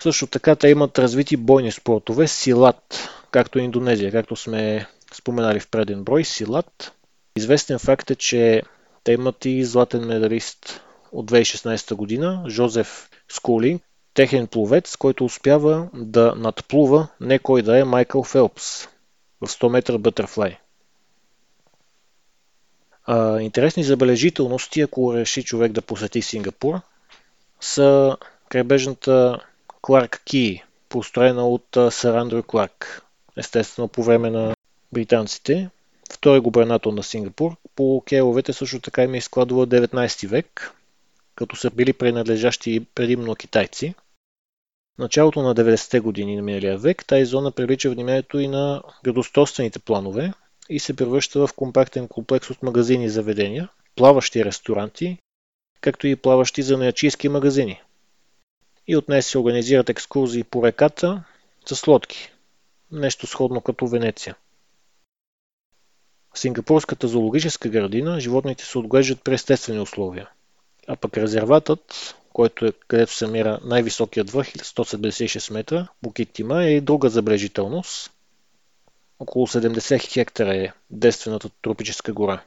Също 0.00 0.26
така 0.26 0.56
те 0.56 0.68
имат 0.68 0.98
развити 0.98 1.36
бойни 1.36 1.72
спортове 1.72 2.28
Силат, 2.28 3.10
както 3.30 3.58
Индонезия, 3.58 4.12
както 4.12 4.36
сме 4.36 4.86
споменали 5.14 5.60
в 5.60 5.68
преден 5.68 6.04
брой, 6.04 6.24
Силат. 6.24 6.92
Известен 7.36 7.78
факт 7.78 8.10
е, 8.10 8.14
че 8.14 8.62
те 9.04 9.12
имат 9.12 9.44
и 9.44 9.64
златен 9.64 10.06
медалист 10.06 10.80
от 11.12 11.30
2016 11.30 11.94
година, 11.94 12.44
Жозеф 12.48 13.10
Скулинг, 13.28 13.82
техен 14.14 14.46
пловец, 14.46 14.96
който 14.96 15.24
успява 15.24 15.88
да 15.94 16.34
надплува 16.36 17.08
не 17.20 17.38
кой 17.38 17.62
да 17.62 17.78
е 17.78 17.84
Майкъл 17.84 18.22
Фелпс 18.22 18.86
в 19.40 19.46
100 19.46 19.68
метра 19.68 19.98
бътърфлай. 19.98 20.56
А, 23.06 23.40
интересни 23.40 23.84
забележителности, 23.84 24.80
ако 24.80 25.14
реши 25.14 25.44
човек 25.44 25.72
да 25.72 25.82
посети 25.82 26.22
Сингапур, 26.22 26.80
са 27.60 28.16
крайбежната 28.48 29.40
Кларк 29.82 30.22
Ки, 30.24 30.64
построена 30.88 31.48
от 31.48 31.76
Сър 31.90 32.14
Андрю 32.14 32.42
Кларк, 32.42 33.02
естествено 33.36 33.88
по 33.88 34.02
време 34.02 34.30
на 34.30 34.54
британците. 34.92 35.70
Втори 36.12 36.40
губернатор 36.40 36.92
на 36.92 37.02
Сингапур. 37.02 37.56
По 37.76 38.02
кейловете 38.06 38.52
също 38.52 38.80
така 38.80 39.02
има 39.02 39.16
изкладува 39.16 39.66
19 39.66 40.26
век, 40.26 40.72
като 41.34 41.56
са 41.56 41.70
били 41.70 41.92
принадлежащи 41.92 42.86
предимно 42.94 43.34
китайци. 43.34 43.94
В 44.96 44.98
началото 44.98 45.42
на 45.42 45.54
90-те 45.54 46.00
години 46.00 46.36
на 46.36 46.42
миналия 46.42 46.78
век 46.78 47.06
тази 47.06 47.24
зона 47.24 47.52
привлича 47.52 47.90
вниманието 47.90 48.38
и 48.38 48.48
на 48.48 48.82
градостроствените 49.04 49.78
планове, 49.78 50.32
и 50.68 50.80
се 50.80 50.96
превръща 50.96 51.46
в 51.46 51.52
компактен 51.52 52.08
комплекс 52.08 52.50
от 52.50 52.62
магазини 52.62 53.04
и 53.04 53.10
заведения, 53.10 53.68
плаващи 53.96 54.44
ресторанти, 54.44 55.18
както 55.80 56.06
и 56.06 56.16
плаващи 56.16 56.62
занаячийски 56.62 57.28
магазини. 57.28 57.82
И 58.86 58.96
от 58.96 59.06
днес 59.06 59.26
се 59.26 59.38
организират 59.38 59.88
екскурзии 59.88 60.44
по 60.44 60.66
реката 60.66 61.24
с 61.66 61.86
лодки. 61.86 62.32
Нещо 62.92 63.26
сходно 63.26 63.60
като 63.60 63.86
Венеция. 63.86 64.36
В 66.34 66.38
Сингапурската 66.38 67.08
зоологическа 67.08 67.68
градина 67.68 68.20
животните 68.20 68.64
се 68.64 68.78
отглеждат 68.78 69.24
при 69.24 69.34
естествени 69.34 69.80
условия. 69.80 70.28
А 70.86 70.96
пък 70.96 71.16
резерватът, 71.16 72.14
който 72.32 72.66
е 72.66 72.72
където 72.88 73.14
се 73.14 73.26
мира 73.26 73.60
най-високият 73.64 74.30
върх, 74.30 74.48
176 74.48 75.52
метра, 75.52 75.88
Букит 76.02 76.38
е 76.38 76.70
и 76.70 76.80
друга 76.80 77.08
забележителност. 77.08 78.10
Около 79.18 79.46
70 79.46 80.12
хектара 80.12 80.56
е 80.56 80.72
действената 80.90 81.50
тропическа 81.62 82.12
гора. 82.12 82.42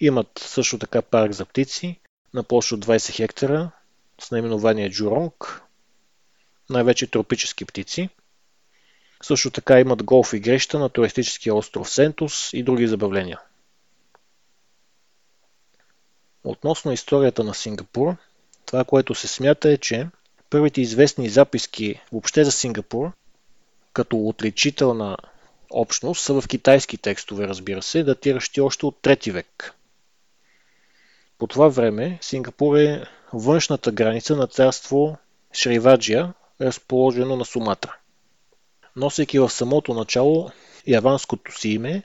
Имат 0.00 0.38
също 0.38 0.78
така 0.78 1.02
парк 1.02 1.32
за 1.32 1.44
птици 1.44 2.00
на 2.34 2.42
площ 2.42 2.72
от 2.72 2.84
20 2.84 3.12
хектара 3.12 3.70
с 4.20 4.30
наименование 4.30 4.90
Джуронг, 4.90 5.62
най-вече 6.70 7.06
тропически 7.06 7.64
птици. 7.64 8.08
Също 9.22 9.50
така 9.50 9.80
имат 9.80 10.02
голф 10.02 10.32
игрища 10.32 10.78
на 10.78 10.88
туристическия 10.88 11.54
остров 11.54 11.90
Сентус 11.90 12.52
и 12.52 12.62
други 12.62 12.86
забавления. 12.86 13.40
Относно 16.44 16.92
историята 16.92 17.44
на 17.44 17.54
Сингапур, 17.54 18.16
това, 18.66 18.84
което 18.84 19.14
се 19.14 19.28
смята 19.28 19.70
е, 19.70 19.76
че 19.76 20.08
първите 20.50 20.80
известни 20.80 21.28
записки 21.28 22.00
въобще 22.12 22.44
за 22.44 22.52
Сингапур, 22.52 23.12
като 23.92 24.16
отличителна 24.16 25.16
общност, 25.70 26.22
са 26.22 26.40
в 26.40 26.48
китайски 26.48 26.98
текстове, 26.98 27.48
разбира 27.48 27.82
се, 27.82 28.04
датиращи 28.04 28.60
още 28.60 28.86
от 28.86 28.96
3 29.02 29.32
век. 29.32 29.74
По 31.38 31.46
това 31.46 31.68
време 31.68 32.18
Сингапур 32.20 32.76
е 32.76 33.04
външната 33.32 33.92
граница 33.92 34.36
на 34.36 34.46
царство 34.46 35.18
Шриваджия, 35.52 36.34
разположено 36.60 37.36
на 37.36 37.44
Суматра. 37.44 37.96
Носейки 38.96 39.38
в 39.38 39.50
самото 39.50 39.94
начало 39.94 40.50
яванското 40.86 41.58
си 41.58 41.68
име 41.68 42.02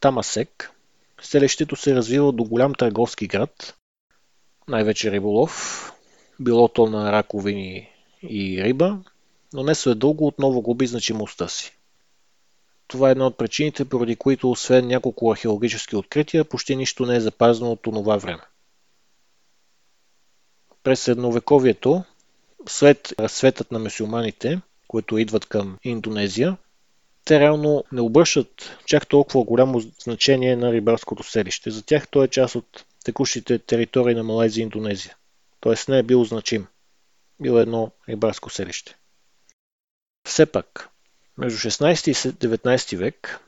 Тамасек, 0.00 0.72
селището 1.22 1.76
се 1.76 1.94
развива 1.94 2.32
до 2.32 2.44
голям 2.44 2.74
търговски 2.74 3.26
град, 3.26 3.74
най-вече 4.68 5.10
риболов, 5.10 5.92
било 6.40 6.68
то 6.68 6.86
на 6.86 7.12
раковини 7.12 7.90
и 8.22 8.64
риба, 8.64 8.98
но 9.52 9.62
не 9.62 9.74
след 9.74 9.98
дълго 9.98 10.26
отново 10.26 10.62
губи 10.62 10.86
значимостта 10.86 11.48
си. 11.48 11.78
Това 12.88 13.08
е 13.08 13.12
една 13.12 13.26
от 13.26 13.36
причините, 13.36 13.84
поради 13.84 14.16
които 14.16 14.50
освен 14.50 14.86
няколко 14.86 15.30
археологически 15.32 15.96
открития, 15.96 16.44
почти 16.44 16.76
нищо 16.76 17.06
не 17.06 17.16
е 17.16 17.20
запазено 17.20 17.72
от 17.72 17.82
това 17.82 18.16
време. 18.16 18.42
През 20.82 21.00
средновековието, 21.00 22.04
след 22.68 23.14
разцветът 23.18 23.72
на 23.72 23.78
мусулманите, 23.78 24.60
които 24.88 25.18
идват 25.18 25.46
към 25.46 25.78
Индонезия, 25.84 26.56
те 27.24 27.40
реално 27.40 27.84
не 27.92 28.00
обръщат 28.00 28.78
чак 28.86 29.08
толкова 29.08 29.44
голямо 29.44 29.80
значение 29.80 30.56
на 30.56 30.72
рибарското 30.72 31.22
селище. 31.22 31.70
За 31.70 31.82
тях 31.82 32.08
то 32.08 32.24
е 32.24 32.28
част 32.28 32.54
от 32.54 32.84
текущите 33.04 33.58
територии 33.58 34.14
на 34.14 34.22
Малайзия 34.22 34.62
и 34.62 34.64
Индонезия. 34.64 35.16
Тоест 35.60 35.88
не 35.88 35.98
е 35.98 36.02
бил 36.02 36.24
значим. 36.24 36.66
Бил 37.40 37.52
едно 37.52 37.90
рибарско 38.08 38.50
селище. 38.50 38.96
Все 40.26 40.46
пак, 40.46 40.88
между 41.38 41.58
16 41.58 42.10
и 42.10 42.14
19 42.32 42.96
век 42.96 43.40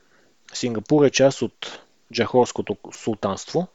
Сингапур 0.53 1.05
е 1.05 1.09
част 1.09 1.41
от 1.41 1.81
Джахорското 2.13 2.77
султанство 2.91 3.67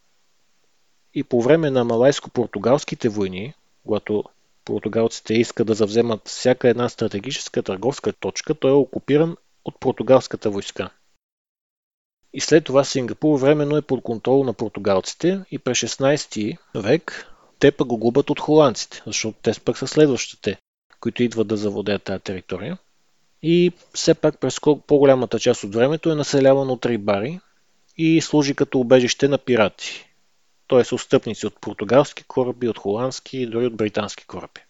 и 1.15 1.25
по 1.25 1.43
време 1.43 1.71
на 1.71 1.85
малайско-португалските 1.85 3.09
войни, 3.09 3.55
когато 3.87 4.25
португалците 4.67 5.35
искат 5.35 5.67
да 5.67 5.75
завземат 5.75 6.29
всяка 6.29 6.69
една 6.69 6.89
стратегическа 6.89 7.63
търговска 7.63 8.13
точка, 8.13 8.55
той 8.55 8.71
е 8.71 8.75
окупиран 8.75 9.37
от 9.65 9.81
португалската 9.81 10.51
войска. 10.51 10.91
И 12.33 12.41
след 12.41 12.65
това 12.65 12.85
Сингапур 12.85 13.41
временно 13.41 13.77
е 13.77 13.83
под 13.83 14.03
контрол 14.03 14.45
на 14.45 14.53
португалците 14.53 15.41
и 15.51 15.59
през 15.59 15.79
16 15.79 16.59
век 16.75 17.33
те 17.59 17.71
пък 17.71 17.87
го 17.87 17.99
губят 17.99 18.31
от 18.31 18.41
холандците, 18.41 19.03
защото 19.07 19.39
те 19.43 19.53
пък 19.65 19.79
са 19.79 19.87
следващите, 19.87 20.59
които 21.01 21.23
идват 21.23 21.49
да 21.49 21.57
завладеят 21.57 22.03
тази 22.03 22.23
територия. 22.23 22.79
И 23.43 23.73
все 23.95 24.15
пак 24.15 24.41
през 24.41 24.61
по-голямата 24.87 25.39
част 25.41 25.65
от 25.65 25.75
времето 25.75 26.11
е 26.11 26.15
населяван 26.15 26.71
от 26.71 26.87
рибари 26.87 27.41
и 27.97 28.21
служи 28.21 28.55
като 28.55 28.81
убежище 28.81 29.29
на 29.29 29.39
пирати, 29.39 30.06
т.е. 30.69 30.95
отстъпници 30.95 31.47
от 31.47 31.61
португалски 31.61 32.25
кораби, 32.25 32.69
от 32.69 32.79
холандски 32.79 33.39
и 33.39 33.47
дори 33.47 33.67
от 33.67 33.77
британски 33.77 34.27
кораби. 34.27 34.61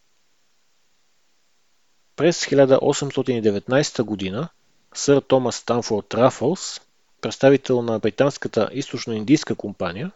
През 2.17 2.47
1819 2.47 4.03
година 4.03 4.49
сър 4.95 5.21
Томас 5.21 5.57
Станфорд 5.57 6.15
Рафълс, 6.15 6.81
представител 7.21 7.83
на 7.83 7.99
британската 7.99 8.69
източно-индийска 8.73 9.55
компания, 9.55 10.11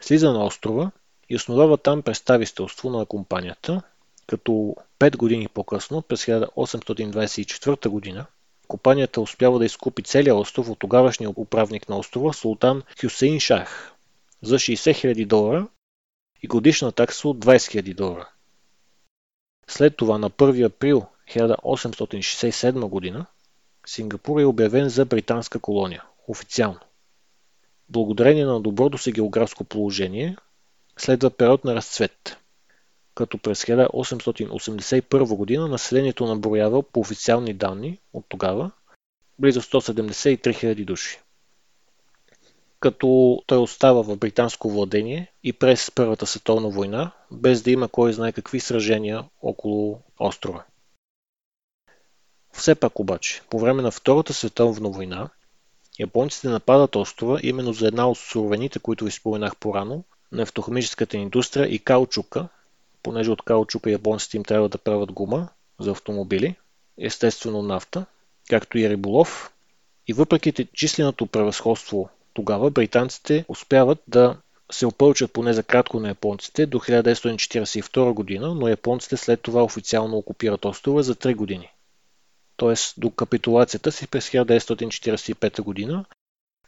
слиза 0.00 0.32
на 0.32 0.44
острова 0.44 0.90
и 1.28 1.36
основава 1.36 1.76
там 1.76 2.02
представителство 2.02 2.90
на 2.90 3.06
компанията, 3.06 3.82
като 4.26 4.76
5 4.98 5.16
години 5.16 5.48
по-късно, 5.48 6.02
през 6.02 6.24
1824 6.24 7.88
година, 7.88 8.26
компанията 8.68 9.20
успява 9.20 9.58
да 9.58 9.64
изкупи 9.64 10.02
целия 10.02 10.36
остров 10.36 10.68
от 10.68 10.78
тогавашния 10.78 11.30
управник 11.36 11.88
на 11.88 11.98
острова 11.98 12.32
Султан 12.32 12.82
Хюсейн 13.00 13.40
Шах 13.40 13.94
за 14.42 14.54
60 14.54 15.14
000 15.14 15.26
долара 15.26 15.68
и 16.42 16.46
годишна 16.48 16.92
такса 16.92 17.28
от 17.28 17.38
20 17.38 17.82
000 17.82 17.94
долара. 17.94 18.28
След 19.68 19.96
това 19.96 20.18
на 20.18 20.30
1 20.30 20.66
април 20.66 21.06
1867 21.28 22.88
година 22.88 23.26
Сингапур 23.86 24.40
е 24.40 24.44
обявен 24.44 24.88
за 24.88 25.04
британска 25.04 25.58
колония, 25.58 26.04
официално. 26.28 26.80
Благодарение 27.88 28.44
на 28.44 28.60
доброто 28.60 28.98
си 28.98 29.12
географско 29.12 29.64
положение, 29.64 30.36
следва 30.98 31.30
период 31.30 31.64
на 31.64 31.74
разцвет, 31.74 32.36
като 33.14 33.38
през 33.38 33.64
1881 33.64 35.36
година 35.36 35.68
населението 35.68 36.26
наброява 36.26 36.82
по 36.82 37.00
официални 37.00 37.54
данни 37.54 37.98
от 38.12 38.24
тогава 38.28 38.70
близо 39.38 39.62
173 39.62 40.38
000 40.38 40.84
души. 40.84 41.20
Като 42.80 43.42
той 43.46 43.58
остава 43.58 44.02
в 44.02 44.16
британско 44.16 44.70
владение 44.70 45.32
и 45.42 45.52
през 45.52 45.90
Първата 45.90 46.26
световна 46.26 46.68
война, 46.68 47.10
без 47.30 47.62
да 47.62 47.70
има 47.70 47.88
кой 47.88 48.12
знае 48.12 48.32
какви 48.32 48.60
сражения 48.60 49.24
около 49.42 50.00
острова. 50.18 50.64
Все 52.52 52.74
пак 52.74 53.00
обаче, 53.00 53.42
по 53.50 53.58
време 53.58 53.82
на 53.82 53.90
Втората 53.90 54.34
световна 54.34 54.90
война, 54.90 55.28
японците 55.98 56.48
нападат 56.48 56.96
острова 56.96 57.38
именно 57.42 57.72
за 57.72 57.86
една 57.86 58.08
от 58.08 58.18
суровините, 58.18 58.78
които 58.78 59.04
ви 59.04 59.10
споменах 59.10 59.56
по-рано, 59.56 60.04
нефтохимическата 60.32 61.16
индустрия 61.16 61.66
и 61.66 61.78
каучука, 61.78 62.48
понеже 63.02 63.30
от 63.30 63.42
каучука 63.42 63.90
японците 63.90 64.36
им 64.36 64.44
трябва 64.44 64.68
да 64.68 64.78
правят 64.78 65.12
гума 65.12 65.48
за 65.78 65.90
автомобили, 65.90 66.54
естествено 66.98 67.62
нафта, 67.62 68.06
както 68.48 68.78
и 68.78 68.88
риболов. 68.88 69.52
И 70.06 70.12
въпреки 70.12 70.68
численото 70.74 71.26
превъзходство 71.26 72.08
тогава, 72.34 72.70
британците 72.70 73.44
успяват 73.48 73.98
да 74.08 74.36
се 74.72 74.86
опълчат 74.86 75.32
поне 75.32 75.52
за 75.52 75.62
кратко 75.62 76.00
на 76.00 76.08
японците 76.08 76.66
до 76.66 76.78
1942 76.78 78.12
година, 78.12 78.54
но 78.54 78.68
японците 78.68 79.16
след 79.16 79.40
това 79.40 79.64
официално 79.64 80.16
окупират 80.16 80.64
острова 80.64 81.02
за 81.02 81.14
3 81.14 81.34
години. 81.34 81.68
Тоест 82.56 82.94
до 82.98 83.10
капитулацията 83.10 83.92
си 83.92 84.06
през 84.06 84.30
1945 84.30 85.62
година 85.62 86.04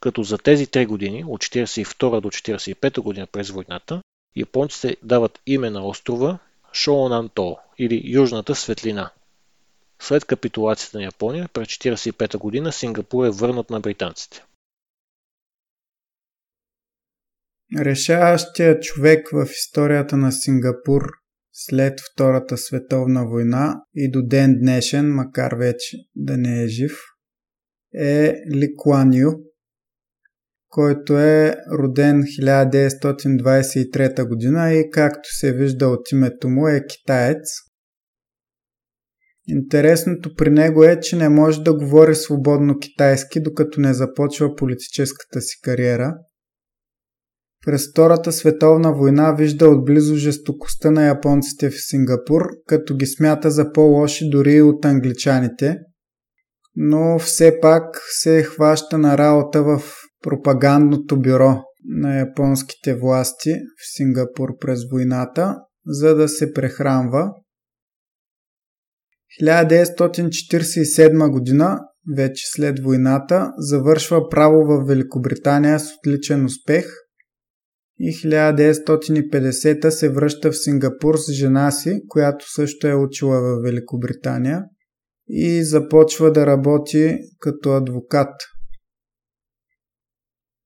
като 0.02 0.22
за 0.22 0.38
тези 0.38 0.66
три 0.66 0.86
години, 0.86 1.24
от 1.26 1.44
1942 1.44 2.20
до 2.20 2.30
1945 2.30 3.00
година 3.00 3.26
през 3.26 3.50
войната, 3.50 4.02
японците 4.36 4.96
дават 5.02 5.40
име 5.46 5.70
на 5.70 5.86
острова 5.86 6.38
Шоонанто 6.72 7.56
или 7.78 8.02
Южната 8.04 8.54
светлина. 8.54 9.10
След 10.00 10.24
капитулацията 10.24 10.98
на 10.98 11.04
Япония 11.04 11.48
през 11.52 11.68
1945 11.68 12.38
година 12.38 12.72
Сингапур 12.72 13.26
е 13.26 13.30
върнат 13.30 13.70
на 13.70 13.80
британците. 13.80 14.44
Решаващият 17.78 18.82
човек 18.82 19.28
в 19.32 19.46
историята 19.50 20.16
на 20.16 20.32
Сингапур 20.32 21.02
след 21.52 22.00
Втората 22.12 22.56
световна 22.56 23.26
война 23.26 23.74
и 23.94 24.10
до 24.10 24.22
ден 24.22 24.58
днешен, 24.60 25.14
макар 25.14 25.52
вече 25.52 25.96
да 26.16 26.36
не 26.36 26.62
е 26.62 26.66
жив, 26.66 26.98
е 27.94 28.34
Ли 28.54 28.74
Куан 28.76 29.10
който 30.72 31.18
е 31.18 31.56
роден 31.78 32.22
1923 32.22 34.28
година 34.28 34.74
и 34.74 34.90
както 34.90 35.28
се 35.38 35.52
вижда 35.52 35.88
от 35.88 36.12
името 36.12 36.48
му 36.48 36.68
е 36.68 36.86
китаец. 36.86 37.38
Интересното 39.48 40.34
при 40.34 40.50
него 40.50 40.84
е, 40.84 41.00
че 41.00 41.16
не 41.16 41.28
може 41.28 41.62
да 41.62 41.74
говори 41.74 42.14
свободно 42.14 42.78
китайски, 42.78 43.42
докато 43.42 43.80
не 43.80 43.94
започва 43.94 44.56
политическата 44.56 45.40
си 45.40 45.60
кариера. 45.62 46.14
През 47.66 47.90
Втората 47.90 48.32
световна 48.32 48.92
война 48.92 49.32
вижда 49.32 49.68
отблизо 49.68 50.16
жестокостта 50.16 50.90
на 50.90 51.06
японците 51.06 51.70
в 51.70 51.74
Сингапур, 51.76 52.42
като 52.66 52.96
ги 52.96 53.06
смята 53.06 53.50
за 53.50 53.72
по-лоши 53.72 54.30
дори 54.30 54.62
от 54.62 54.84
англичаните– 54.84 55.78
но 56.76 57.18
все 57.18 57.60
пак 57.60 58.00
се 58.08 58.42
хваща 58.42 58.98
на 58.98 59.18
работа 59.18 59.62
в 59.62 59.82
пропагандното 60.22 61.20
бюро 61.20 61.62
на 61.84 62.18
японските 62.18 62.94
власти 62.94 63.50
в 63.52 63.96
Сингапур 63.96 64.48
през 64.60 64.80
войната, 64.90 65.56
за 65.86 66.14
да 66.14 66.28
се 66.28 66.52
прехранва. 66.52 67.32
1947 69.42 71.30
година, 71.30 71.80
вече 72.16 72.44
след 72.46 72.78
войната, 72.78 73.52
завършва 73.58 74.28
право 74.28 74.64
в 74.64 74.84
Великобритания 74.86 75.80
с 75.80 75.86
отличен 75.98 76.44
успех 76.44 76.86
и 78.04 78.12
1950 78.12 79.88
се 79.88 80.08
връща 80.08 80.52
в 80.52 80.56
Сингапур 80.56 81.16
с 81.16 81.32
жена 81.32 81.70
си, 81.70 82.02
която 82.08 82.52
също 82.52 82.86
е 82.86 82.94
учила 82.94 83.40
в 83.40 83.62
Великобритания 83.62 84.64
и 85.28 85.64
започва 85.64 86.32
да 86.32 86.46
работи 86.46 87.18
като 87.38 87.72
адвокат. 87.72 88.34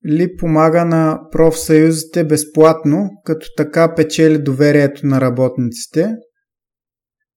Ли 0.09 0.37
помага 0.37 0.84
на 0.84 1.20
профсъюзите 1.32 2.24
безплатно, 2.24 3.11
като 3.24 3.47
така 3.57 3.95
печели 3.95 4.39
доверието 4.39 5.07
на 5.07 5.20
работниците 5.20 6.14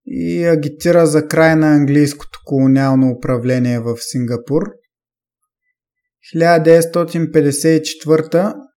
и 0.05 0.45
агитира 0.45 1.07
за 1.07 1.27
край 1.27 1.55
на 1.55 1.75
английското 1.75 2.39
колониално 2.45 3.09
управление 3.09 3.79
в 3.79 3.97
Сингапур. 3.99 4.63
1954 6.35 8.68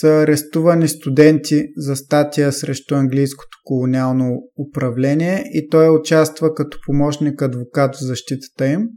са 0.00 0.08
арестувани 0.08 0.88
студенти 0.88 1.64
за 1.76 1.96
статия 1.96 2.52
срещу 2.52 2.94
английското 2.94 3.58
колониално 3.64 4.38
управление 4.68 5.44
и 5.52 5.68
той 5.68 5.96
участва 5.96 6.54
като 6.54 6.78
помощник 6.86 7.42
адвокат 7.42 7.96
в 7.96 8.04
защитата 8.04 8.66
им. 8.66 8.88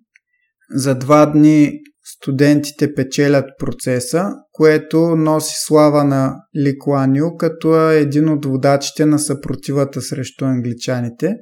За 0.71 0.95
два 0.95 1.25
дни 1.25 1.71
студентите 2.03 2.93
печелят 2.93 3.45
процеса, 3.59 4.29
което 4.51 5.15
носи 5.15 5.55
слава 5.57 6.03
на 6.03 6.35
Ли 6.57 6.77
Куан 6.77 7.13
като 7.37 7.91
е 7.91 7.99
един 7.99 8.29
от 8.29 8.45
водачите 8.45 9.05
на 9.05 9.19
съпротивата 9.19 10.01
срещу 10.01 10.45
англичаните. 10.45 11.35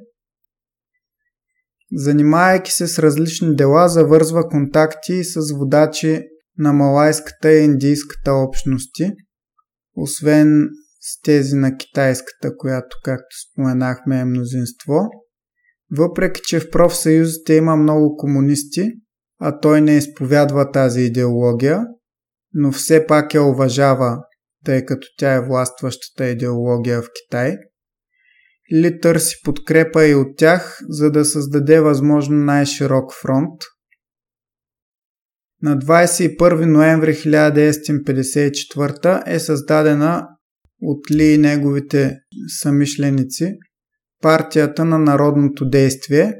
Занимайки 1.92 2.72
се 2.72 2.86
с 2.86 2.98
различни 2.98 3.56
дела, 3.56 3.88
завързва 3.88 4.48
контакти 4.48 5.24
с 5.24 5.52
водачи 5.52 6.22
на 6.58 6.72
малайската 6.72 7.52
и 7.52 7.64
индийската 7.64 8.32
общности, 8.32 9.12
освен 9.96 10.68
с 11.00 11.20
тези 11.22 11.54
на 11.54 11.76
китайската, 11.76 12.56
която, 12.56 12.96
както 13.04 13.36
споменахме, 13.50 14.20
е 14.20 14.24
мнозинство. 14.24 14.94
Въпреки, 15.96 16.40
че 16.44 16.60
в 16.60 16.70
профсъюзите 16.70 17.54
има 17.54 17.76
много 17.76 18.16
комунисти, 18.16 18.92
а 19.40 19.60
той 19.60 19.80
не 19.80 19.96
изповядва 19.96 20.70
тази 20.70 21.00
идеология, 21.00 21.80
но 22.52 22.72
все 22.72 23.06
пак 23.06 23.34
я 23.34 23.42
уважава, 23.42 24.18
тъй 24.64 24.84
като 24.84 25.06
тя 25.18 25.34
е 25.34 25.46
властващата 25.46 26.28
идеология 26.28 27.02
в 27.02 27.08
Китай. 27.14 27.56
Ли 28.72 29.00
търси 29.00 29.36
подкрепа 29.44 30.06
и 30.06 30.14
от 30.14 30.36
тях, 30.36 30.78
за 30.88 31.10
да 31.10 31.24
създаде 31.24 31.80
възможно 31.80 32.36
най-широк 32.36 33.14
фронт. 33.22 33.60
На 35.64 35.78
21 35.78 36.64
ноември 36.64 37.14
1954 37.14 39.22
е 39.26 39.38
създадена 39.38 40.28
от 40.82 41.10
Ли 41.10 41.24
и 41.24 41.38
неговите 41.38 42.18
самишленици 42.60 43.52
партията 44.22 44.84
на 44.84 44.98
народното 44.98 45.68
действие, 45.68 46.34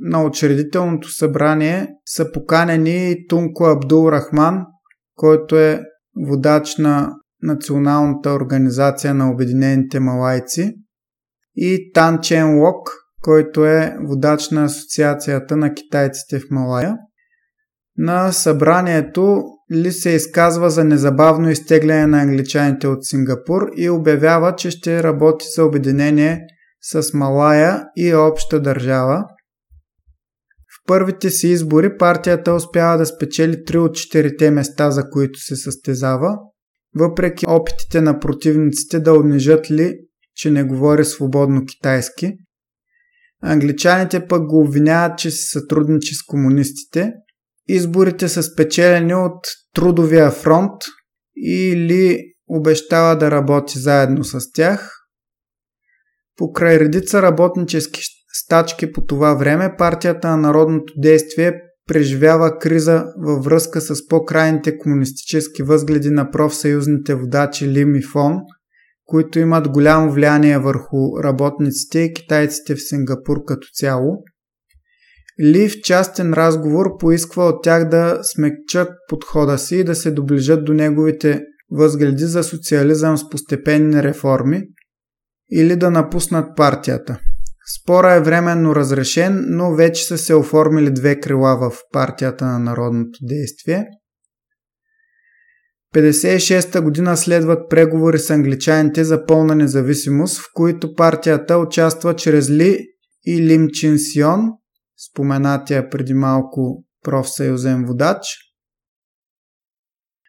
на 0.00 0.24
учредителното 0.24 1.08
събрание 1.08 1.88
са 2.06 2.32
поканени 2.32 3.16
Тунко 3.28 3.64
Абдул 3.64 4.08
Рахман, 4.08 4.60
който 5.14 5.56
е 5.56 5.82
водач 6.28 6.78
на 6.78 7.12
Националната 7.42 8.30
организация 8.30 9.14
на 9.14 9.30
Обединените 9.30 10.00
малайци, 10.00 10.74
и 11.56 11.92
Тан 11.92 12.20
Чен 12.20 12.58
Лок, 12.58 12.90
който 13.22 13.66
е 13.66 13.96
водач 14.00 14.50
на 14.50 14.64
Асоциацията 14.64 15.56
на 15.56 15.74
китайците 15.74 16.38
в 16.38 16.44
Малая. 16.50 16.96
На 17.98 18.32
събранието 18.32 19.44
Ли 19.72 19.92
се 19.92 20.10
изказва 20.10 20.70
за 20.70 20.84
незабавно 20.84 21.50
изтегляне 21.50 22.06
на 22.06 22.22
англичаните 22.22 22.88
от 22.88 23.04
Сингапур 23.04 23.62
и 23.76 23.90
обявява, 23.90 24.56
че 24.56 24.70
ще 24.70 25.02
работи 25.02 25.46
за 25.56 25.64
обединение 25.64 26.40
с 26.82 27.14
Малая 27.14 27.84
и 27.96 28.14
обща 28.14 28.60
държава– 28.60 29.24
първите 30.86 31.30
си 31.30 31.48
избори 31.48 31.96
партията 31.96 32.54
успява 32.54 32.98
да 32.98 33.06
спечели 33.06 33.52
3 33.52 33.76
от 33.76 33.90
4 33.90 34.50
места, 34.50 34.90
за 34.90 35.10
които 35.10 35.38
се 35.38 35.56
състезава, 35.56 36.38
въпреки 36.96 37.46
опитите 37.48 38.00
на 38.00 38.18
противниците 38.18 39.00
да 39.00 39.12
унижат 39.12 39.70
ли, 39.70 39.94
че 40.34 40.50
не 40.50 40.64
говори 40.64 41.04
свободно 41.04 41.64
китайски. 41.64 42.32
Англичаните 43.42 44.26
пък 44.26 44.46
го 44.46 44.60
обвиняват, 44.60 45.18
че 45.18 45.30
се 45.30 45.58
сътрудничи 45.58 46.14
с 46.14 46.22
комунистите. 46.22 47.12
Изборите 47.68 48.28
са 48.28 48.42
спечелени 48.42 49.14
от 49.14 49.40
Трудовия 49.74 50.30
фронт 50.30 50.82
или 51.36 52.20
обещава 52.48 53.18
да 53.18 53.30
работи 53.30 53.78
заедно 53.78 54.24
с 54.24 54.52
тях. 54.52 54.90
Покрай 56.36 56.78
редица 56.78 57.22
работнически 57.22 58.00
стачки 58.32 58.92
по 58.92 59.04
това 59.04 59.34
време, 59.34 59.76
партията 59.78 60.28
на 60.28 60.36
народното 60.36 60.92
действие 60.96 61.60
преживява 61.86 62.58
криза 62.58 63.04
във 63.16 63.44
връзка 63.44 63.80
с 63.80 64.08
по-крайните 64.08 64.78
комунистически 64.78 65.62
възгледи 65.62 66.10
на 66.10 66.30
профсъюзните 66.30 67.14
водачи 67.14 67.68
Лим 67.68 67.94
и 67.94 68.02
Фон, 68.02 68.36
които 69.04 69.38
имат 69.38 69.68
голямо 69.68 70.12
влияние 70.12 70.58
върху 70.58 71.22
работниците 71.24 71.98
и 72.00 72.12
китайците 72.12 72.74
в 72.74 72.88
Сингапур 72.88 73.44
като 73.46 73.68
цяло. 73.72 74.24
Ли 75.42 75.68
в 75.68 75.80
частен 75.80 76.32
разговор 76.32 76.98
поисква 76.98 77.48
от 77.48 77.62
тях 77.62 77.88
да 77.88 78.18
смекчат 78.22 78.88
подхода 79.08 79.58
си 79.58 79.76
и 79.76 79.84
да 79.84 79.94
се 79.94 80.10
доближат 80.10 80.64
до 80.64 80.72
неговите 80.72 81.42
възгледи 81.70 82.24
за 82.24 82.42
социализъм 82.42 83.18
с 83.18 83.30
постепенни 83.30 84.02
реформи 84.02 84.62
или 85.52 85.76
да 85.76 85.90
напуснат 85.90 86.56
партията. 86.56 87.20
Спора 87.80 88.12
е 88.12 88.20
временно 88.20 88.74
разрешен, 88.74 89.44
но 89.48 89.74
вече 89.74 90.04
са 90.04 90.18
се 90.18 90.34
оформили 90.34 90.90
две 90.90 91.20
крила 91.20 91.56
в 91.56 91.72
партията 91.92 92.44
на 92.44 92.58
народното 92.58 93.18
действие. 93.22 93.86
56-та 95.94 96.80
година 96.80 97.16
следват 97.16 97.70
преговори 97.70 98.18
с 98.18 98.30
англичаните 98.30 99.04
за 99.04 99.26
пълна 99.26 99.54
независимост, 99.54 100.38
в 100.38 100.44
които 100.54 100.94
партията 100.94 101.58
участва 101.58 102.16
чрез 102.16 102.50
Ли 102.50 102.78
и 103.26 103.42
Лим 103.42 103.68
Чин 103.72 103.98
Сион, 103.98 104.40
споменатия 105.10 105.90
преди 105.90 106.14
малко 106.14 106.84
профсъюзен 107.04 107.84
водач. 107.86 108.18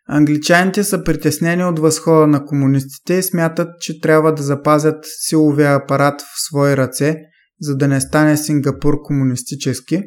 Англичаните 0.08 0.84
са 0.84 1.04
притеснени 1.04 1.64
от 1.64 1.80
възхода 1.80 2.28
на 2.28 2.46
комунистите 2.46 3.14
и 3.14 3.24
смятат, 3.24 3.70
че 3.80 4.02
трябва 4.02 4.34
да 4.34 4.44
запазят 4.44 5.06
силовия 5.20 5.76
апарат 5.76 6.22
в 6.22 6.46
свои 6.48 6.78
ръце, 6.78 7.16
за 7.62 7.76
да 7.76 7.88
не 7.88 8.02
стане 8.02 8.38
Сингапур 8.38 9.02
комунистически. 9.04 10.04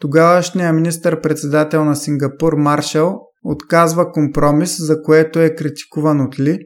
Тогавашният 0.00 0.74
министър-председател 0.74 1.84
на 1.84 1.96
Сингапур 1.96 2.52
Маршал 2.52 3.20
отказва 3.44 4.12
компромис, 4.12 4.76
за 4.78 5.02
което 5.02 5.40
е 5.40 5.54
критикуван 5.54 6.20
от 6.20 6.40
Ли. 6.40 6.58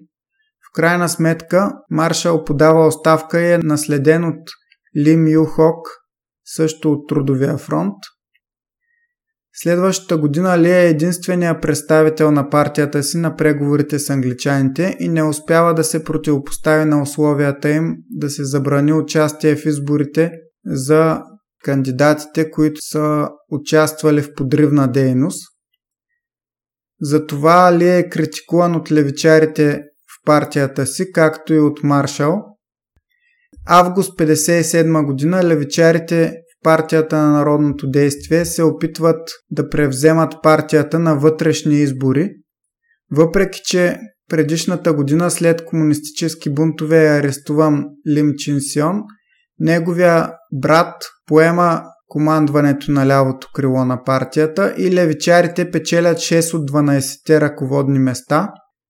В 0.68 0.72
крайна 0.74 1.08
сметка 1.08 1.72
Маршал 1.90 2.44
подава 2.44 2.86
оставка 2.86 3.40
и 3.40 3.52
е 3.52 3.58
наследен 3.58 4.24
от 4.24 4.50
Лим 4.96 5.26
Ю 5.26 5.44
Хок, 5.44 5.88
също 6.46 6.92
от 6.92 7.08
Трудовия 7.08 7.58
фронт– 7.58 7.94
Следващата 9.58 10.18
година 10.18 10.58
Ли 10.58 10.70
е 10.70 10.88
единствения 10.88 11.60
представител 11.60 12.30
на 12.30 12.50
партията 12.50 13.02
си 13.02 13.18
на 13.18 13.36
преговорите 13.36 13.98
с 13.98 14.10
англичаните 14.10 14.96
и 15.00 15.08
не 15.08 15.22
успява 15.22 15.74
да 15.74 15.84
се 15.84 16.04
противопостави 16.04 16.84
на 16.84 17.02
условията 17.02 17.70
им 17.70 17.94
да 18.10 18.30
се 18.30 18.44
забрани 18.44 18.92
участие 18.92 19.56
в 19.56 19.66
изборите 19.66 20.32
за 20.66 21.22
кандидатите, 21.64 22.50
които 22.50 22.80
са 22.80 23.28
участвали 23.50 24.22
в 24.22 24.34
подривна 24.34 24.92
дейност. 24.92 25.42
Затова 27.00 27.76
Ли 27.78 27.88
е 27.88 28.08
критикуван 28.08 28.76
от 28.76 28.92
левичарите 28.92 29.78
в 29.78 30.24
партията 30.26 30.86
си, 30.86 31.12
както 31.12 31.54
и 31.54 31.60
от 31.60 31.82
Маршал. 31.82 32.55
Август 33.66 34.18
1957 34.18 35.06
година 35.06 35.44
левичарите 35.44 36.32
партията 36.64 37.16
на 37.16 37.30
народното 37.30 37.90
действие 37.90 38.44
се 38.44 38.62
опитват 38.62 39.28
да 39.50 39.68
превземат 39.68 40.32
партията 40.42 40.98
на 40.98 41.14
вътрешни 41.14 41.74
избори, 41.74 42.30
въпреки 43.10 43.60
че 43.64 43.98
предишната 44.30 44.92
година 44.92 45.30
след 45.30 45.64
комунистически 45.64 46.54
бунтове 46.54 47.06
е 47.06 47.18
арестуван 47.18 47.84
Лим 48.08 48.32
Чин 48.36 48.56
Сион, 48.60 49.02
неговия 49.58 50.32
брат 50.52 50.94
поема 51.26 51.82
командването 52.08 52.90
на 52.90 53.06
лявото 53.06 53.48
крило 53.54 53.84
на 53.84 54.04
партията 54.04 54.74
и 54.78 54.92
левичарите 54.92 55.70
печелят 55.70 56.16
6 56.16 56.54
от 56.54 56.70
12 56.70 57.40
ръководни 57.40 57.98
места, 57.98 58.48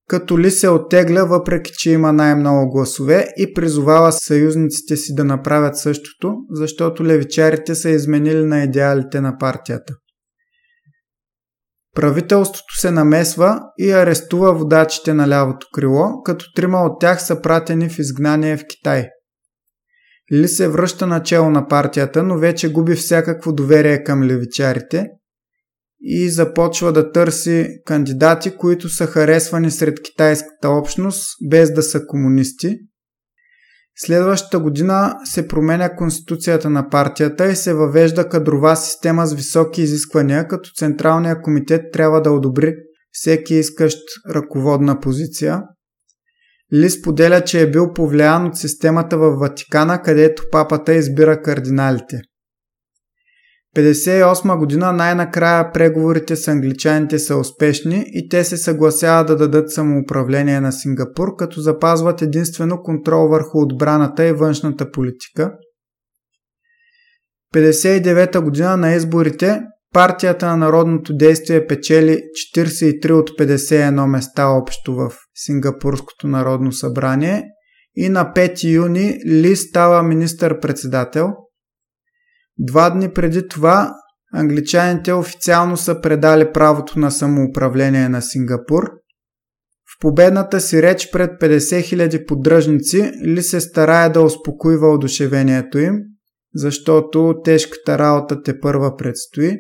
като 0.09 0.39
Ли 0.39 0.51
се 0.51 0.69
оттегля 0.69 1.25
въпреки, 1.25 1.73
че 1.79 1.91
има 1.91 2.13
най-много 2.13 2.71
гласове 2.71 3.27
и 3.37 3.55
призовава 3.55 4.13
съюзниците 4.13 4.97
си 4.97 5.15
да 5.15 5.25
направят 5.25 5.79
същото, 5.79 6.35
защото 6.51 7.05
левичарите 7.05 7.75
са 7.75 7.91
изменили 7.91 8.45
на 8.45 8.63
идеалите 8.63 9.21
на 9.21 9.39
партията. 9.39 9.95
Правителството 11.95 12.75
се 12.81 12.91
намесва 12.91 13.61
и 13.79 13.91
арестува 13.91 14.55
водачите 14.55 15.15
на 15.15 15.29
лявото 15.29 15.67
крило, 15.75 16.23
като 16.25 16.53
трима 16.55 16.79
от 16.79 17.01
тях 17.01 17.23
са 17.23 17.43
пратени 17.43 17.89
в 17.89 17.99
изгнание 17.99 18.57
в 18.57 18.65
Китай. 18.69 19.09
Ли 20.33 20.49
се 20.49 20.69
връща 20.69 21.07
начало 21.07 21.51
на 21.51 21.69
партията, 21.69 22.23
но 22.23 22.39
вече 22.39 22.73
губи 22.73 22.95
всякакво 22.95 23.53
доверие 23.53 24.05
към 24.05 24.23
левичарите 24.23 25.07
и 26.09 26.31
започва 26.31 26.93
да 26.93 27.13
търси 27.13 27.69
кандидати, 27.85 28.51
които 28.51 28.89
са 28.89 29.07
харесвани 29.07 29.71
сред 29.71 30.03
китайската 30.03 30.69
общност, 30.69 31.29
без 31.51 31.75
да 31.75 31.83
са 31.83 32.07
комунисти. 32.07 32.79
Следващата 33.99 34.59
година 34.59 35.15
се 35.25 35.49
променя 35.49 35.97
конституцията 35.97 36.71
на 36.71 36.89
партията 36.89 37.51
и 37.51 37.57
се 37.57 37.75
въвежда 37.75 38.29
кадрова 38.29 38.77
система 38.77 39.27
с 39.27 39.35
високи 39.35 39.83
изисквания, 39.83 40.49
като 40.49 40.71
Централния 40.77 41.43
комитет 41.43 41.83
трябва 41.93 42.23
да 42.23 42.31
одобри 42.31 42.75
всеки 43.13 43.55
искащ 43.55 43.99
ръководна 44.31 45.01
позиция. 45.01 45.63
Ли 46.75 46.91
споделя, 46.91 47.41
че 47.41 47.61
е 47.61 47.71
бил 47.71 47.93
повлиян 47.93 48.47
от 48.47 48.57
системата 48.57 49.19
в 49.19 49.37
Ватикана, 49.37 50.03
където 50.03 50.43
папата 50.53 50.95
избира 50.95 51.43
кардиналите. 51.43 52.21
58 53.77 54.59
година 54.59 54.93
най-накрая 54.93 55.73
преговорите 55.73 56.37
с 56.37 56.49
англичаните 56.49 57.19
са 57.19 57.37
успешни 57.37 58.05
и 58.07 58.29
те 58.29 58.45
се 58.45 58.57
съгласяват 58.57 59.27
да 59.27 59.37
дадат 59.37 59.71
самоуправление 59.71 60.61
на 60.61 60.73
Сингапур, 60.73 61.37
като 61.37 61.61
запазват 61.61 62.23
единствено 62.23 62.83
контрол 62.83 63.29
върху 63.29 63.63
отбраната 63.63 64.27
и 64.27 64.33
външната 64.33 64.91
политика. 64.91 65.53
59 67.55 68.41
година 68.41 68.77
на 68.77 68.95
изборите 68.95 69.61
партията 69.95 70.47
на 70.47 70.57
народното 70.57 71.17
действие 71.17 71.67
печели 71.67 72.21
43 72.57 73.11
от 73.13 73.31
51 73.31 74.07
места 74.07 74.47
общо 74.47 74.95
в 74.95 75.13
Сингапурското 75.35 76.29
народно 76.29 76.73
събрание 76.73 77.45
и 77.97 78.09
на 78.09 78.33
5 78.37 78.75
юни 78.75 79.19
Ли 79.27 79.57
става 79.57 80.03
министър-председател– 80.03 81.29
Два 82.59 82.91
дни 82.91 83.13
преди 83.13 83.49
това 83.49 83.93
англичаните 84.35 85.13
официално 85.13 85.77
са 85.77 86.01
предали 86.01 86.53
правото 86.53 86.99
на 86.99 87.11
самоуправление 87.11 88.09
на 88.09 88.23
Сингапур. 88.23 88.85
В 89.97 90.01
победната 90.01 90.61
си 90.61 90.83
реч 90.83 91.09
пред 91.13 91.31
50 91.31 91.59
000 91.59 92.27
поддръжници 92.27 93.13
Ли 93.25 93.43
се 93.43 93.61
старае 93.61 94.09
да 94.09 94.23
успокои 94.23 94.77
въодушевението 94.77 95.79
им, 95.79 95.95
защото 96.55 97.35
тежката 97.45 97.99
работа 97.99 98.43
те 98.43 98.61
първа 98.61 98.97
предстои. 98.97 99.59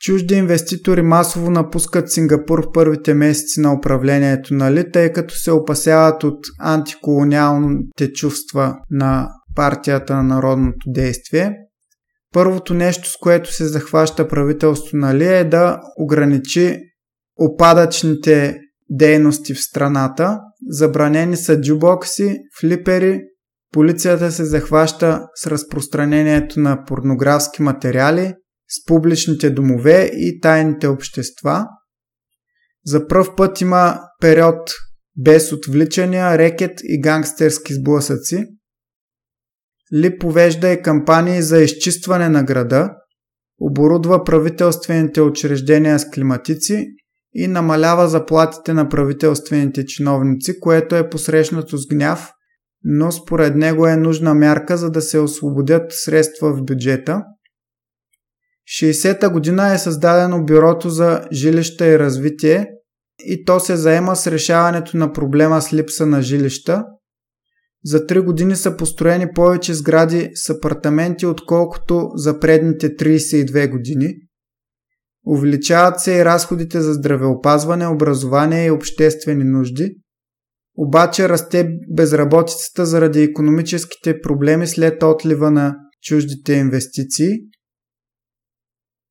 Чужди 0.00 0.34
инвеститори 0.34 1.02
масово 1.02 1.50
напускат 1.50 2.12
Сингапур 2.12 2.62
в 2.62 2.72
първите 2.72 3.14
месеци 3.14 3.60
на 3.60 3.74
управлението 3.74 4.54
на 4.54 4.72
Ли, 4.72 4.92
тъй 4.92 5.12
като 5.12 5.34
се 5.34 5.52
опасяват 5.52 6.24
от 6.24 6.38
антиколониалните 6.60 8.12
чувства 8.12 8.76
на 8.90 9.28
партията 9.54 10.14
на 10.14 10.22
народното 10.22 10.86
действие. 10.86 11.56
Първото 12.32 12.74
нещо, 12.74 13.10
с 13.10 13.16
което 13.16 13.52
се 13.52 13.66
захваща 13.66 14.28
правителство 14.28 14.96
нали, 14.96 15.26
е 15.26 15.44
да 15.44 15.80
ограничи 15.96 16.78
опадъчните 17.36 18.60
дейности 18.90 19.54
в 19.54 19.60
страната. 19.60 20.40
Забранени 20.68 21.36
са 21.36 21.60
джубокси, 21.60 22.38
флипери, 22.60 23.20
полицията 23.72 24.32
се 24.32 24.44
захваща 24.44 25.26
с 25.34 25.46
разпространението 25.46 26.60
на 26.60 26.84
порнографски 26.84 27.62
материали, 27.62 28.34
с 28.68 28.84
публичните 28.86 29.50
домове 29.50 30.10
и 30.14 30.40
тайните 30.40 30.86
общества. 30.86 31.66
За 32.86 33.06
пръв 33.06 33.36
път 33.36 33.60
има 33.60 34.00
период 34.20 34.70
без 35.16 35.52
отвличания, 35.52 36.38
рекет 36.38 36.80
и 36.84 37.00
гангстерски 37.00 37.74
сблъсъци– 37.74 38.46
ли 39.94 40.18
повежда 40.18 40.68
и 40.68 40.82
кампании 40.82 41.42
за 41.42 41.58
изчистване 41.58 42.28
на 42.28 42.42
града, 42.42 42.90
оборудва 43.60 44.24
правителствените 44.24 45.22
учреждения 45.22 45.98
с 45.98 46.10
климатици 46.10 46.86
и 47.34 47.46
намалява 47.46 48.08
заплатите 48.08 48.72
на 48.72 48.88
правителствените 48.88 49.86
чиновници, 49.86 50.60
което 50.60 50.96
е 50.96 51.10
посрещнато 51.10 51.76
с 51.76 51.86
гняв, 51.86 52.32
но 52.84 53.12
според 53.12 53.56
него 53.56 53.86
е 53.86 53.96
нужна 53.96 54.34
мярка, 54.34 54.76
за 54.76 54.90
да 54.90 55.02
се 55.02 55.18
освободят 55.18 55.92
средства 55.92 56.52
в 56.52 56.64
бюджета. 56.64 57.22
60-та 58.80 59.28
година 59.28 59.74
е 59.74 59.78
създадено 59.78 60.44
Бюрото 60.44 60.90
за 60.90 61.28
жилища 61.32 61.86
и 61.86 61.98
развитие 61.98 62.66
и 63.18 63.44
то 63.44 63.60
се 63.60 63.76
заема 63.76 64.16
с 64.16 64.26
решаването 64.26 64.96
на 64.96 65.12
проблема 65.12 65.62
с 65.62 65.72
липса 65.72 66.06
на 66.06 66.22
жилища– 66.22 66.84
за 67.84 68.06
3 68.06 68.24
години 68.24 68.56
са 68.56 68.76
построени 68.76 69.26
повече 69.34 69.74
сгради 69.74 70.30
с 70.34 70.50
апартаменти, 70.50 71.26
отколкото 71.26 72.10
за 72.14 72.40
предните 72.40 72.96
32 72.96 73.70
години. 73.70 74.14
Увеличават 75.26 76.00
се 76.00 76.14
и 76.14 76.24
разходите 76.24 76.80
за 76.80 76.92
здравеопазване, 76.92 77.86
образование 77.86 78.66
и 78.66 78.70
обществени 78.70 79.44
нужди. 79.44 79.96
Обаче 80.76 81.28
расте 81.28 81.68
безработицата 81.90 82.86
заради 82.86 83.22
економическите 83.22 84.20
проблеми 84.20 84.66
след 84.66 85.02
отлива 85.02 85.50
на 85.50 85.76
чуждите 86.02 86.52
инвестиции. 86.52 87.30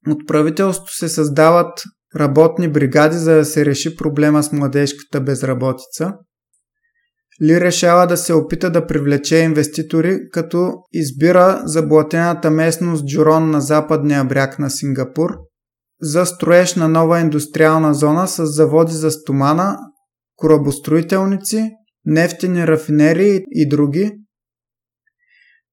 От 0.07 0.27
правителството 0.27 0.95
се 0.95 1.09
създават 1.09 1.83
работни 2.15 2.71
бригади, 2.71 3.17
за 3.17 3.35
да 3.35 3.45
се 3.45 3.65
реши 3.65 3.95
проблема 3.95 4.43
с 4.43 4.51
младежката 4.51 5.21
безработица– 5.21 6.13
ли 7.41 7.61
решава 7.61 8.07
да 8.07 8.17
се 8.17 8.33
опита 8.33 8.71
да 8.71 8.87
привлече 8.87 9.37
инвеститори, 9.37 10.19
като 10.31 10.73
избира 10.93 11.61
заблатената 11.65 12.51
местност 12.51 13.05
Джурон 13.05 13.49
на 13.49 13.61
западния 13.61 14.23
бряг 14.23 14.59
на 14.59 14.69
Сингапур 14.69 15.29
за 16.01 16.25
строеж 16.25 16.75
на 16.75 16.87
нова 16.87 17.19
индустриална 17.19 17.93
зона 17.93 18.27
с 18.27 18.45
заводи 18.45 18.93
за 18.93 19.11
стомана, 19.11 19.77
корабостроителници, 20.35 21.71
нефтени 22.05 22.67
рафинерии 22.67 23.39
и 23.51 23.69
други. 23.69 24.11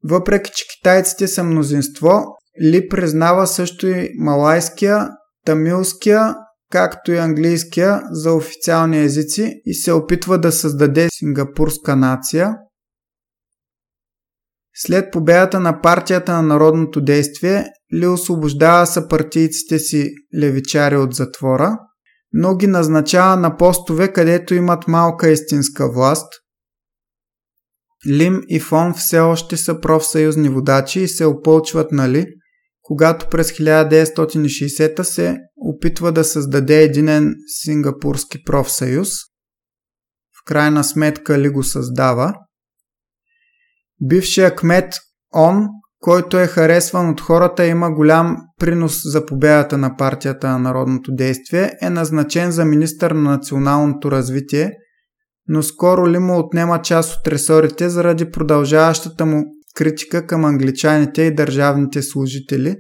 Въпреки, 0.05 0.51
че 0.55 0.64
китайците 0.77 1.29
са 1.29 1.45
мнозинство, 1.45 2.25
Ли 2.62 2.89
признава 2.89 3.47
също 3.47 3.87
и 3.87 4.11
малайския, 4.19 5.09
тамилския 5.45 6.35
както 6.71 7.12
и 7.12 7.19
английския 7.19 8.03
за 8.11 8.33
официални 8.33 9.03
езици 9.03 9.62
и 9.64 9.75
се 9.75 9.93
опитва 9.93 10.39
да 10.39 10.53
създаде 10.53 11.09
сингапурска 11.12 11.97
нация. 11.97 12.55
След 14.75 15.12
победата 15.12 15.61
на 15.61 15.81
партията 15.81 16.33
на 16.33 16.43
народното 16.43 17.01
действие, 17.01 17.67
Ли 17.95 18.07
освобождава 18.07 18.87
съпартийците 18.87 19.79
си 19.79 20.11
левичари 20.41 20.97
от 20.97 21.14
затвора, 21.14 21.79
но 22.33 22.57
ги 22.57 22.67
назначава 22.67 23.37
на 23.37 23.57
постове, 23.57 24.12
където 24.12 24.55
имат 24.55 24.89
малка 24.89 25.31
истинска 25.31 25.93
власт. 25.93 26.33
Лим 28.09 28.41
и 28.49 28.61
Фон 28.61 28.95
все 28.95 29.21
още 29.21 29.57
са 29.57 29.81
профсъюзни 29.81 30.49
водачи 30.49 31.01
и 31.01 31.09
се 31.09 31.25
опълчват 31.25 31.93
на 31.93 32.09
Ли– 32.09 32.27
когато 32.87 33.28
през 33.28 33.53
1960 33.53 35.03
се 35.03 35.39
опитва 35.57 36.12
да 36.12 36.24
създаде 36.24 36.82
единен 36.82 37.34
сингапурски 37.47 38.45
профсъюз. 38.45 39.09
В 40.41 40.45
крайна 40.45 40.84
сметка 40.84 41.39
ли 41.39 41.49
го 41.49 41.62
създава. 41.62 42.34
Бившия 44.01 44.57
кмет 44.57 44.95
Он, 45.34 45.66
който 46.01 46.39
е 46.39 46.47
харесван 46.47 47.11
от 47.11 47.20
хората, 47.20 47.66
има 47.66 47.95
голям 47.95 48.37
принос 48.61 49.01
за 49.05 49.26
победата 49.26 49.78
на 49.78 49.97
партията 49.97 50.49
на 50.49 50.59
народното 50.59 51.11
действие, 51.14 51.72
е 51.82 51.91
назначен 51.91 52.51
за 52.51 52.64
министър 52.64 53.11
на 53.11 53.30
националното 53.30 54.11
развитие, 54.11 54.72
но 55.49 55.62
скоро 55.62 56.09
ли 56.09 56.18
му 56.18 56.39
отнема 56.39 56.82
част 56.82 57.16
от 57.16 57.28
ресорите 57.28 57.89
заради 57.89 58.30
продължаващата 58.30 59.26
му 59.26 59.45
критика 59.77 60.27
към 60.27 60.45
англичаните 60.45 61.22
и 61.22 61.35
държавните 61.35 62.03
служители. 62.03 62.77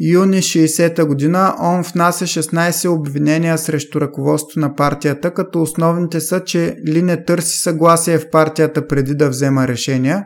Юни 0.00 0.36
60-та 0.36 1.04
година 1.04 1.54
он 1.60 1.82
внася 1.82 2.24
16 2.24 2.88
обвинения 2.88 3.58
срещу 3.58 4.00
ръководството 4.00 4.60
на 4.60 4.74
партията, 4.74 5.34
като 5.34 5.62
основните 5.62 6.20
са, 6.20 6.44
че 6.44 6.76
Ли 6.88 7.02
не 7.02 7.24
търси 7.24 7.58
съгласие 7.58 8.18
в 8.18 8.30
партията 8.30 8.86
преди 8.86 9.14
да 9.14 9.28
взема 9.28 9.68
решения 9.68 10.24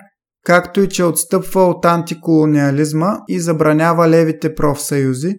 както 0.48 0.80
и 0.80 0.88
че 0.88 1.04
отстъпва 1.04 1.60
от 1.60 1.84
антиколониализма 1.84 3.16
и 3.28 3.40
забранява 3.40 4.08
левите 4.08 4.54
профсъюзи. 4.54 5.34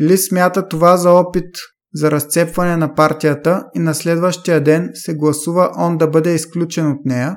Ли 0.00 0.18
смята 0.18 0.68
това 0.68 0.96
за 0.96 1.10
опит 1.10 1.54
за 1.94 2.10
разцепване 2.10 2.76
на 2.76 2.94
партията 2.94 3.64
и 3.74 3.78
на 3.78 3.94
следващия 3.94 4.60
ден 4.60 4.90
се 4.94 5.14
гласува 5.14 5.70
он 5.78 5.98
да 5.98 6.08
бъде 6.08 6.34
изключен 6.34 6.86
от 6.86 7.04
нея. 7.04 7.36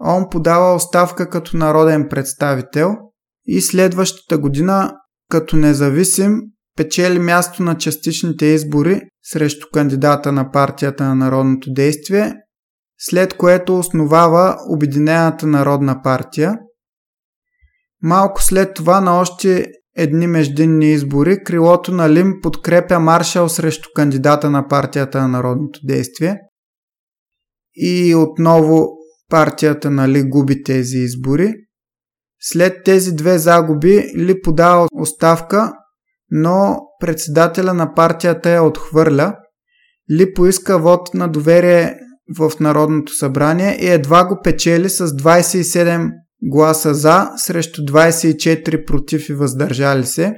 Он 0.00 0.28
подава 0.30 0.74
оставка 0.74 1.30
като 1.30 1.56
народен 1.56 2.08
представител 2.08 2.96
и 3.46 3.60
следващата 3.60 4.38
година 4.38 4.92
като 5.30 5.56
независим 5.56 6.40
печели 6.76 7.18
място 7.18 7.62
на 7.62 7.78
частичните 7.78 8.46
избори 8.46 9.00
срещу 9.22 9.66
кандидата 9.72 10.32
на 10.32 10.50
партията 10.50 11.04
на 11.04 11.14
Народното 11.14 11.72
действие, 11.72 12.34
след 12.98 13.36
което 13.36 13.78
основава 13.78 14.56
Обединената 14.74 15.46
народна 15.46 16.02
партия. 16.02 16.58
Малко 18.02 18.42
след 18.42 18.74
това 18.74 19.00
на 19.00 19.20
още 19.20 19.66
едни 19.96 20.26
междинни 20.26 20.92
избори, 20.92 21.44
крилото 21.44 21.92
на 21.92 22.10
Лим 22.10 22.34
подкрепя 22.42 22.98
маршал 23.00 23.48
срещу 23.48 23.88
кандидата 23.94 24.50
на 24.50 24.68
партията 24.68 25.20
на 25.20 25.28
Народното 25.28 25.80
действие. 25.84 26.38
И 27.74 28.14
отново 28.14 28.95
партията 29.30 29.90
на 29.90 30.08
Ли 30.08 30.22
губи 30.22 30.62
тези 30.62 30.98
избори. 30.98 31.54
След 32.40 32.84
тези 32.84 33.12
две 33.12 33.38
загуби 33.38 34.12
Ли 34.16 34.40
подава 34.40 34.88
оставка, 34.92 35.72
но 36.30 36.80
председателя 37.00 37.74
на 37.74 37.94
партията 37.94 38.50
я 38.50 38.62
отхвърля. 38.62 39.36
Ли 40.10 40.34
поиска 40.34 40.78
вод 40.78 41.14
на 41.14 41.28
доверие 41.28 41.98
в 42.38 42.52
Народното 42.60 43.12
събрание 43.12 43.78
и 43.80 43.88
едва 43.88 44.24
го 44.24 44.40
печели 44.44 44.88
с 44.88 45.08
27 45.08 46.10
гласа 46.42 46.94
за 46.94 47.30
срещу 47.36 47.82
24 47.82 48.86
против 48.86 49.28
и 49.28 49.34
въздържали 49.34 50.06
се. 50.06 50.34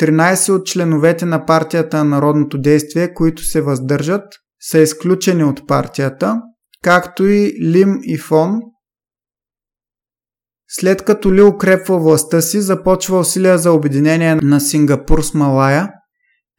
13 0.00 0.52
от 0.52 0.66
членовете 0.66 1.24
на 1.24 1.46
партията 1.46 1.96
на 1.96 2.04
Народното 2.04 2.58
действие, 2.58 3.14
които 3.14 3.42
се 3.42 3.60
въздържат, 3.60 4.24
са 4.60 4.78
изключени 4.78 5.44
от 5.44 5.66
партията, 5.66 6.40
както 6.82 7.26
и 7.26 7.52
Лим 7.62 7.98
и 8.02 8.18
Фон. 8.18 8.60
След 10.68 11.04
като 11.04 11.34
Ли 11.34 11.42
укрепва 11.42 11.98
властта 11.98 12.40
си, 12.40 12.60
започва 12.60 13.18
усилия 13.18 13.58
за 13.58 13.72
обединение 13.72 14.34
на 14.34 14.60
Сингапур 14.60 15.22
с 15.22 15.34
Малая, 15.34 15.92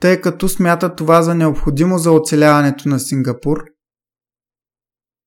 тъй 0.02 0.22
като 0.22 0.50
смята 0.50 0.96
това 0.96 1.22
за 1.22 1.36
необходимо 1.36 1.98
за 1.98 2.12
оцеляването 2.12 2.90
на 2.90 3.00
Сингапур– 3.00 3.64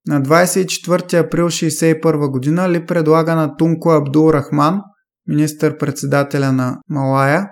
на 0.07 0.23
24 0.23 1.27
април 1.27 1.51
1961 1.51 2.31
година 2.31 2.71
Ли 2.71 2.87
предлага 2.87 3.35
на 3.35 3.57
Тунко 3.57 3.91
Абдул 3.91 4.33
Рахман, 4.33 4.81
министър-председателя 5.29 6.53
на 6.53 6.81
Малая, 6.89 7.49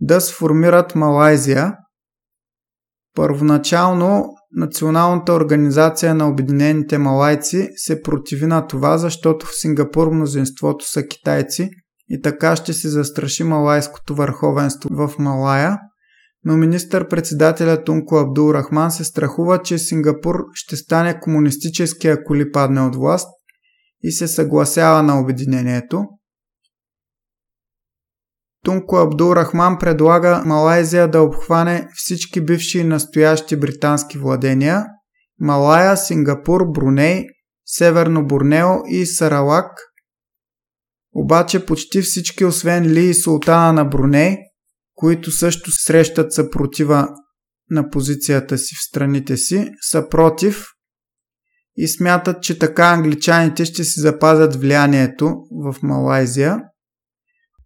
да 0.00 0.20
сформират 0.20 0.94
Малайзия. 0.94 1.72
Първоначално 3.14 4.28
Националната 4.56 5.32
организация 5.32 6.14
на 6.14 6.28
Обединените 6.28 6.98
малайци 6.98 7.68
се 7.76 8.02
противи 8.02 8.46
на 8.46 8.66
това, 8.66 8.98
защото 8.98 9.46
в 9.46 9.60
Сингапур 9.60 10.10
мнозинството 10.10 10.90
са 10.90 11.06
китайци 11.06 11.70
и 12.08 12.20
така 12.22 12.56
ще 12.56 12.72
се 12.72 12.88
застраши 12.88 13.44
малайското 13.44 14.14
върховенство 14.14 14.88
в 14.92 15.18
Малая– 15.18 15.78
но 16.44 16.56
министър-председателят 16.56 17.84
Тунко 17.84 18.16
Абдул 18.16 18.54
Рахман 18.54 18.90
се 18.90 19.04
страхува, 19.04 19.62
че 19.62 19.78
Сингапур 19.78 20.36
ще 20.54 20.76
стане 20.76 21.20
комунистически, 21.20 22.08
ако 22.08 22.36
ли 22.36 22.52
падне 22.52 22.80
от 22.80 22.96
власт 22.96 23.28
и 24.02 24.12
се 24.12 24.28
съгласява 24.28 25.02
на 25.02 25.20
обединението. 25.20 26.04
Тунко 28.64 28.96
Абдул 28.96 29.32
Рахман 29.36 29.78
предлага 29.78 30.42
Малайзия 30.46 31.10
да 31.10 31.22
обхване 31.22 31.88
всички 31.94 32.40
бивши 32.40 32.78
и 32.78 32.84
настоящи 32.84 33.56
британски 33.56 34.18
владения 34.18 34.84
Малая, 35.40 35.96
Сингапур, 35.96 36.64
Бруней, 36.72 37.26
Северно 37.66 38.26
Борнео 38.26 38.68
и 38.88 39.06
Саралак. 39.06 39.70
Обаче 41.14 41.66
почти 41.66 42.02
всички, 42.02 42.44
освен 42.44 42.86
Ли 42.86 43.04
и 43.04 43.14
Султана 43.14 43.72
на 43.72 43.84
Бруней, 43.84 44.36
които 44.94 45.30
също 45.30 45.70
срещат 45.72 46.32
съпротива 46.32 47.08
на 47.70 47.90
позицията 47.90 48.58
си 48.58 48.74
в 48.74 48.88
страните 48.88 49.36
си, 49.36 49.70
са 49.80 50.08
против 50.08 50.66
и 51.76 51.88
смятат, 51.88 52.42
че 52.42 52.58
така 52.58 52.84
англичаните 52.84 53.64
ще 53.64 53.84
си 53.84 54.00
запазят 54.00 54.56
влиянието 54.56 55.34
в 55.50 55.76
Малайзия. 55.82 56.60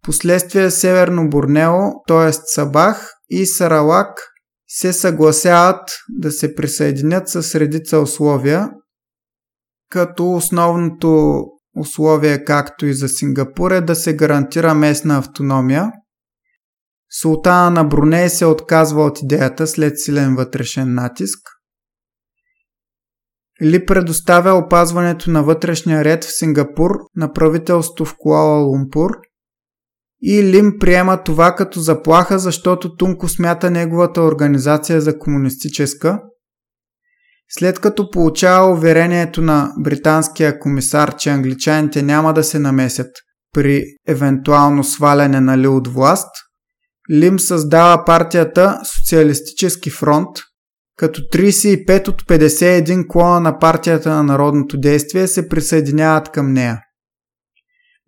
Последствие 0.01 0.71
Северно 0.71 1.29
Борнео, 1.29 1.77
т.е. 2.07 2.33
Сабах 2.33 3.13
и 3.29 3.45
Саралак 3.45 4.21
се 4.67 4.93
съгласяват 4.93 5.89
да 6.09 6.31
се 6.31 6.55
присъединят 6.55 7.29
с 7.29 7.55
редица 7.55 7.99
условия, 7.99 8.69
като 9.89 10.33
основното 10.33 11.43
условие, 11.77 12.43
както 12.43 12.85
и 12.85 12.93
за 12.93 13.07
Сингапур, 13.07 13.71
е 13.71 13.81
да 13.81 13.95
се 13.95 14.15
гарантира 14.15 14.73
местна 14.73 15.17
автономия– 15.17 15.91
Султана 17.11 17.71
на 17.71 17.83
Бруней 17.83 18.29
се 18.29 18.45
отказва 18.45 19.03
от 19.03 19.21
идеята 19.21 19.67
след 19.67 19.99
силен 19.99 20.35
вътрешен 20.35 20.93
натиск. 20.93 21.39
Ли 23.61 23.85
предоставя 23.85 24.53
опазването 24.53 25.31
на 25.31 25.43
вътрешния 25.43 26.03
ред 26.03 26.23
в 26.23 26.37
Сингапур 26.37 26.91
на 27.15 27.33
правителство 27.33 28.05
в 28.05 28.15
Куала 28.19 28.63
Лумпур 28.63 29.11
и 30.21 30.43
Лим 30.43 30.73
приема 30.79 31.23
това 31.23 31.55
като 31.55 31.79
заплаха, 31.79 32.39
защото 32.39 32.95
Тунко 32.95 33.27
смята 33.27 33.71
неговата 33.71 34.21
организация 34.21 35.01
за 35.01 35.19
комунистическа. 35.19 36.19
След 37.51 37.79
като 37.79 38.09
получава 38.09 38.71
уверението 38.73 39.41
на 39.41 39.71
британския 39.79 40.59
комисар, 40.59 41.15
че 41.15 41.29
англичаните 41.29 42.01
няма 42.01 42.33
да 42.33 42.43
се 42.43 42.59
намесят 42.59 43.11
при 43.53 43.83
евентуално 44.07 44.83
сваляне 44.83 45.41
на 45.41 45.57
Ли 45.57 45.67
от 45.67 45.87
власт– 45.87 46.29
Лим 47.11 47.39
създава 47.39 48.05
партията 48.05 48.79
Социалистически 48.83 49.89
фронт, 49.89 50.29
като 50.97 51.21
35 51.21 52.07
от 52.07 52.23
51 52.23 53.07
клона 53.07 53.39
на 53.39 53.59
партията 53.59 54.09
на 54.09 54.23
народното 54.23 54.77
действие 54.77 55.27
се 55.27 55.49
присъединяват 55.49 56.31
към 56.31 56.53
нея. 56.53 56.81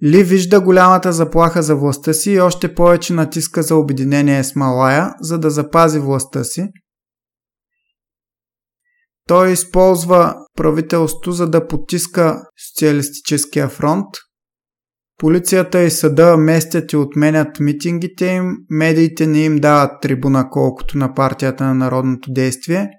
Ли 0.03 0.23
вижда 0.23 0.61
голямата 0.61 1.13
заплаха 1.13 1.63
за 1.63 1.75
властта 1.75 2.13
си 2.13 2.31
и 2.31 2.39
още 2.39 2.75
повече 2.75 3.13
натиска 3.13 3.63
за 3.63 3.75
обединение 3.75 4.43
с 4.43 4.55
Малая, 4.55 5.13
за 5.21 5.39
да 5.39 5.49
запази 5.49 5.99
властта 5.99 6.43
си. 6.43 6.67
Той 9.27 9.51
използва 9.51 10.35
правителството 10.55 11.31
за 11.31 11.49
да 11.49 11.67
потиска 11.67 12.41
Социалистическия 12.69 13.69
фронт– 13.69 14.07
Полицията 15.21 15.83
и 15.83 15.91
съда 15.91 16.37
местят 16.37 16.93
и 16.93 16.97
отменят 16.97 17.59
митингите 17.59 18.25
им, 18.25 18.51
медиите 18.69 19.27
не 19.27 19.43
им 19.43 19.55
дават 19.55 20.01
трибуна 20.01 20.49
колкото 20.49 20.97
на 20.97 21.13
партията 21.13 21.63
на 21.63 21.73
народното 21.73 22.31
действие 22.31 22.89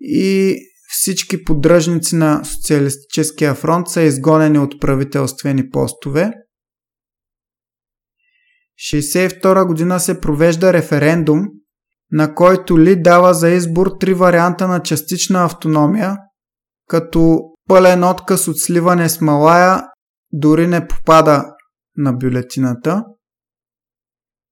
и 0.00 0.56
всички 0.90 1.44
поддръжници 1.44 2.16
на 2.16 2.44
Социалистическия 2.44 3.54
фронт 3.54 3.88
са 3.88 4.02
изгонени 4.02 4.58
от 4.58 4.80
правителствени 4.80 5.70
постове. 5.70 6.32
1962 8.92 9.66
година 9.66 10.00
се 10.00 10.20
провежда 10.20 10.72
референдум, 10.72 11.40
на 12.12 12.34
който 12.34 12.78
Ли 12.78 13.02
дава 13.02 13.34
за 13.34 13.50
избор 13.50 13.90
три 14.00 14.14
варианта 14.14 14.68
на 14.68 14.82
частична 14.82 15.44
автономия, 15.44 16.16
като 16.88 17.40
пълен 17.68 18.04
отказ 18.04 18.48
от 18.48 18.58
сливане 18.58 19.08
с 19.08 19.20
Малая 19.20 19.82
дори 20.32 20.66
не 20.66 20.86
попада 20.88 21.44
на 21.96 22.12
бюлетината. 22.12 23.04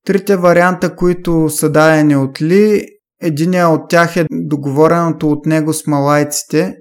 Трите 0.06 0.36
варианта, 0.36 0.96
които 0.96 1.48
са 1.50 1.70
дадени 1.70 2.16
от 2.16 2.42
Ли, 2.42 2.86
единия 3.22 3.68
от 3.68 3.90
тях 3.90 4.16
е 4.16 4.26
договореното 4.30 5.30
от 5.30 5.46
него 5.46 5.72
с 5.72 5.86
малайците 5.86 6.74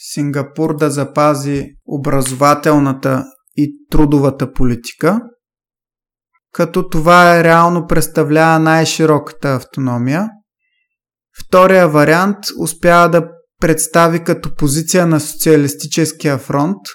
Сингапур 0.00 0.76
да 0.76 0.90
запази 0.90 1.66
образователната 1.86 3.24
и 3.56 3.74
трудовата 3.90 4.52
политика, 4.52 5.20
като 6.52 6.88
това 6.88 7.36
е 7.36 7.44
реално 7.44 7.86
представлява 7.86 8.58
най-широката 8.58 9.54
автономия. 9.54 10.28
Втория 11.46 11.88
вариант 11.88 12.38
успява 12.60 13.10
да 13.10 13.28
представи 13.60 14.24
като 14.24 14.54
позиция 14.54 15.06
на 15.06 15.20
Социалистическия 15.20 16.38
фронт– 16.38 16.78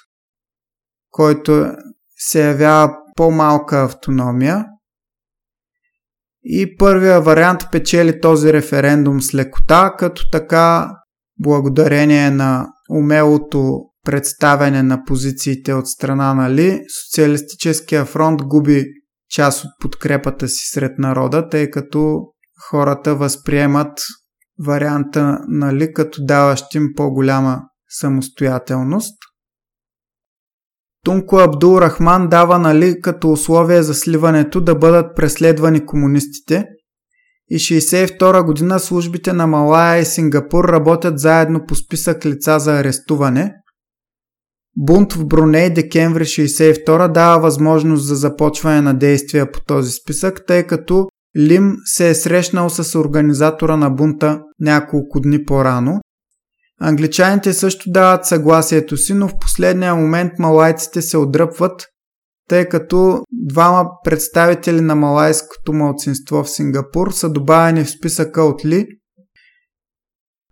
който 1.13 1.71
се 2.17 2.47
явява 2.47 2.95
по-малка 3.15 3.83
автономия. 3.83 4.65
И 6.43 6.77
първия 6.77 7.21
вариант 7.21 7.61
печели 7.71 8.21
този 8.21 8.53
референдум 8.53 9.21
с 9.21 9.33
лекота, 9.33 9.95
като 9.97 10.29
така 10.31 10.89
благодарение 11.39 12.31
на 12.31 12.67
умелото 12.89 13.79
представяне 14.05 14.83
на 14.83 15.03
позициите 15.03 15.73
от 15.73 15.87
страна 15.87 16.33
на 16.33 16.51
Ли, 16.51 16.81
Социалистическия 17.05 18.05
фронт 18.05 18.41
губи 18.43 18.85
част 19.29 19.63
от 19.63 19.71
подкрепата 19.81 20.47
си 20.47 20.69
сред 20.71 20.99
народа, 20.99 21.49
тъй 21.49 21.69
като 21.69 22.21
хората 22.69 23.15
възприемат 23.15 23.99
варианта 24.65 25.39
на 25.47 25.73
Ли 25.73 25.93
като 25.93 26.25
даващ 26.25 26.75
им 26.75 26.87
по-голяма 26.95 27.61
самостоятелност. 27.89 29.17
Тунко 31.03 31.37
Абдул 31.37 31.77
Рахман 31.81 32.29
дава 32.29 32.59
нали 32.59 33.01
като 33.01 33.31
условие 33.31 33.83
за 33.83 33.93
сливането 33.93 34.61
да 34.61 34.75
бъдат 34.75 35.15
преследвани 35.15 35.85
комунистите 35.85 36.65
и 37.49 37.55
62 37.55 38.45
година 38.45 38.79
службите 38.79 39.33
на 39.33 39.47
Малая 39.47 40.01
и 40.01 40.05
Сингапур 40.05 40.65
работят 40.69 41.19
заедно 41.19 41.65
по 41.67 41.75
списък 41.75 42.25
лица 42.25 42.59
за 42.59 42.79
арестуване. 42.79 43.53
Бунт 44.77 45.13
в 45.13 45.25
Бруней 45.25 45.69
декември 45.69 46.25
62 46.25 47.11
дава 47.11 47.41
възможност 47.41 48.07
за 48.07 48.15
започване 48.15 48.81
на 48.81 48.93
действия 48.93 49.51
по 49.51 49.59
този 49.61 49.91
списък, 49.91 50.45
тъй 50.47 50.63
като 50.63 51.07
Лим 51.37 51.73
се 51.85 52.09
е 52.09 52.15
срещнал 52.15 52.69
с 52.69 52.99
организатора 52.99 53.77
на 53.77 53.89
бунта 53.89 54.41
няколко 54.59 55.19
дни 55.19 55.45
по-рано 55.45 56.01
Англичаните 56.81 57.53
също 57.53 57.91
дават 57.91 58.25
съгласието 58.25 58.97
си, 58.97 59.13
но 59.13 59.27
в 59.27 59.39
последния 59.41 59.95
момент 59.95 60.31
малайците 60.39 61.01
се 61.01 61.17
отдръпват, 61.17 61.85
тъй 62.49 62.69
като 62.69 63.23
двама 63.31 63.85
представители 64.03 64.81
на 64.81 64.95
малайското 64.95 65.73
малцинство 65.73 66.43
в 66.43 66.49
Сингапур 66.49 67.11
са 67.11 67.29
добавени 67.29 67.83
в 67.83 67.89
списъка 67.89 68.43
от 68.43 68.65
Ли. 68.65 68.87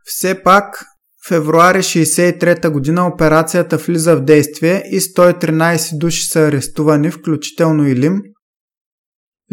Все 0.06 0.44
пак, 0.44 0.86
февруари 1.28 1.78
63 1.78 2.70
година 2.70 3.08
операцията 3.08 3.78
влиза 3.78 4.16
в 4.16 4.22
действие 4.22 4.84
и 4.92 5.00
113 5.00 5.98
души 5.98 6.24
са 6.24 6.40
арестувани, 6.40 7.12
включително 7.12 7.88
и 7.88 7.96
Лим. 7.96 8.22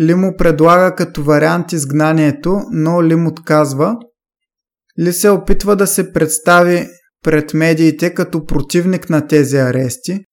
Лим 0.01 0.19
му 0.19 0.37
предлага 0.37 0.95
като 0.95 1.23
вариант 1.23 1.73
изгнанието, 1.73 2.61
но 2.71 3.03
Лим 3.05 3.27
отказва– 3.27 3.97
ли 5.01 5.13
се 5.13 5.31
опитва 5.31 5.77
да 5.77 5.87
се 5.87 6.13
представи 6.13 6.87
пред 7.23 7.55
медиите 7.55 8.15
като 8.15 8.45
противник 8.45 9.11
на 9.11 9.27
тези 9.27 9.57
арести, 9.57 10.25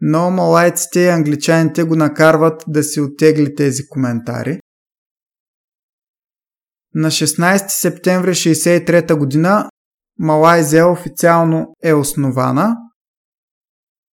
но 0.00 0.30
малайците 0.30 1.00
и 1.00 1.08
англичаните 1.08 1.84
го 1.84 1.96
накарват 1.96 2.64
да 2.68 2.82
си 2.82 3.00
оттегли 3.00 3.54
тези 3.54 3.82
коментари. 3.88 4.58
На 6.94 7.10
16 7.10 7.68
септември 7.68 8.30
1963 8.30 9.42
г. 9.42 9.68
Малайзия 10.18 10.88
официално 10.88 11.66
е 11.82 11.94
основана. 11.94 12.76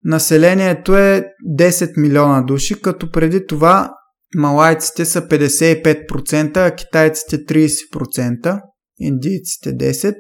Населението 0.04 0.98
е 0.98 1.26
10 1.58 2.02
милиона 2.02 2.42
души, 2.42 2.82
като 2.82 3.12
преди 3.12 3.48
това 3.48 3.94
малайците 4.36 5.06
са 5.06 5.22
55%, 5.22 6.58
а 6.58 6.76
китайците 6.76 7.38
30% 7.38 8.62
индийците 9.02 9.70
10%, 9.70 10.16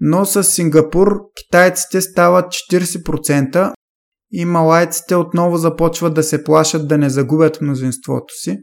но 0.00 0.24
с 0.24 0.44
Сингапур 0.44 1.08
китайците 1.36 2.00
стават 2.00 2.44
40% 2.44 3.72
и 4.32 4.44
малайците 4.44 5.14
отново 5.14 5.56
започват 5.56 6.14
да 6.14 6.22
се 6.22 6.44
плашат 6.44 6.88
да 6.88 6.98
не 6.98 7.10
загубят 7.10 7.60
мнозинството 7.60 8.34
си. 8.34 8.58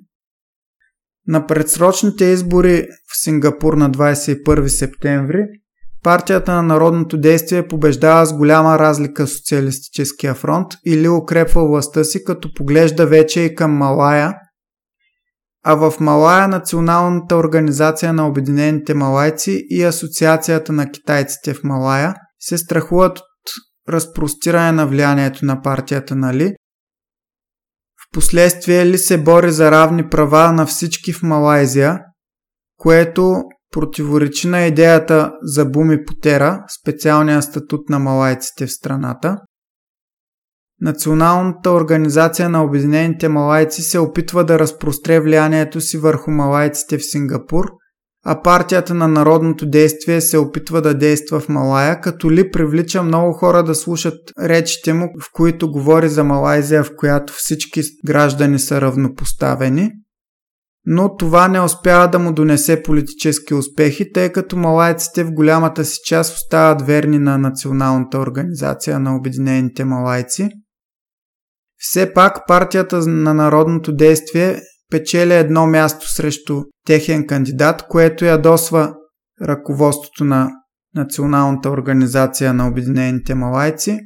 На 1.27 1.47
предсрочните 1.47 2.25
избори 2.25 2.84
в 2.84 3.23
Сингапур 3.23 3.73
на 3.73 3.91
21 3.91 4.67
септември 4.67 5.45
партията 6.03 6.53
на 6.53 6.63
Народното 6.63 7.17
действие 7.17 7.67
побеждава 7.67 8.25
с 8.25 8.34
голяма 8.34 8.79
разлика 8.79 9.27
Социалистическия 9.27 10.34
фронт 10.34 10.67
или 10.86 11.07
укрепва 11.07 11.67
властта 11.67 12.03
си, 12.03 12.23
като 12.23 12.53
поглежда 12.53 13.07
вече 13.07 13.41
и 13.41 13.55
към 13.55 13.71
Малая 13.71 14.34
а 15.64 15.76
в 15.76 15.93
Малая 15.99 16.47
Националната 16.47 17.36
организация 17.36 18.14
на 18.14 18.28
Обединените 18.28 18.93
малайци 18.93 19.66
и 19.70 19.84
Асоциацията 19.84 20.74
на 20.74 20.91
китайците 20.91 21.53
в 21.53 21.64
Малая 21.64 22.16
се 22.39 22.57
страхуват 22.57 23.20
от 23.20 23.26
разпростиране 23.89 24.72
на 24.72 24.88
влиянието 24.88 25.45
на 25.45 25.61
партията 25.61 26.16
на 26.16 26.34
Ли. 26.34 26.55
Впоследствие 28.09 28.86
Ли 28.86 28.97
се 28.97 29.18
бори 29.18 29.51
за 29.51 29.72
равни 29.72 30.09
права 30.09 30.51
на 30.51 30.66
всички 30.66 31.14
в 31.14 31.24
Малайзия, 31.24 31.99
което 32.78 33.36
противоречи 33.72 34.47
на 34.47 34.66
идеята 34.66 35.32
за 35.41 35.66
Буми 35.66 36.05
Потера, 36.05 36.64
специалния 36.82 37.41
статут 37.41 37.89
на 37.89 37.99
малайците 37.99 38.66
в 38.66 38.72
страната. 38.72 39.38
Националната 40.82 41.71
организация 41.71 42.49
на 42.49 42.63
Обединените 42.63 43.30
малайци 43.30 43.82
се 43.82 43.99
опитва 43.99 44.43
да 44.43 44.59
разпростре 44.59 45.19
влиянието 45.19 45.82
си 45.82 45.97
върху 45.97 46.32
малайците 46.32 46.97
в 46.97 47.05
Сингапур, 47.05 47.65
а 48.26 48.41
партията 48.41 48.93
на 48.93 49.07
народното 49.07 49.69
действие 49.69 50.21
се 50.21 50.38
опитва 50.38 50.82
да 50.82 50.93
действа 50.93 51.39
в 51.39 51.49
Малая, 51.49 52.01
като 52.01 52.32
ли 52.32 52.51
привлича 52.51 53.03
много 53.03 53.34
хора 53.34 53.63
да 53.63 53.76
слушат 53.76 54.19
речите 54.39 54.93
му, 54.93 55.09
в 55.21 55.30
които 55.34 55.71
говори 55.71 56.09
за 56.09 56.24
Малайзия, 56.24 56.84
в 56.84 56.91
която 56.97 57.34
всички 57.34 57.82
граждани 58.05 58.59
са 58.59 58.82
равнопоставени. 58.82 59.91
Но 60.86 61.15
това 61.15 61.47
не 61.47 61.61
успява 61.61 62.07
да 62.07 62.19
му 62.19 62.34
донесе 62.34 62.84
политически 62.84 63.53
успехи, 63.53 64.11
тъй 64.11 64.32
като 64.32 64.57
малайците 64.57 65.24
в 65.24 65.32
голямата 65.32 65.86
си 65.86 65.97
част 66.05 66.36
остават 66.36 66.82
верни 66.82 67.19
на 67.19 67.38
Националната 67.38 68.19
организация 68.19 68.99
на 68.99 69.15
Обединените 69.15 69.86
малайци– 69.86 70.49
все 71.86 72.13
пак 72.13 72.47
партията 72.47 73.07
на 73.07 73.34
народното 73.34 73.95
действие 73.95 74.61
печели 74.91 75.34
едно 75.34 75.67
място 75.67 76.13
срещу 76.13 76.63
техен 76.86 77.27
кандидат, 77.27 77.88
което 77.88 78.25
ядосва 78.25 78.93
ръководството 79.41 80.23
на 80.23 80.51
Националната 80.95 81.69
организация 81.69 82.53
на 82.53 82.67
Обединените 82.67 83.36
малайци, 83.36 83.99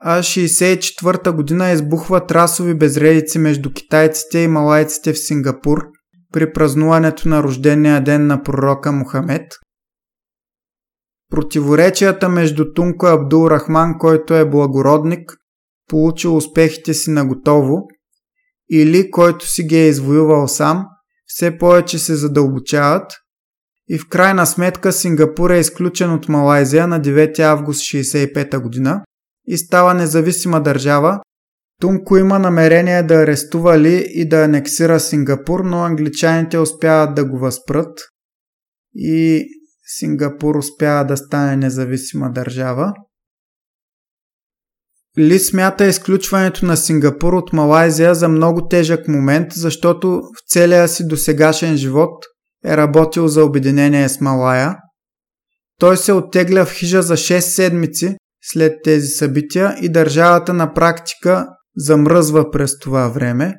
а 0.00 0.18
64-та 0.18 1.32
година 1.32 1.70
избухват 1.70 2.30
расови 2.30 2.74
безредици 2.74 3.38
между 3.38 3.72
китайците 3.72 4.38
и 4.38 4.48
малайците 4.48 5.12
в 5.12 5.18
Сингапур 5.18 5.84
при 6.32 6.52
празнуването 6.52 7.28
на 7.28 7.42
рождения 7.42 8.04
ден 8.04 8.26
на 8.26 8.42
пророка 8.42 8.92
Мухамед. 8.92 9.52
Противоречията 11.30 12.28
между 12.28 12.72
Тунко 12.72 13.06
Абдул 13.06 13.50
Рахман, 13.50 13.98
който 13.98 14.34
е 14.34 14.50
благородник, 14.50 15.32
получил 15.88 16.36
успехите 16.36 16.94
си 16.94 17.10
наготово, 17.10 17.76
или 18.70 19.10
който 19.10 19.48
си 19.48 19.62
ги 19.62 19.76
е 19.76 19.88
извоювал 19.88 20.48
сам, 20.48 20.86
все 21.26 21.58
повече 21.58 21.98
се 21.98 22.14
задълбочават 22.14 23.12
и 23.88 23.98
в 23.98 24.08
крайна 24.08 24.46
сметка 24.46 24.92
Сингапур 24.92 25.50
е 25.50 25.58
изключен 25.58 26.12
от 26.12 26.28
Малайзия 26.28 26.86
на 26.86 27.00
9 27.00 27.38
август 27.38 27.80
1965 27.80 28.62
година 28.62 29.02
и 29.46 29.58
става 29.58 29.94
независима 29.94 30.62
държава. 30.62 31.20
Тунко 31.80 32.16
има 32.16 32.38
намерение 32.38 33.02
да 33.02 33.14
арестува 33.14 33.78
Ли 33.78 34.04
и 34.08 34.28
да 34.28 34.44
анексира 34.44 35.00
Сингапур, 35.00 35.60
но 35.64 35.82
англичаните 35.82 36.58
успяват 36.58 37.14
да 37.14 37.24
го 37.24 37.38
възпрат 37.38 37.98
и 38.94 39.44
Сингапур 39.86 40.54
успява 40.54 41.04
да 41.04 41.16
стане 41.16 41.56
независима 41.56 42.32
държава. 42.32 42.92
Ли 45.18 45.38
смята 45.38 45.86
изключването 45.86 46.66
на 46.66 46.76
Сингапур 46.76 47.32
от 47.32 47.52
Малайзия 47.52 48.14
за 48.14 48.28
много 48.28 48.68
тежък 48.68 49.08
момент, 49.08 49.52
защото 49.52 50.08
в 50.08 50.52
целия 50.52 50.88
си 50.88 51.08
досегашен 51.08 51.76
живот 51.76 52.24
е 52.64 52.76
работил 52.76 53.28
за 53.28 53.44
обединение 53.44 54.08
с 54.08 54.20
Малая. 54.20 54.76
Той 55.80 55.96
се 55.96 56.12
оттегля 56.12 56.64
в 56.64 56.72
хижа 56.72 57.02
за 57.02 57.14
6 57.14 57.38
седмици 57.38 58.16
след 58.42 58.72
тези 58.84 59.06
събития 59.06 59.76
и 59.82 59.88
държавата 59.88 60.52
на 60.52 60.74
практика 60.74 61.46
замръзва 61.76 62.50
през 62.50 62.78
това 62.78 63.08
време. 63.08 63.54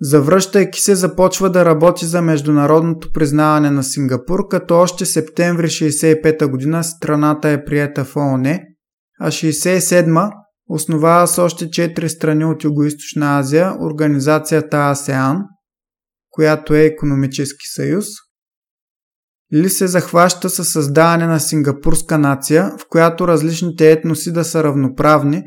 Завръщайки 0.00 0.80
се, 0.80 0.94
започва 0.94 1.50
да 1.50 1.64
работи 1.64 2.06
за 2.06 2.22
международното 2.22 3.12
признаване 3.12 3.70
на 3.70 3.84
Сингапур, 3.84 4.48
като 4.48 4.78
още 4.78 5.06
септември 5.06 5.66
1965 5.66 6.46
година 6.46 6.84
страната 6.84 7.48
е 7.48 7.64
приета 7.64 8.04
в 8.04 8.16
ООН– 8.16 8.58
а 9.20 9.30
67-ма 9.30 10.30
основава 10.68 11.26
с 11.26 11.38
още 11.38 11.64
4 11.64 12.06
страни 12.06 12.44
от 12.44 12.64
Юго-Источна 12.64 13.38
Азия 13.40 13.74
организацията 13.80 14.76
АСЕАН, 14.76 15.36
която 16.30 16.74
е 16.74 16.84
економически 16.84 17.66
съюз. 17.74 18.06
Ли 19.54 19.68
се 19.68 19.86
захваща 19.86 20.50
със 20.50 20.68
създаване 20.68 21.26
на 21.26 21.40
сингапурска 21.40 22.18
нация, 22.18 22.72
в 22.78 22.88
която 22.88 23.28
различните 23.28 23.92
етноси 23.92 24.32
да 24.32 24.44
са 24.44 24.64
равноправни, 24.64 25.42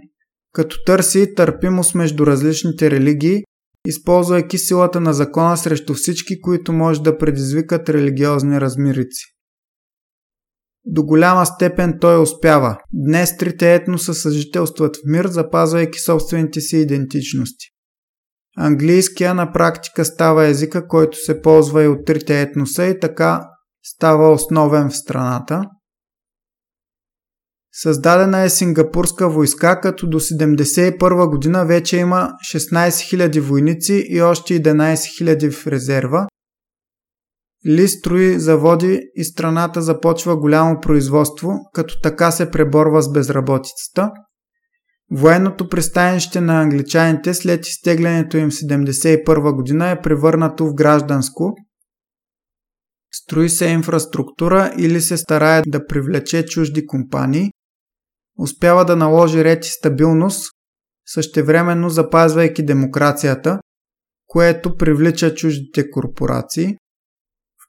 като 0.54 0.76
търси 0.86 1.36
търпимост 1.36 1.96
между 1.96 2.26
различните 2.26 2.92
религии, 2.92 3.44
използвайки 3.88 4.58
силата 4.58 5.02
на 5.02 5.14
закона 5.14 5.58
срещу 5.58 5.94
всички, 5.94 6.42
които 6.42 6.74
може 6.74 7.02
да 7.02 7.18
предизвикат 7.18 7.90
религиозни 7.90 8.62
размирици. 8.62 9.31
До 10.86 11.04
голяма 11.04 11.46
степен 11.46 11.98
той 12.02 12.22
успява. 12.22 12.78
Днес 12.94 13.38
трите 13.38 13.76
етноса 13.76 14.14
съжителстват 14.14 14.96
в 14.96 15.00
мир, 15.06 15.28
запазвайки 15.28 16.00
собствените 16.00 16.62
си 16.62 16.78
идентичности. 16.78 17.66
Английския 18.58 19.34
на 19.34 19.52
практика 19.52 20.06
става 20.06 20.46
езика, 20.46 20.88
който 20.88 21.18
се 21.18 21.42
ползва 21.42 21.84
и 21.84 21.88
от 21.88 22.06
трите 22.06 22.42
етноса 22.42 22.86
и 22.86 23.00
така 23.00 23.48
става 23.84 24.32
основен 24.32 24.90
в 24.90 24.98
страната. 24.98 25.64
Създадена 27.74 28.42
е 28.42 28.50
сингапурска 28.50 29.30
войска, 29.30 29.82
като 29.82 30.08
до 30.08 30.20
1971 30.20 31.30
година 31.30 31.66
вече 31.66 31.98
има 31.98 32.32
16 32.56 32.90
000 32.90 33.40
войници 33.40 34.06
и 34.10 34.22
още 34.22 34.54
11 34.54 34.94
000 34.94 35.52
в 35.52 35.68
резерва. 35.68 36.28
Ли 37.68 37.88
строи 37.88 38.40
заводи 38.40 39.00
и 39.16 39.24
страната 39.24 39.82
започва 39.82 40.38
голямо 40.38 40.80
производство, 40.82 41.50
като 41.74 42.00
така 42.04 42.32
се 42.32 42.52
преборва 42.52 43.02
с 43.02 43.12
безработицата. 43.12 44.12
Военното 45.12 45.70
пристанище 45.70 46.42
на 46.42 46.62
англичаните 46.62 47.34
след 47.34 47.68
изтеглянето 47.68 48.38
им 48.38 48.50
в 48.50 48.54
1971 48.54 49.56
година 49.56 49.90
е 49.90 50.02
превърнато 50.02 50.68
в 50.68 50.74
гражданско. 50.74 51.56
Строи 53.14 53.50
се 53.50 53.66
инфраструктура 53.66 54.74
или 54.78 55.02
се 55.02 55.18
старае 55.18 55.62
да 55.68 55.86
привлече 55.86 56.46
чужди 56.46 56.86
компании. 56.86 57.52
Успява 58.40 58.86
да 58.86 58.96
наложи 58.96 59.44
ред 59.44 59.66
и 59.66 59.70
стабилност, 59.70 60.52
същевременно 61.06 61.90
запазвайки 61.90 62.66
демокрацията, 62.66 63.60
което 64.28 64.76
привлича 64.78 65.36
чуждите 65.36 65.90
корпорации 65.90 66.78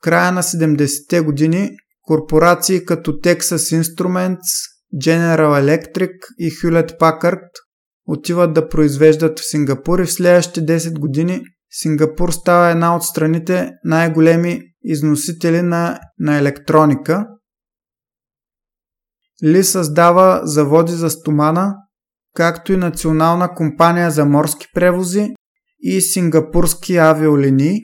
края 0.02 0.32
на 0.32 0.42
70-те 0.42 1.20
години 1.20 1.70
корпорации 2.02 2.84
като 2.84 3.12
Texas 3.12 3.82
Instruments, 3.82 4.38
General 5.04 5.62
Electric 5.62 6.12
и 6.38 6.50
Hewlett 6.50 6.98
Packard 6.98 7.48
отиват 8.06 8.54
да 8.54 8.68
произвеждат 8.68 9.38
в 9.38 9.50
Сингапур 9.50 9.98
и 9.98 10.06
в 10.06 10.12
следващите 10.12 10.78
10 10.78 10.98
години 10.98 11.42
Сингапур 11.70 12.30
става 12.32 12.70
една 12.70 12.96
от 12.96 13.02
страните 13.02 13.70
най-големи 13.84 14.60
износители 14.84 15.62
на, 15.62 16.00
на 16.18 16.38
електроника. 16.38 17.26
Ли 19.44 19.64
създава 19.64 20.40
заводи 20.44 20.92
за 20.92 21.10
стомана, 21.10 21.74
както 22.34 22.72
и 22.72 22.76
национална 22.76 23.54
компания 23.54 24.10
за 24.10 24.24
морски 24.24 24.66
превози 24.74 25.34
и 25.80 26.00
сингапурски 26.00 26.96
авиолинии, 26.96 27.80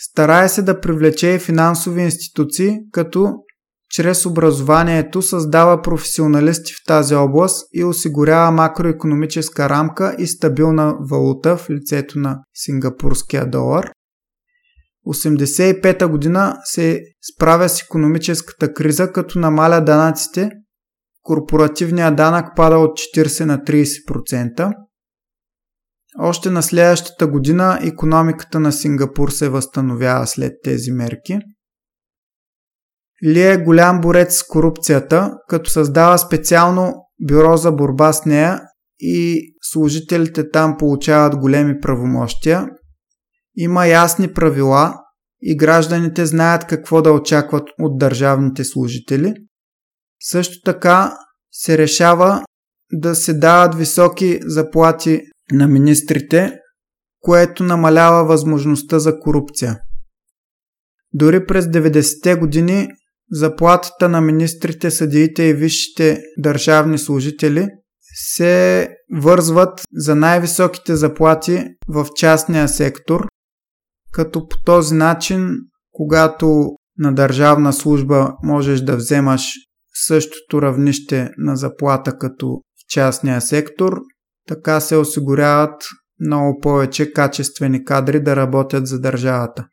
Старае 0.00 0.48
се 0.48 0.62
да 0.62 0.80
привлече 0.80 1.28
и 1.28 1.38
финансови 1.38 2.02
институции, 2.02 2.78
като 2.92 3.34
чрез 3.90 4.26
образованието 4.26 5.22
създава 5.22 5.82
професионалисти 5.82 6.72
в 6.72 6.86
тази 6.86 7.14
област 7.14 7.68
и 7.72 7.84
осигурява 7.84 8.50
макроекономическа 8.50 9.68
рамка 9.68 10.16
и 10.18 10.26
стабилна 10.26 10.94
валута 11.10 11.56
в 11.56 11.70
лицето 11.70 12.18
на 12.18 12.38
сингапурския 12.54 13.50
долар. 13.50 13.90
1985 15.06 16.06
година 16.06 16.56
се 16.64 17.00
справя 17.34 17.68
с 17.68 17.82
економическата 17.82 18.72
криза, 18.72 19.12
като 19.12 19.38
намаля 19.38 19.80
данъците. 19.80 20.50
Корпоративният 21.22 22.16
данък 22.16 22.46
пада 22.56 22.78
от 22.78 22.90
40 22.90 23.44
на 23.44 23.58
30%. 23.58 24.72
Още 26.20 26.50
на 26.50 26.62
следващата 26.62 27.26
година 27.26 27.78
економиката 27.82 28.60
на 28.60 28.72
Сингапур 28.72 29.30
се 29.30 29.48
възстановява 29.48 30.26
след 30.26 30.52
тези 30.64 30.92
мерки. 30.92 31.38
Ли 33.24 33.42
е 33.42 33.56
голям 33.56 34.00
борец 34.00 34.36
с 34.36 34.46
корупцията, 34.46 35.32
като 35.48 35.70
създава 35.70 36.18
специално 36.18 36.94
бюро 37.28 37.56
за 37.56 37.72
борба 37.72 38.12
с 38.12 38.24
нея 38.24 38.60
и 39.00 39.52
служителите 39.62 40.50
там 40.50 40.76
получават 40.78 41.36
големи 41.36 41.80
правомощия. 41.80 42.66
Има 43.56 43.86
ясни 43.86 44.32
правила 44.32 44.94
и 45.42 45.56
гражданите 45.56 46.26
знаят 46.26 46.66
какво 46.66 47.02
да 47.02 47.12
очакват 47.12 47.68
от 47.78 47.98
държавните 47.98 48.64
служители. 48.64 49.34
Също 50.20 50.62
така 50.64 51.16
се 51.52 51.78
решава 51.78 52.44
да 52.92 53.14
се 53.14 53.34
дават 53.34 53.74
високи 53.74 54.40
заплати 54.46 55.22
на 55.52 55.68
министрите, 55.68 56.58
което 57.20 57.64
намалява 57.64 58.24
възможността 58.24 58.98
за 58.98 59.20
корупция. 59.20 59.78
Дори 61.12 61.46
през 61.46 61.64
90-те 61.64 62.34
години 62.34 62.88
заплатата 63.30 64.08
на 64.08 64.20
министрите, 64.20 64.90
съдиите 64.90 65.42
и 65.42 65.54
висшите 65.54 66.20
държавни 66.38 66.98
служители 66.98 67.68
се 68.14 68.88
вързват 69.16 69.80
за 69.92 70.14
най-високите 70.14 70.96
заплати 70.96 71.64
в 71.88 72.06
частния 72.16 72.68
сектор, 72.68 73.26
като 74.12 74.48
по 74.48 74.56
този 74.64 74.94
начин, 74.94 75.50
когато 75.92 76.70
на 76.98 77.14
държавна 77.14 77.72
служба 77.72 78.32
можеш 78.42 78.80
да 78.80 78.96
вземаш 78.96 79.42
същото 80.06 80.62
равнище 80.62 81.30
на 81.38 81.56
заплата 81.56 82.18
като 82.18 82.46
в 82.48 82.88
частния 82.88 83.40
сектор, 83.40 84.00
така 84.48 84.80
се 84.80 84.96
осигуряват 84.96 85.82
много 86.20 86.60
повече 86.60 87.12
качествени 87.12 87.84
кадри 87.84 88.22
да 88.22 88.36
работят 88.36 88.86
за 88.86 89.00
държавата. 89.00 89.66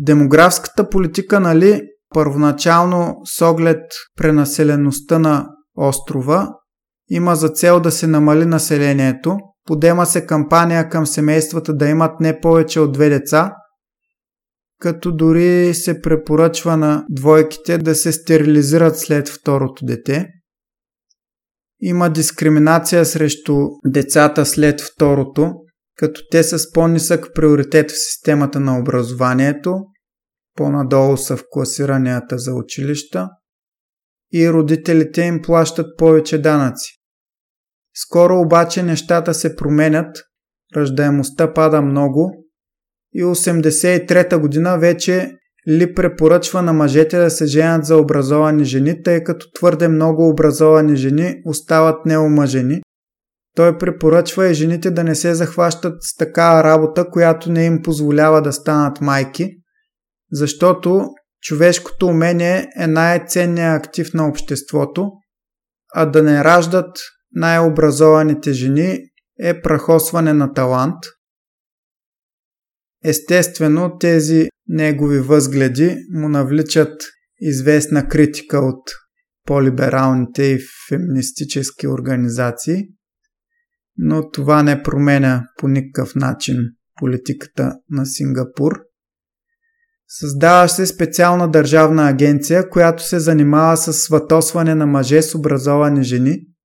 Демографската 0.00 0.88
политика, 0.88 1.40
нали, 1.40 1.82
първоначално 2.14 3.16
с 3.24 3.46
оглед 3.46 3.82
пренаселеността 4.16 5.18
на 5.18 5.48
острова, 5.76 6.48
има 7.10 7.36
за 7.36 7.48
цел 7.48 7.80
да 7.80 7.90
се 7.90 8.06
намали 8.06 8.44
населението, 8.44 9.36
подема 9.64 10.06
се 10.06 10.26
кампания 10.26 10.88
към 10.88 11.06
семействата 11.06 11.74
да 11.74 11.88
имат 11.88 12.20
не 12.20 12.40
повече 12.40 12.80
от 12.80 12.92
две 12.92 13.08
деца, 13.08 13.54
като 14.80 15.16
дори 15.16 15.74
се 15.74 16.00
препоръчва 16.02 16.76
на 16.76 17.04
двойките 17.10 17.78
да 17.78 17.94
се 17.94 18.12
стерилизират 18.12 18.98
след 18.98 19.28
второто 19.28 19.84
дете– 19.84 20.28
има 21.80 22.10
дискриминация 22.10 23.04
срещу 23.04 23.68
децата 23.86 24.46
след 24.46 24.80
второто, 24.80 25.54
като 25.96 26.20
те 26.30 26.42
са 26.42 26.58
с 26.58 26.72
по-нисък 26.72 27.26
приоритет 27.34 27.90
в 27.90 27.98
системата 27.98 28.60
на 28.60 28.78
образованието, 28.78 29.74
по-надолу 30.54 31.16
са 31.16 31.36
в 31.36 31.44
класиранията 31.50 32.38
за 32.38 32.54
училища 32.54 33.28
и 34.32 34.50
родителите 34.50 35.22
им 35.22 35.42
плащат 35.42 35.86
повече 35.98 36.42
данъци. 36.42 36.92
Скоро 37.94 38.40
обаче 38.40 38.82
нещата 38.82 39.34
се 39.34 39.56
променят, 39.56 40.16
ръждаемостта 40.76 41.54
пада 41.54 41.82
много 41.82 42.44
и 43.12 43.24
83-та 43.24 44.38
година 44.38 44.78
вече 44.78 45.32
ли 45.68 45.94
препоръчва 45.94 46.62
на 46.62 46.72
мъжете 46.72 47.18
да 47.18 47.30
се 47.30 47.46
женят 47.46 47.84
за 47.84 47.96
образовани 47.96 48.64
жени, 48.64 49.02
тъй 49.02 49.24
като 49.24 49.52
твърде 49.52 49.88
много 49.88 50.28
образовани 50.28 50.96
жени 50.96 51.34
остават 51.46 52.06
неомъжени. 52.06 52.80
Той 53.56 53.78
препоръчва 53.78 54.48
и 54.48 54.54
жените 54.54 54.90
да 54.90 55.04
не 55.04 55.14
се 55.14 55.34
захващат 55.34 56.02
с 56.02 56.16
такава 56.16 56.64
работа, 56.64 57.10
която 57.10 57.52
не 57.52 57.64
им 57.64 57.82
позволява 57.82 58.42
да 58.42 58.52
станат 58.52 59.00
майки, 59.00 59.50
защото 60.32 61.04
човешкото 61.42 62.06
умение 62.06 62.68
е 62.80 62.86
най-ценният 62.86 63.84
актив 63.84 64.14
на 64.14 64.28
обществото, 64.28 65.10
а 65.94 66.06
да 66.06 66.22
не 66.22 66.44
раждат 66.44 66.98
най-образованите 67.32 68.52
жени 68.52 68.98
е 69.40 69.60
прахосване 69.60 70.32
на 70.32 70.52
талант. 70.52 70.98
Естествено, 73.04 73.98
тези 73.98 74.48
негови 74.68 75.18
възгледи 75.18 75.96
му 76.10 76.28
навличат 76.28 77.02
известна 77.40 78.08
критика 78.08 78.58
от 78.58 78.82
по-либералните 79.46 80.42
и 80.42 80.58
феминистически 80.88 81.88
организации, 81.88 82.88
но 83.96 84.30
това 84.30 84.62
не 84.62 84.82
променя 84.82 85.44
по 85.58 85.68
никакъв 85.68 86.14
начин 86.14 86.56
политиката 87.00 87.72
на 87.90 88.06
Сингапур. 88.06 88.72
Създава 90.08 90.68
се 90.68 90.86
специална 90.86 91.50
държавна 91.50 92.08
агенция, 92.08 92.68
която 92.68 93.08
се 93.08 93.18
занимава 93.18 93.76
с 93.76 93.92
сватосване 93.92 94.74
на 94.74 94.86
мъже 94.86 95.22
с 95.22 95.34
образовани 95.34 96.04
жени– 96.04 96.40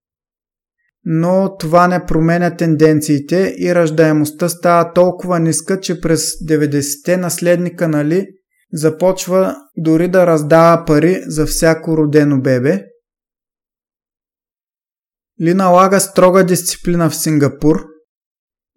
но 1.05 1.57
това 1.57 1.87
не 1.87 2.05
променя 2.05 2.55
тенденциите 2.55 3.55
и 3.57 3.75
раждаемостта 3.75 4.49
става 4.49 4.93
толкова 4.93 5.39
ниска, 5.39 5.79
че 5.79 6.01
през 6.01 6.31
90-те 6.31 7.17
наследника 7.17 7.87
нали 7.87 8.27
започва 8.73 9.55
дори 9.77 10.07
да 10.07 10.27
раздава 10.27 10.85
пари 10.85 11.23
за 11.27 11.45
всяко 11.45 11.97
родено 11.97 12.41
бебе. 12.41 12.85
Ли 15.41 15.53
налага 15.53 15.99
строга 15.99 16.43
дисциплина 16.43 17.09
в 17.09 17.15
Сингапур. 17.15 17.85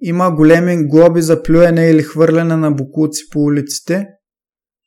Има 0.00 0.34
големи 0.34 0.88
глоби 0.88 1.22
за 1.22 1.42
плюене 1.42 1.90
или 1.90 2.02
хвърляне 2.02 2.56
на 2.56 2.70
букуци 2.70 3.22
по 3.32 3.40
улиците, 3.40 4.06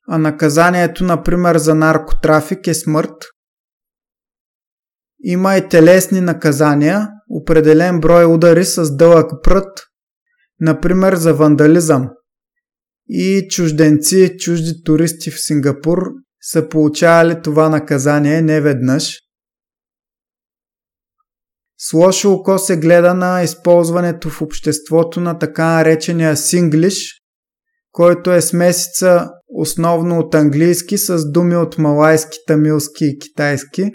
а 0.07 0.17
наказанието, 0.17 1.03
например, 1.03 1.57
за 1.57 1.75
наркотрафик 1.75 2.67
е 2.67 2.73
смърт. 2.73 3.15
Има 5.23 5.57
и 5.57 5.69
телесни 5.69 6.21
наказания, 6.21 7.07
определен 7.29 7.99
брой 7.99 8.33
удари 8.33 8.65
с 8.65 8.95
дълъг 8.95 9.31
прът, 9.43 9.79
например 10.59 11.15
за 11.15 11.33
вандализъм. 11.33 12.09
И 13.09 13.47
чужденци, 13.51 14.37
чужди 14.39 14.83
туристи 14.85 15.31
в 15.31 15.41
Сингапур 15.41 15.97
са 16.41 16.69
получавали 16.69 17.41
това 17.41 17.69
наказание 17.69 18.41
не 18.41 18.61
веднъж. 18.61 19.19
С 21.77 21.93
лошо 21.93 22.33
око 22.33 22.59
се 22.59 22.77
гледа 22.77 23.13
на 23.13 23.43
използването 23.43 24.29
в 24.29 24.41
обществото 24.41 25.19
на 25.19 25.39
така 25.39 25.65
наречения 25.65 26.37
синглиш, 26.37 27.21
който 27.91 28.31
е 28.31 28.41
смесица 28.41 29.29
основно 29.47 30.19
от 30.19 30.35
английски 30.35 30.97
с 30.97 31.31
думи 31.31 31.55
от 31.55 31.77
малайски, 31.77 32.37
тамилски 32.47 33.05
и 33.05 33.19
китайски. 33.19 33.91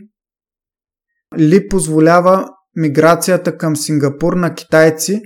Ли 1.39 1.69
позволява 1.69 2.49
миграцията 2.77 3.57
към 3.57 3.77
Сингапур 3.77 4.33
на 4.33 4.55
китайци, 4.55 5.23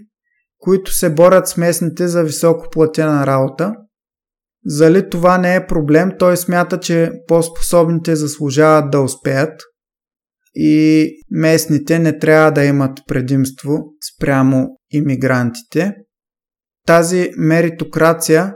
които 0.59 0.93
се 0.93 1.15
борят 1.15 1.49
с 1.49 1.57
местните 1.57 2.09
за 2.09 2.25
високо 2.25 2.67
платена 2.71 3.27
работа. 3.27 3.75
Зали 4.65 5.11
това 5.11 5.39
не 5.39 5.55
е 5.55 5.67
проблем, 5.67 6.11
той 6.19 6.37
смята, 6.37 6.81
че 6.81 7.13
по-способните 7.27 8.17
заслужават 8.17 8.91
да 8.91 9.01
успеят 9.01 9.61
и 10.55 11.11
местните 11.31 11.99
не 11.99 12.19
трябва 12.19 12.51
да 12.51 12.65
имат 12.65 12.99
предимство 13.07 13.85
спрямо 14.15 14.69
иммигрантите. 14.91 15.95
Тази 16.87 17.31
меритокрация 17.37 18.55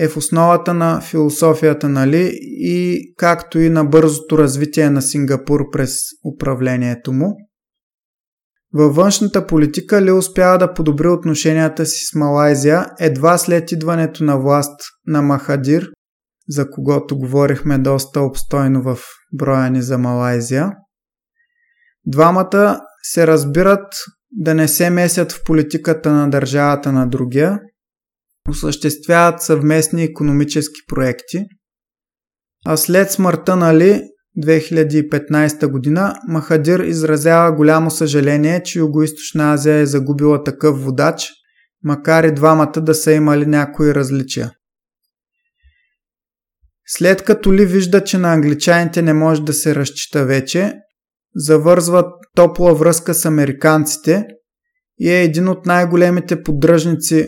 е 0.00 0.08
в 0.08 0.16
основата 0.16 0.74
на 0.74 1.00
философията 1.00 1.88
нали, 1.88 2.30
и 2.42 3.00
както 3.16 3.58
и 3.58 3.70
на 3.70 3.84
бързото 3.84 4.38
развитие 4.38 4.90
на 4.90 5.02
Сингапур 5.02 5.60
през 5.72 5.94
управлението 6.34 7.12
му. 7.12 7.36
Във 8.74 8.94
външната 8.94 9.46
политика 9.46 10.02
Ли 10.02 10.12
успява 10.12 10.58
да 10.58 10.74
подобри 10.74 11.08
отношенията 11.08 11.86
си 11.86 12.04
с 12.04 12.14
Малайзия 12.14 12.86
едва 13.00 13.38
след 13.38 13.72
идването 13.72 14.24
на 14.24 14.38
власт 14.38 14.80
на 15.06 15.22
Махадир, 15.22 15.90
за 16.48 16.70
когото 16.70 17.18
говорихме 17.18 17.78
доста 17.78 18.20
обстойно 18.20 18.82
в 18.82 18.98
броя 19.32 19.70
ни 19.70 19.82
за 19.82 19.98
Малайзия. 19.98 20.72
Двамата 22.06 22.80
се 23.02 23.26
разбират 23.26 23.94
да 24.32 24.54
не 24.54 24.68
се 24.68 24.90
месят 24.90 25.32
в 25.32 25.44
политиката 25.44 26.12
на 26.12 26.30
държавата 26.30 26.92
на 26.92 27.06
другия, 27.06 27.58
осъществяват 28.48 29.42
съвместни 29.42 30.02
економически 30.02 30.80
проекти, 30.88 31.44
а 32.66 32.76
след 32.76 33.10
смъртта 33.10 33.56
на 33.56 33.78
Ли 33.78 34.02
2015 34.44 35.66
година 35.66 36.14
Махадир 36.28 36.80
изразява 36.80 37.52
голямо 37.52 37.90
съжаление, 37.90 38.62
че 38.62 38.80
Юго-Источна 38.80 39.54
Азия 39.54 39.74
е 39.74 39.86
загубила 39.86 40.42
такъв 40.42 40.84
водач, 40.84 41.30
макар 41.84 42.24
и 42.24 42.34
двамата 42.34 42.72
да 42.76 42.94
са 42.94 43.12
имали 43.12 43.46
някои 43.46 43.94
различия. 43.94 44.52
След 46.86 47.22
като 47.22 47.52
Ли 47.52 47.66
вижда, 47.66 48.04
че 48.04 48.18
на 48.18 48.32
англичаните 48.32 49.02
не 49.02 49.12
може 49.12 49.42
да 49.42 49.52
се 49.52 49.74
разчита 49.74 50.24
вече, 50.24 50.74
завързва 51.34 52.04
топла 52.34 52.74
връзка 52.74 53.14
с 53.14 53.24
американците 53.24 54.26
и 54.98 55.10
е 55.10 55.22
един 55.22 55.48
от 55.48 55.66
най-големите 55.66 56.42
поддръжници 56.42 57.26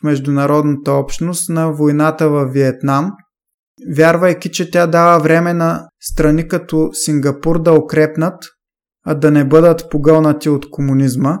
в 0.00 0.04
международната 0.04 0.92
общност 0.92 1.48
на 1.48 1.72
войната 1.72 2.28
във 2.28 2.52
Виетнам, 2.52 3.12
вярвайки, 3.96 4.50
че 4.50 4.70
тя 4.70 4.86
дава 4.86 5.22
време 5.22 5.52
на 5.52 5.88
страни 6.00 6.48
като 6.48 6.90
Сингапур 6.92 7.62
да 7.62 7.72
укрепнат, 7.72 8.42
а 9.06 9.14
да 9.14 9.30
не 9.30 9.44
бъдат 9.44 9.90
погълнати 9.90 10.48
от 10.48 10.70
комунизма. 10.70 11.38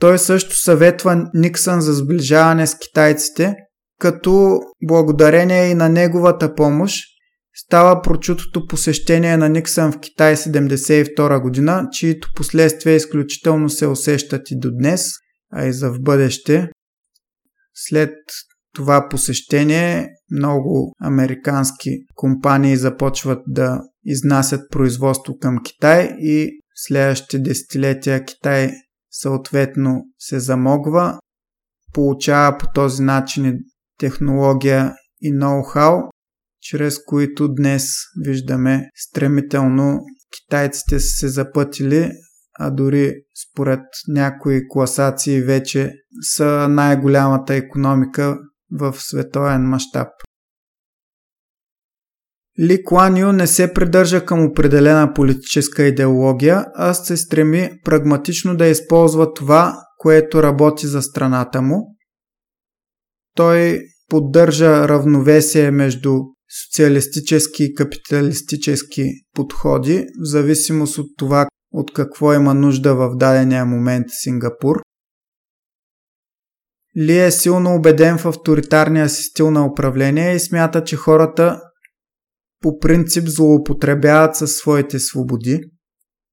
Той 0.00 0.18
също 0.18 0.56
съветва 0.56 1.30
Никсън 1.34 1.80
за 1.80 1.94
сближаване 1.94 2.66
с 2.66 2.78
китайците, 2.78 3.54
като 4.00 4.60
благодарение 4.88 5.70
и 5.70 5.74
на 5.74 5.88
неговата 5.88 6.54
помощ 6.54 7.02
става 7.56 8.02
прочутото 8.02 8.66
посещение 8.66 9.36
на 9.36 9.48
Никсън 9.48 9.92
в 9.92 10.00
Китай 10.00 10.36
1972 10.36 11.42
година, 11.42 11.88
чието 11.92 12.28
последствия 12.36 12.94
изключително 12.94 13.68
се 13.68 13.86
усещат 13.86 14.50
и 14.50 14.58
до 14.58 14.70
днес, 14.70 15.02
а 15.52 15.66
и 15.66 15.72
за 15.72 15.92
в 15.92 16.00
бъдеще. 16.00 16.68
След 17.78 18.14
това 18.74 19.08
посещение 19.08 20.08
много 20.30 20.92
американски 21.00 21.90
компании 22.14 22.76
започват 22.76 23.42
да 23.46 23.80
изнасят 24.04 24.70
производство 24.70 25.38
към 25.38 25.58
Китай 25.64 26.16
и 26.18 26.60
в 26.68 26.86
следващите 26.86 27.38
десетилетия 27.38 28.24
Китай 28.24 28.72
съответно 29.10 30.02
се 30.18 30.40
замогва, 30.40 31.18
получава 31.92 32.58
по 32.58 32.66
този 32.74 33.02
начин 33.02 33.58
технология 33.98 34.94
и 35.20 35.32
ноу-хау, 35.32 36.10
чрез 36.60 37.04
които 37.04 37.54
днес 37.54 37.88
виждаме 38.24 38.90
стремително 38.94 40.00
китайците 40.36 41.00
са 41.00 41.08
се 41.08 41.28
запътили 41.28 42.12
а 42.58 42.70
дори 42.70 43.14
според 43.46 43.80
някои 44.08 44.68
класации 44.68 45.40
вече 45.40 45.92
са 46.20 46.68
най-голямата 46.68 47.54
економика 47.54 48.38
в 48.72 48.94
световен 48.98 49.62
мащаб. 49.62 50.08
Ли 52.60 52.84
Куан 52.84 53.36
не 53.36 53.46
се 53.46 53.74
придържа 53.74 54.24
към 54.24 54.44
определена 54.44 55.14
политическа 55.14 55.82
идеология, 55.82 56.66
а 56.74 56.94
се 56.94 57.16
стреми 57.16 57.70
прагматично 57.84 58.56
да 58.56 58.66
използва 58.66 59.34
това, 59.34 59.74
което 59.98 60.42
работи 60.42 60.86
за 60.86 61.02
страната 61.02 61.62
му. 61.62 61.96
Той 63.34 63.80
поддържа 64.08 64.88
равновесие 64.88 65.70
между 65.70 66.14
социалистически 66.64 67.64
и 67.64 67.74
капиталистически 67.74 69.02
подходи, 69.34 69.98
в 69.98 70.24
зависимост 70.24 70.98
от 70.98 71.06
това 71.18 71.46
от 71.76 71.92
какво 71.92 72.32
има 72.32 72.54
нужда 72.54 72.94
в 72.94 73.16
дадения 73.16 73.64
момент 73.64 74.06
Сингапур. 74.08 74.82
Ли 76.98 77.18
е 77.18 77.30
силно 77.30 77.74
убеден 77.74 78.18
в 78.18 78.26
авторитарния 78.26 79.08
си 79.08 79.22
стил 79.22 79.50
на 79.50 79.66
управление 79.66 80.34
и 80.34 80.40
смята, 80.40 80.84
че 80.84 80.96
хората 80.96 81.60
по 82.62 82.78
принцип 82.78 83.28
злоупотребяват 83.28 84.36
със 84.36 84.56
своите 84.56 84.98
свободи. 84.98 85.60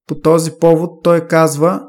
По 0.07 0.19
този 0.19 0.51
повод 0.59 0.89
той 1.03 1.27
казва, 1.27 1.81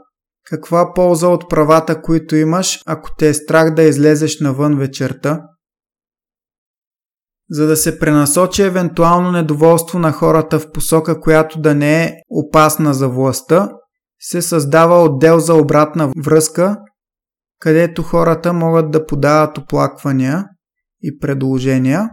каква 0.47 0.93
полза 0.95 1.29
от 1.29 1.51
правата, 1.51 2.03
които 2.03 2.37
имаш, 2.37 2.81
ако 2.87 3.11
те 3.19 3.29
е 3.29 3.35
страх 3.35 3.75
да 3.75 3.83
излезеш 3.83 4.41
навън 4.41 4.79
вечерта– 4.79 5.43
за 7.51 7.67
да 7.67 7.77
се 7.77 7.99
пренасочи 7.99 8.63
евентуално 8.63 9.33
недоволство 9.33 9.99
на 9.99 10.13
хората 10.13 10.59
в 10.59 10.73
посока, 10.73 11.21
която 11.21 11.61
да 11.61 11.75
не 11.75 12.05
е 12.05 12.13
опасна 12.31 12.95
за 12.95 13.09
властта, 13.09 13.69
се 14.21 14.43
създава 14.43 15.03
отдел 15.03 15.39
за 15.39 15.55
обратна 15.55 16.13
връзка, 16.25 16.77
където 17.61 18.03
хората 18.03 18.53
могат 18.53 18.91
да 18.91 19.07
подават 19.07 19.59
оплаквания 19.59 20.45
и 21.03 21.19
предложения, 21.19 22.11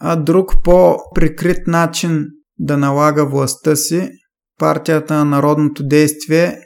а 0.00 0.16
друг 0.16 0.54
по-прикрит 0.64 1.66
начин 1.66 2.24
да 2.58 2.76
налага 2.76 3.26
властта 3.26 3.76
си, 3.76 4.10
партията 4.58 5.14
на 5.14 5.24
народното 5.24 5.86
действие, 5.86 6.60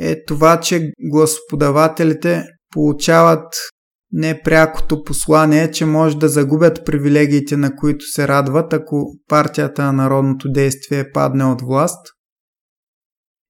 е 0.00 0.24
това, 0.24 0.60
че 0.60 0.90
гласоподавателите 1.10 2.44
получават 2.72 3.54
непрякото 4.12 5.04
послание, 5.04 5.70
че 5.70 5.84
може 5.86 6.18
да 6.18 6.28
загубят 6.28 6.84
привилегиите, 6.86 7.56
на 7.56 7.76
които 7.76 8.04
се 8.04 8.28
радват, 8.28 8.72
ако 8.72 9.14
партията 9.28 9.82
на 9.82 9.92
народното 9.92 10.52
действие 10.52 11.12
падне 11.12 11.44
от 11.44 11.62
власт. 11.62 12.06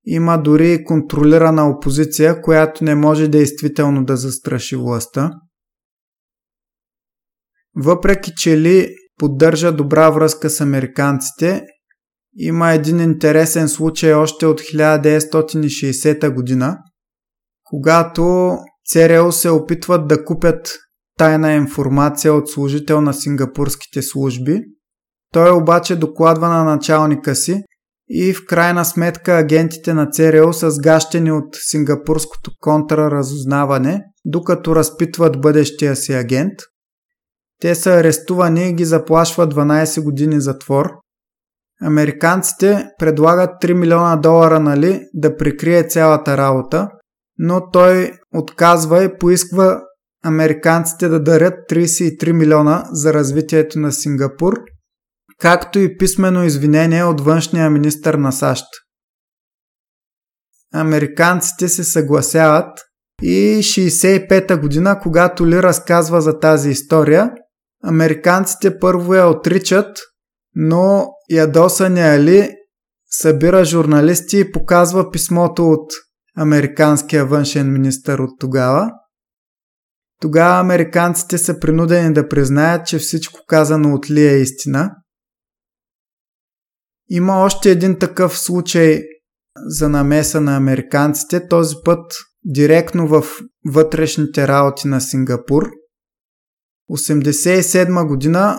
Има 0.05 0.43
дори 0.43 0.85
контролирана 0.85 1.71
опозиция, 1.71 2.43
която 2.43 2.85
не 2.85 2.95
може 2.95 3.29
действително 3.29 4.05
да 4.05 4.17
застраши 4.17 4.77
властта. 4.77 5.31
Въпреки, 7.77 8.33
че 8.37 8.61
Ли 8.61 8.95
поддържа 9.19 9.73
добра 9.73 10.11
връзка 10.11 10.51
с 10.51 10.61
американците, 10.61 11.63
има 12.37 12.73
един 12.73 13.01
интересен 13.01 13.69
случай 13.69 14.15
още 14.15 14.47
от 14.47 14.61
1960 14.61 16.35
година, 16.35 16.79
когато 17.65 18.57
ЦРУ 18.89 19.33
се 19.33 19.51
опитват 19.51 20.09
да 20.09 20.25
купят 20.25 20.79
тайна 21.19 21.53
информация 21.53 22.35
от 22.35 22.51
служител 22.51 23.01
на 23.01 23.15
сингапурските 23.15 24.03
служби. 24.03 24.61
Той 25.33 25.51
обаче 25.51 25.97
докладва 25.97 26.49
на 26.49 26.65
началника 26.65 27.35
си 27.35 27.63
и 28.11 28.35
в 28.35 28.47
крайна 28.47 28.85
сметка 28.85 29.39
агентите 29.39 29.95
на 29.95 30.11
ЦРУ 30.11 30.53
са 30.53 30.71
сгащени 30.71 31.33
от 31.33 31.57
сингапурското 31.71 32.51
контраразузнаване, 32.61 34.05
докато 34.25 34.77
разпитват 34.77 35.41
бъдещия 35.41 35.97
си 35.97 36.13
агент. 36.13 36.53
Те 37.61 37.75
са 37.75 37.91
арестувани 37.91 38.69
и 38.69 38.73
ги 38.73 38.85
заплашва 38.85 39.49
12 39.49 40.03
години 40.03 40.41
затвор. 40.41 40.87
Американците 41.83 42.89
предлагат 42.99 43.51
3 43.63 43.73
милиона 43.73 44.17
долара 44.17 44.61
нали, 44.61 45.01
да 45.15 45.37
прикрие 45.37 45.89
цялата 45.89 46.37
работа, 46.37 46.89
но 47.39 47.71
той 47.71 48.13
отказва 48.35 49.05
и 49.05 49.19
поисква 49.19 49.83
американците 50.25 51.09
да 51.09 51.23
дарят 51.23 51.55
33 51.71 52.33
милиона 52.33 52.85
за 52.93 53.15
развитието 53.15 53.79
на 53.79 53.93
Сингапур, 53.93 54.55
както 55.39 55.79
и 55.79 55.97
писмено 55.99 56.45
извинение 56.45 57.05
от 57.05 57.21
външния 57.21 57.71
министр 57.71 58.19
на 58.19 58.33
САЩ. 58.33 58.65
Американците 60.75 61.69
се 61.69 61.85
съгласяват 61.85 62.79
и 63.23 63.59
65-та 63.63 64.57
година, 64.57 65.01
когато 65.03 65.47
Ли 65.47 65.63
разказва 65.63 66.21
за 66.21 66.39
тази 66.39 66.71
история, 66.71 67.31
американците 67.85 68.79
първо 68.79 69.15
я 69.15 69.27
отричат, 69.27 69.99
но 70.55 71.09
ядосания 71.31 72.21
Ли 72.21 72.51
събира 73.11 73.65
журналисти 73.65 74.39
и 74.39 74.53
показва 74.53 75.11
писмото 75.11 75.71
от 75.71 75.93
американския 76.39 77.27
външен 77.27 77.73
министр 77.73 78.23
от 78.23 78.31
тогава. 78.39 78.91
Тогава 80.21 80.61
американците 80.61 81.39
са 81.39 81.61
принудени 81.61 82.15
да 82.15 82.29
признаят, 82.29 82.87
че 82.87 82.99
всичко 82.99 83.41
казано 83.47 83.95
от 83.95 84.11
Ли 84.11 84.29
е 84.29 84.39
истина. 84.39 84.91
Има 87.11 87.33
още 87.33 87.71
един 87.71 87.99
такъв 87.99 88.39
случай 88.39 89.03
за 89.67 89.89
намеса 89.89 90.41
на 90.41 90.57
американците, 90.57 91.49
този 91.49 91.77
път 91.85 92.13
директно 92.45 93.09
в 93.09 93.25
вътрешните 93.67 94.49
работи 94.49 94.89
на 94.89 95.01
Сингапур. 95.01 95.71
1987 96.91 98.07
година 98.07 98.59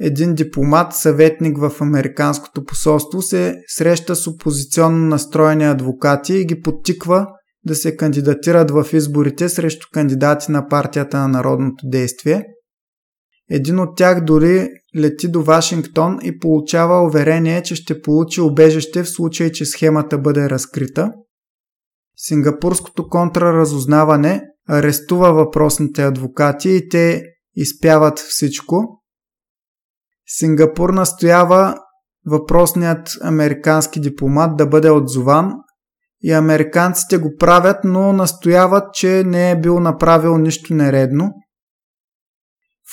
един 0.00 0.34
дипломат, 0.34 0.94
съветник 0.94 1.58
в 1.58 1.72
Американското 1.80 2.64
посолство 2.64 3.22
се 3.22 3.54
среща 3.68 4.16
с 4.16 4.26
опозиционно 4.26 5.06
настроени 5.06 5.64
адвокати 5.64 6.34
и 6.34 6.46
ги 6.46 6.60
подтиква 6.60 7.26
да 7.66 7.74
се 7.74 7.96
кандидатират 7.96 8.70
в 8.70 8.86
изборите 8.92 9.48
срещу 9.48 9.86
кандидати 9.92 10.52
на 10.52 10.68
партията 10.68 11.18
на 11.18 11.28
народното 11.28 11.88
действие. 11.88 12.44
Един 13.50 13.78
от 13.78 13.96
тях 13.96 14.24
дори 14.24 14.68
лети 14.96 15.28
до 15.28 15.42
Вашингтон 15.42 16.18
и 16.22 16.38
получава 16.38 17.06
уверение, 17.06 17.62
че 17.62 17.74
ще 17.74 18.02
получи 18.02 18.40
убежище 18.40 19.02
в 19.02 19.10
случай, 19.10 19.52
че 19.52 19.64
схемата 19.64 20.18
бъде 20.18 20.50
разкрита. 20.50 21.12
Сингапурското 22.16 23.08
контраразузнаване 23.08 24.42
арестува 24.68 25.32
въпросните 25.32 26.02
адвокати 26.02 26.70
и 26.70 26.88
те 26.88 27.22
изпяват 27.56 28.18
всичко. 28.18 28.97
Сингапур 30.28 30.90
настоява 30.90 31.78
въпросният 32.26 33.08
американски 33.22 34.00
дипломат 34.00 34.56
да 34.56 34.66
бъде 34.66 34.90
отзован 34.90 35.52
и 36.22 36.32
американците 36.32 37.18
го 37.18 37.36
правят, 37.38 37.76
но 37.84 38.12
настояват, 38.12 38.94
че 38.94 39.24
не 39.26 39.50
е 39.50 39.60
бил 39.60 39.80
направил 39.80 40.38
нищо 40.38 40.74
нередно. 40.74 41.30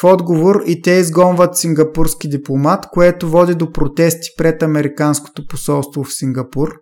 В 0.01 0.03
отговор 0.03 0.63
и 0.65 0.81
те 0.81 0.91
изгонват 0.91 1.57
сингапурски 1.57 2.29
дипломат, 2.29 2.88
което 2.88 3.29
води 3.29 3.55
до 3.55 3.71
протести 3.71 4.29
пред 4.38 4.63
Американското 4.63 5.47
посолство 5.47 6.03
в 6.03 6.13
Сингапур. 6.13 6.75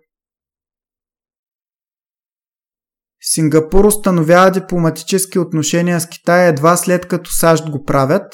Сингапур 3.20 3.84
установява 3.84 4.50
дипломатически 4.50 5.38
отношения 5.38 6.00
с 6.00 6.08
Китай 6.08 6.48
едва 6.48 6.76
след 6.76 7.08
като 7.08 7.30
САЩ 7.30 7.70
го 7.70 7.84
правят, 7.84 8.32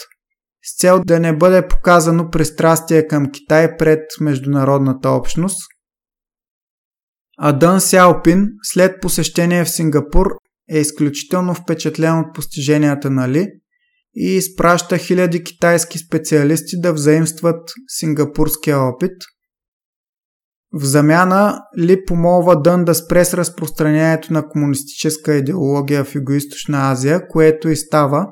с 0.63 0.81
цел 0.81 1.03
да 1.07 1.21
не 1.21 1.37
бъде 1.37 1.69
показано 1.69 2.31
пристрастие 2.31 3.07
към 3.07 3.31
Китай 3.33 3.77
пред 3.77 4.01
международната 4.21 5.11
общност– 5.11 5.61
а 7.43 7.53
Дън 7.53 7.81
Сяопин 7.81 8.49
след 8.63 9.01
посещение 9.01 9.65
в 9.65 9.71
Сингапур 9.71 10.27
е 10.71 10.79
изключително 10.79 11.55
впечатлен 11.55 12.19
от 12.19 12.35
постиженията 12.35 13.11
на 13.11 13.29
Ли 13.29 13.49
и 14.15 14.37
изпраща 14.37 14.99
хиляди 14.99 15.45
китайски 15.45 15.99
специалисти 15.99 16.81
да 16.81 16.93
взаимстват 16.93 17.71
сингапурския 17.89 18.79
опит. 18.79 19.13
В 20.73 20.85
замяна 20.85 21.61
Ли 21.79 22.05
помолва 22.05 22.63
Дън 22.63 22.85
да 22.85 22.95
спре 22.95 23.25
с 23.25 23.35
разпространението 23.35 24.33
на 24.33 24.49
комунистическа 24.49 25.35
идеология 25.35 26.05
в 26.05 26.15
Юго-Источна 26.15 26.93
Азия, 26.93 27.29
което 27.29 27.69
и 27.69 27.77
става. 27.77 28.27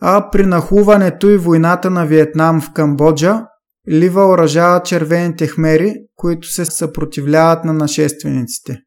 А 0.00 0.30
при 0.30 0.46
нахуването 0.46 1.30
и 1.30 1.36
войната 1.36 1.90
на 1.90 2.06
Виетнам 2.06 2.60
в 2.60 2.72
Камбоджа, 2.72 3.46
Ли 3.90 4.08
въоръжава 4.08 4.82
червените 4.82 5.46
хмери, 5.46 5.94
които 6.16 6.48
се 6.48 6.64
съпротивляват 6.64 7.64
на 7.64 7.72
нашествениците. 7.72 8.80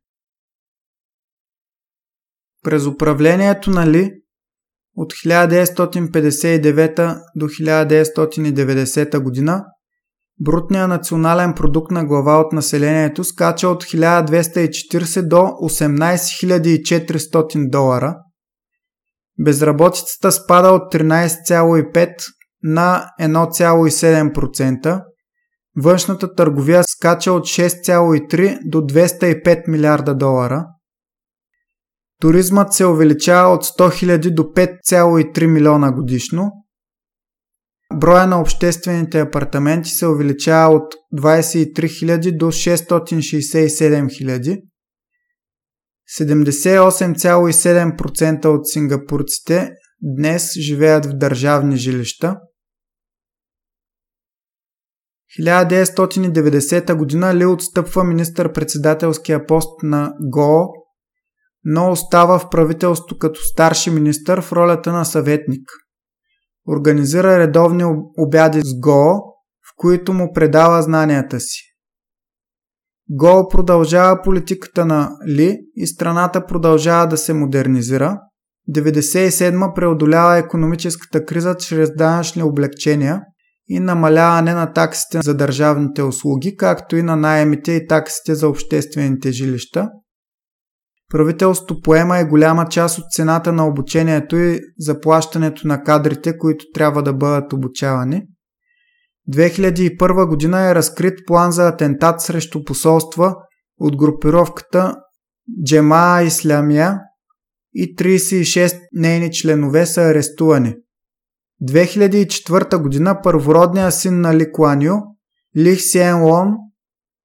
През 2.64 2.86
управлението 2.86 3.72
на 3.72 3.88
Ли 3.88 4.12
от 4.95 5.14
1959 5.14 7.22
до 7.36 7.45
1990 7.45 9.20
година 9.20 9.66
брутният 10.39 10.89
национален 10.89 11.53
продукт 11.53 11.91
на 11.91 12.05
глава 12.05 12.39
от 12.39 12.53
населението 12.53 13.24
скача 13.24 13.68
от 13.68 13.84
1240 13.84 15.28
до 15.28 15.38
18400 15.38 17.70
долара. 17.70 18.18
Безработицата 19.40 20.32
спада 20.32 20.70
от 20.70 20.94
13,5 20.94 22.16
на 22.64 23.06
1,7%, 23.22 25.02
Външната 25.78 26.36
търговия 26.36 26.84
скача 26.84 27.32
от 27.32 27.44
6,3 27.44 28.60
до 28.66 28.78
205 28.78 29.68
милиарда 29.68 30.16
долара. 30.16 30.66
Туризмът 32.22 32.74
се 32.74 32.86
увеличава 32.86 33.54
от 33.54 33.64
100 33.64 34.18
000 34.18 34.34
до 34.34 34.44
5,3 34.44 35.46
милиона 35.46 35.92
годишно. 35.92 36.52
Броя 37.94 38.28
на 38.28 38.42
обществените 38.42 39.20
апартаменти 39.20 39.90
се 39.90 40.08
увеличава 40.08 40.76
от 40.76 40.94
23 41.16 41.74
000 41.74 42.38
до 42.38 42.46
667 42.46 44.06
000. 44.06 44.62
78,7% 46.20 48.46
от 48.46 48.67
сингапурците 48.67 49.71
днес 50.01 50.51
живеят 50.59 51.05
в 51.05 51.13
държавни 51.13 51.78
жилища. 51.78 52.38
1990 55.39 56.97
година 56.97 57.36
Ли 57.36 57.46
отстъпва 57.46 58.04
министър-председателския 58.04 59.46
пост 59.46 59.83
на 59.83 60.13
ГО, 60.21 60.67
но 61.63 61.92
остава 61.92 62.39
в 62.39 62.50
правителство 62.50 63.17
като 63.17 63.42
старши 63.42 63.89
министър 63.89 64.42
в 64.42 64.51
ролята 64.51 64.92
на 64.92 65.05
съветник. 65.05 65.70
Организира 66.67 67.39
редовни 67.39 67.83
обяди 68.17 68.62
с 68.62 68.79
ГО, 68.79 69.13
в 69.70 69.74
които 69.78 70.13
му 70.13 70.33
предава 70.33 70.82
знанията 70.82 71.39
си. 71.39 71.71
ГО 73.12 73.47
продължава 73.47 74.21
политиката 74.24 74.86
на 74.86 75.09
Ли 75.28 75.58
и 75.75 75.88
страната 75.88 76.46
продължава 76.46 77.08
да 77.08 77.17
се 77.17 77.33
модернизира. 77.33 78.20
97 78.75 79.74
преодолява 79.75 80.38
економическата 80.38 81.25
криза 81.25 81.55
чрез 81.55 81.96
данъчни 81.96 82.43
облегчения– 82.43 83.21
и 83.74 83.79
намаляване 83.79 84.54
на 84.54 84.74
таксите 84.74 85.20
за 85.24 85.33
държавните 85.33 86.04
услуги, 86.04 86.55
както 86.55 86.96
и 86.96 87.04
на 87.04 87.16
найемите 87.16 87.71
и 87.71 87.88
таксите 87.88 88.36
за 88.36 88.50
обществените 88.50 89.32
жилища. 89.32 89.89
Правителството 91.09 91.82
поема 91.82 92.20
и 92.20 92.25
голяма 92.25 92.67
част 92.70 92.97
от 92.97 93.04
цената 93.12 93.54
на 93.54 93.67
обучението 93.67 94.38
и 94.38 94.59
заплащането 94.79 95.67
на 95.67 95.83
кадрите, 95.83 96.38
които 96.38 96.66
трябва 96.74 97.04
да 97.04 97.13
бъдат 97.13 97.54
обучавани. 97.54 98.24
2001 99.32 100.28
година 100.28 100.62
е 100.62 100.75
разкрит 100.75 101.20
план 101.28 101.51
за 101.51 101.67
атентат 101.67 102.21
срещу 102.21 102.63
посолства 102.63 103.36
от 103.79 103.97
групировката 103.97 104.95
Джема 105.66 106.21
Ислямия 106.25 106.99
и 107.74 107.95
36 107.95 108.79
нейни 108.93 109.32
членове 109.32 109.86
са 109.86 110.01
арестувани. 110.01 110.75
2004 111.63 112.82
година 112.82 113.21
първородният 113.24 113.93
син 113.93 114.21
на 114.21 114.36
Ли 114.36 114.51
Куаню, 114.51 114.95
Ли 115.58 115.75
Сиен 115.75 116.24
Лон, 116.24 116.55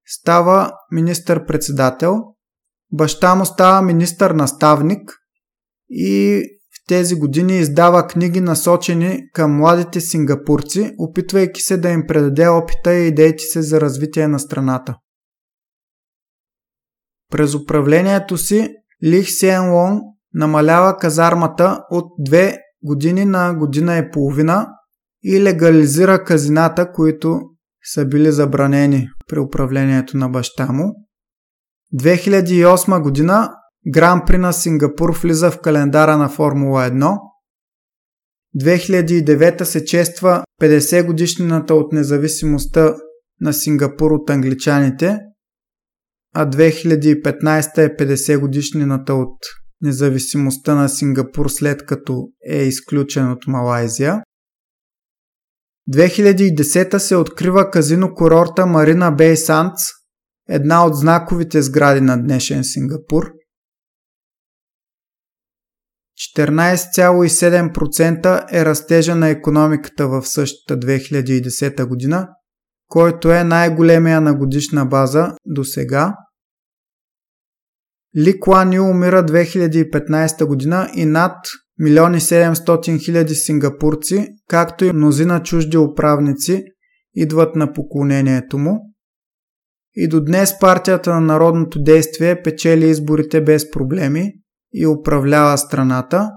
става 0.05 0.71
министър-председател, 0.91 2.23
баща 2.91 3.35
му 3.35 3.45
става 3.45 3.81
министър-наставник 3.81 5.17
и 5.89 6.41
тези 6.87 7.15
години 7.15 7.59
издава 7.59 8.07
книги 8.07 8.41
насочени 8.41 9.29
към 9.33 9.57
младите 9.57 10.01
сингапурци, 10.01 10.95
опитвайки 10.97 11.61
се 11.61 11.77
да 11.77 11.89
им 11.89 12.07
предаде 12.07 12.47
опита 12.47 12.93
и 12.93 13.07
идеите 13.07 13.43
се 13.43 13.61
за 13.61 13.81
развитие 13.81 14.27
на 14.27 14.39
страната. 14.39 14.95
През 17.31 17.55
управлението 17.55 18.37
си 18.37 18.69
Ли 19.03 19.23
Сиен 19.23 19.73
Лон 19.73 19.99
намалява 20.33 20.97
казармата 20.97 21.83
от 21.91 22.05
години 22.83 23.25
на 23.25 23.53
година 23.53 23.97
и 23.97 24.11
половина 24.11 24.67
и 25.23 25.41
легализира 25.43 26.23
казината, 26.23 26.91
които 26.91 27.41
са 27.93 28.05
били 28.05 28.31
забранени 28.31 29.07
при 29.27 29.39
управлението 29.39 30.17
на 30.17 30.29
баща 30.29 30.67
му. 30.71 30.93
2008 31.95 33.01
година 33.01 33.49
Гран 33.89 34.21
при 34.25 34.37
на 34.37 34.53
Сингапур 34.53 35.19
влиза 35.21 35.51
в 35.51 35.61
календара 35.61 36.17
на 36.17 36.29
Формула 36.29 36.89
1. 36.89 37.17
2009 38.63 39.63
се 39.63 39.85
чества 39.85 40.43
50 40.61 41.05
годишнината 41.05 41.75
от 41.75 41.93
независимостта 41.93 42.95
на 43.41 43.53
Сингапур 43.53 44.11
от 44.11 44.29
англичаните, 44.29 45.19
а 46.35 46.49
2015 46.49 47.77
е 47.77 47.95
50 47.95 48.39
годишнината 48.39 49.13
от 49.13 49.37
независимостта 49.81 50.75
на 50.75 50.89
Сингапур 50.89 51.49
след 51.49 51.85
като 51.85 52.29
е 52.49 52.63
изключен 52.63 53.31
от 53.31 53.47
Малайзия. 53.47 54.21
2010 55.93 56.97
се 56.97 57.15
открива 57.15 57.71
казино 57.71 58.13
курорта 58.13 58.65
Марина 58.65 59.11
Бей 59.11 59.37
Сандс, 59.37 59.81
една 60.49 60.85
от 60.85 60.95
знаковите 60.95 61.61
сгради 61.61 62.01
на 62.01 62.23
днешен 62.23 62.63
Сингапур. 62.63 63.31
14,7% 66.17 68.45
е 68.51 68.65
растежа 68.65 69.15
на 69.15 69.29
економиката 69.29 70.07
в 70.07 70.25
същата 70.25 70.79
2010 70.79 71.85
година, 71.85 72.27
който 72.87 73.31
е 73.31 73.43
най-големия 73.43 74.21
на 74.21 74.35
годишна 74.35 74.85
база 74.85 75.35
до 75.45 75.63
сега. 75.63 76.15
Ли 78.17 78.39
Куан 78.39 78.73
Ю 78.73 78.83
умира 78.83 79.25
2015 79.25 80.45
година 80.45 80.89
и 80.95 81.05
над 81.05 81.35
1 81.81 82.17
700 82.17 83.05
хиляди 83.05 83.35
сингапурци, 83.35 84.27
както 84.47 84.85
и 84.85 84.93
мнозина 84.93 85.43
чужди 85.43 85.77
управници, 85.77 86.63
идват 87.15 87.55
на 87.55 87.73
поклонението 87.73 88.57
му. 88.57 88.93
И 89.95 90.07
до 90.07 90.23
днес 90.23 90.59
партията 90.59 91.13
на 91.13 91.21
народното 91.21 91.83
действие 91.83 92.41
печели 92.41 92.89
изборите 92.89 93.43
без 93.43 93.71
проблеми 93.71 94.33
и 94.81 94.87
управлява 94.87 95.57
страната. 95.57 96.31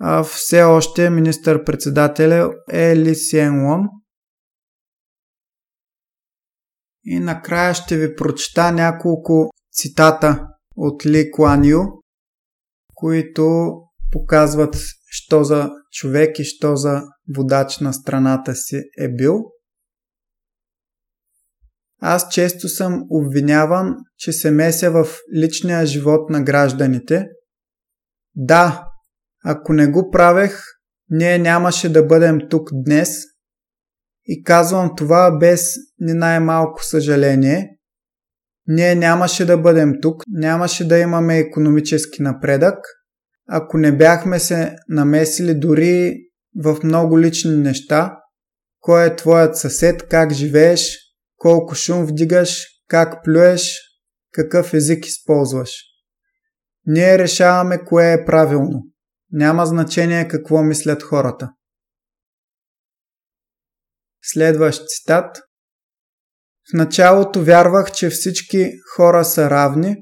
А 0.00 0.22
все 0.22 0.62
още 0.62 1.10
министър-председателя 1.10 2.50
е 2.70 2.96
Ли 2.96 3.14
Сиен 3.14 3.66
Лон. 3.66 3.88
И 7.04 7.20
накрая 7.20 7.74
ще 7.74 7.96
ви 7.96 8.14
прочета 8.14 8.72
няколко 8.72 9.50
цитата 9.72 10.46
от 10.76 11.06
Ли 11.06 11.30
Куан 11.30 11.64
Ю, 11.64 11.80
които 12.94 13.72
показват, 14.12 14.76
що 15.06 15.44
за 15.44 15.70
човек 15.92 16.38
и 16.38 16.44
що 16.44 16.76
за 16.76 17.02
водач 17.36 17.80
на 17.80 17.92
страната 17.92 18.54
си 18.54 18.76
е 18.98 19.08
бил. 19.08 19.51
Аз 22.04 22.28
често 22.30 22.68
съм 22.68 23.02
обвиняван, 23.10 23.94
че 24.16 24.32
се 24.32 24.50
меся 24.50 24.90
в 24.90 25.06
личния 25.36 25.86
живот 25.86 26.30
на 26.30 26.42
гражданите. 26.42 27.26
Да, 28.34 28.84
ако 29.44 29.72
не 29.72 29.86
го 29.86 30.10
правех, 30.10 30.62
ние 31.10 31.38
нямаше 31.38 31.92
да 31.92 32.02
бъдем 32.02 32.38
тук 32.50 32.68
днес. 32.72 33.08
И 34.24 34.42
казвам 34.42 34.90
това 34.96 35.38
без 35.38 35.74
ни 35.98 36.12
най-малко 36.12 36.84
съжаление. 36.84 37.68
Ние 38.66 38.94
нямаше 38.94 39.46
да 39.46 39.58
бъдем 39.58 39.92
тук, 40.02 40.22
нямаше 40.28 40.88
да 40.88 40.98
имаме 40.98 41.38
економически 41.38 42.22
напредък– 42.22 42.78
ако 43.48 43.78
не 43.78 43.96
бяхме 43.96 44.38
се 44.38 44.76
намесили 44.88 45.54
дори 45.54 46.14
в 46.62 46.76
много 46.84 47.20
лични 47.20 47.56
неща, 47.56 48.16
кой 48.80 49.06
е 49.06 49.16
твоят 49.16 49.56
съсед, 49.56 50.08
как 50.08 50.32
живееш, 50.32 50.98
колко 51.42 51.74
шум 51.74 52.06
вдигаш, 52.06 52.66
как 52.88 53.24
плюеш, 53.24 53.80
какъв 54.32 54.74
език 54.74 55.06
използваш. 55.06 55.70
Ние 56.86 57.18
решаваме 57.18 57.84
кое 57.84 58.12
е 58.12 58.24
правилно. 58.24 58.82
Няма 59.30 59.66
значение 59.66 60.28
какво 60.28 60.62
мислят 60.62 61.02
хората. 61.02 61.52
Следващ 64.22 64.82
цитат. 64.88 65.36
В 66.70 66.76
началото 66.76 67.44
вярвах, 67.44 67.92
че 67.92 68.10
всички 68.10 68.70
хора 68.96 69.24
са 69.24 69.50
равни, 69.50 69.96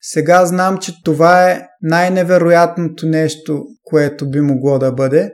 сега 0.00 0.46
знам, 0.46 0.78
че 0.78 1.02
това 1.04 1.50
е 1.50 1.68
най-невероятното 1.82 3.06
нещо, 3.06 3.64
което 3.82 4.30
би 4.30 4.40
могло 4.40 4.78
да 4.78 4.92
бъде, 4.92 5.32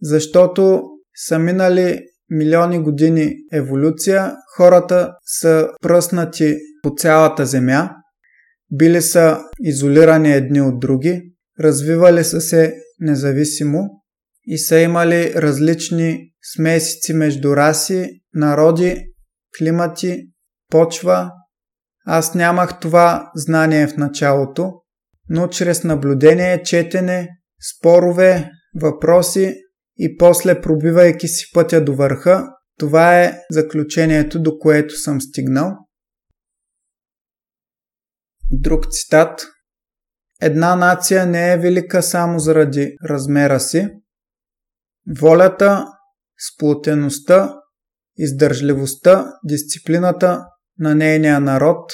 защото 0.00 0.82
са 1.14 1.38
минали 1.38 2.00
милиони 2.30 2.78
години 2.78 3.34
еволюция, 3.52 4.32
хората 4.56 5.12
са 5.40 5.68
пръснати 5.82 6.56
по 6.82 6.90
цялата 6.96 7.46
Земя, 7.46 7.90
били 8.72 9.02
са 9.02 9.40
изолирани 9.60 10.32
едни 10.32 10.60
от 10.60 10.80
други, 10.80 11.22
развивали 11.60 12.24
са 12.24 12.40
се 12.40 12.74
независимо 13.00 13.88
и 14.46 14.58
са 14.58 14.78
имали 14.78 15.34
различни 15.34 16.32
смесици 16.54 17.12
между 17.12 17.56
раси, 17.56 18.20
народи, 18.34 19.06
климати, 19.58 20.22
почва. 20.70 21.30
Аз 22.06 22.34
нямах 22.34 22.80
това 22.80 23.30
знание 23.34 23.86
в 23.86 23.96
началото, 23.96 24.72
но 25.28 25.48
чрез 25.48 25.84
наблюдение, 25.84 26.62
четене, 26.62 27.28
спорове, 27.72 28.50
въпроси 28.80 29.54
и 29.98 30.16
после 30.16 30.60
пробивайки 30.60 31.28
си 31.28 31.50
пътя 31.54 31.84
до 31.84 31.94
върха, 31.94 32.44
това 32.78 33.20
е 33.20 33.40
заключението, 33.50 34.42
до 34.42 34.58
което 34.58 34.94
съм 34.94 35.20
стигнал. 35.20 35.72
Друг 38.52 38.84
цитат. 38.90 39.46
Една 40.40 40.76
нация 40.76 41.26
не 41.26 41.52
е 41.52 41.58
велика 41.58 42.02
само 42.02 42.38
заради 42.38 42.96
размера 43.04 43.60
си. 43.60 43.88
Волята, 45.20 45.86
сплотеността, 46.38 47.54
издържливостта, 48.16 49.32
дисциплината 49.44 50.44
на 50.78 50.94
нейния 50.94 51.40
народ 51.40 51.92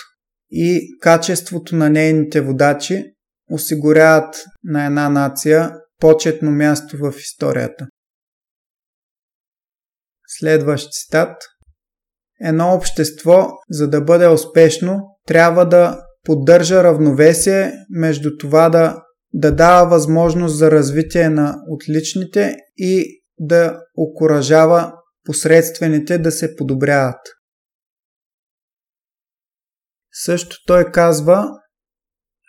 и 0.50 0.98
качеството 1.00 1.76
на 1.76 1.90
нейните 1.90 2.40
водачи 2.40 3.04
осигуряват 3.50 4.36
на 4.64 4.86
една 4.86 5.08
нация 5.08 5.76
почетно 6.02 6.50
място 6.50 6.96
в 6.96 7.14
историята. 7.18 7.86
Следващ 10.26 10.92
цитат. 10.92 11.42
Едно 12.40 12.74
общество, 12.74 13.48
за 13.70 13.88
да 13.88 14.00
бъде 14.00 14.28
успешно, 14.28 15.00
трябва 15.26 15.68
да 15.68 16.02
поддържа 16.24 16.84
равновесие 16.84 17.72
между 17.90 18.30
това 18.38 18.68
да, 18.68 19.02
да 19.32 19.54
дава 19.54 19.90
възможност 19.90 20.58
за 20.58 20.70
развитие 20.70 21.28
на 21.28 21.56
отличните 21.68 22.56
и 22.76 23.22
да 23.38 23.80
окоръжава 23.96 24.92
посредствените 25.24 26.18
да 26.18 26.32
се 26.32 26.56
подобряват. 26.56 27.20
Също 30.12 30.56
той 30.66 30.92
казва, 30.92 31.48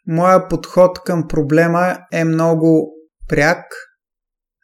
моя 0.08 0.48
подход 0.48 1.00
към 1.00 1.28
проблема 1.28 1.98
е 2.12 2.24
много 2.24 2.93
пряк. 3.28 3.66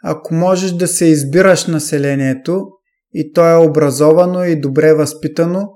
Ако 0.03 0.33
можеш 0.33 0.71
да 0.71 0.87
се 0.87 1.05
избираш 1.05 1.67
населението 1.67 2.67
и 3.13 3.33
то 3.33 3.47
е 3.47 3.67
образовано 3.67 4.43
и 4.43 4.59
добре 4.59 4.93
възпитано, 4.93 5.69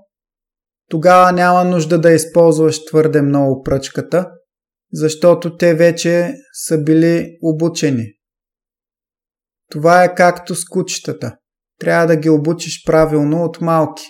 тогава 0.89 1.31
няма 1.31 1.63
нужда 1.63 1.99
да 2.01 2.11
използваш 2.11 2.85
твърде 2.85 3.21
много 3.21 3.63
пръчката, 3.63 4.29
защото 4.93 5.57
те 5.57 5.73
вече 5.73 6.33
са 6.53 6.77
били 6.77 7.37
обучени. 7.41 8.05
Това 9.71 10.03
е 10.03 10.15
както 10.15 10.55
с 10.55 10.65
кучетата. 10.65 11.35
Трябва 11.79 12.07
да 12.07 12.15
ги 12.15 12.29
обучиш 12.29 12.83
правилно 12.85 13.43
от 13.43 13.61
малки. 13.61 14.03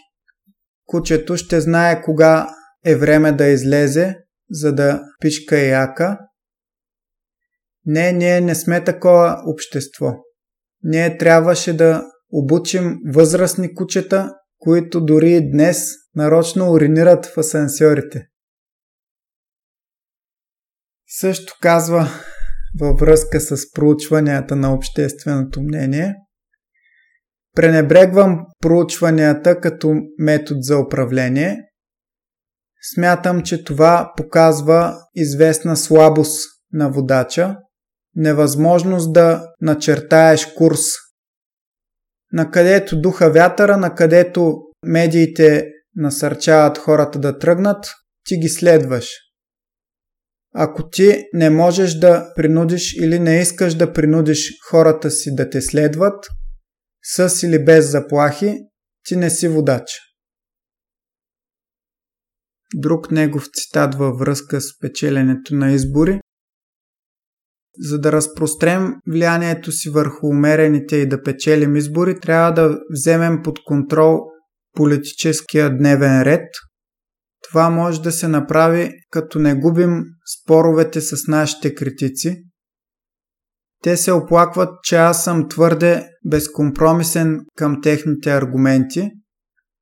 Кучето 0.86 1.38
ще 1.38 1.62
знае 1.62 2.02
кога 2.02 2.50
е 2.86 2.96
време 2.96 3.32
да 3.32 3.48
излезе, 3.48 4.16
за 4.50 4.76
да 4.76 5.02
пишка 5.22 5.58
яка. 5.60 6.20
Не, 7.86 8.12
ние 8.12 8.42
не 8.42 8.56
сме 8.56 8.84
такова 8.84 9.42
общество. 9.48 10.14
Ние 10.84 11.18
трябваше 11.18 11.78
да 11.78 12.04
обучим 12.32 12.98
възрастни 13.08 13.76
кучета, 13.76 14.34
които 14.60 15.06
дори 15.06 15.32
и 15.32 15.52
днес 15.52 15.78
нарочно 16.16 16.72
уринират 16.72 17.26
в 17.26 17.38
асансьорите. 17.38 18.28
Също 21.08 21.58
казва 21.62 22.08
във 22.80 23.00
връзка 23.00 23.42
с 23.42 23.72
проучванията 23.72 24.56
на 24.56 24.74
общественото 24.74 25.62
мнение. 25.62 26.16
Пренебрегвам 27.56 28.46
проучванията 28.62 29.60
като 29.60 29.94
метод 30.18 30.60
за 30.62 30.78
управление– 30.78 31.58
Смятам, 32.86 33.44
че 33.44 33.64
това 33.64 34.14
показва 34.18 34.98
известна 35.16 35.78
слабост 35.78 36.50
на 36.74 36.90
водача, 36.90 37.58
невъзможност 38.16 39.14
да 39.14 39.54
начертаеш 39.62 40.46
курс. 40.46 40.82
На 42.32 42.52
където 42.52 43.02
духа 43.02 43.32
вятъра, 43.32 43.78
на 43.78 43.96
където 43.96 44.58
медиите 44.86 45.68
насърчават 45.96 46.78
хората 46.78 47.20
да 47.20 47.40
тръгнат, 47.40 47.86
ти 48.26 48.38
ги 48.38 48.50
следваш. 48.50 49.10
Ако 50.56 50.90
ти 50.90 51.24
не 51.34 51.50
можеш 51.50 51.94
да 51.94 52.34
принудиш 52.36 52.94
или 52.94 53.20
не 53.20 53.42
искаш 53.42 53.74
да 53.74 53.94
принудиш 53.94 54.50
хората 54.70 55.12
си 55.12 55.36
да 55.36 55.50
те 55.50 55.62
следват, 55.62 56.26
с 57.04 57.44
или 57.44 57.66
без 57.66 57.92
заплахи, 57.92 58.58
ти 59.06 59.16
не 59.16 59.30
си 59.30 59.48
водач. 59.48 59.84
Друг 62.76 63.12
негов 63.12 63.48
цитат 63.54 63.96
във 63.96 64.20
връзка 64.20 64.62
с 64.62 64.80
печеленето 64.80 65.56
на 65.56 65.72
избори. 65.72 66.22
За 67.80 68.00
да 68.00 68.12
разпрострем 68.12 68.94
влиянието 69.08 69.72
си 69.72 69.90
върху 69.90 70.28
умерените 70.28 70.96
и 70.96 71.10
да 71.10 71.22
печелим 71.22 71.76
избори, 71.76 72.20
трябва 72.20 72.52
да 72.52 72.80
вземем 72.92 73.42
под 73.44 73.60
контрол 73.66 74.20
политическия 74.76 75.78
дневен 75.78 76.22
ред. 76.22 76.48
Това 77.50 77.70
може 77.70 78.02
да 78.02 78.12
се 78.12 78.28
направи 78.28 78.92
като 79.10 79.40
не 79.40 79.56
губим 79.56 80.04
споровете 80.38 81.02
с 81.02 81.28
нашите 81.28 81.76
критици. 81.76 82.44
Те 83.84 83.98
се 83.98 84.12
оплакват, 84.12 84.70
че 84.84 84.96
аз 84.96 85.24
съм 85.24 85.50
твърде 85.50 86.08
безкомпромисен 86.26 87.40
към 87.56 87.82
техните 87.82 88.32
аргументи, 88.32 89.12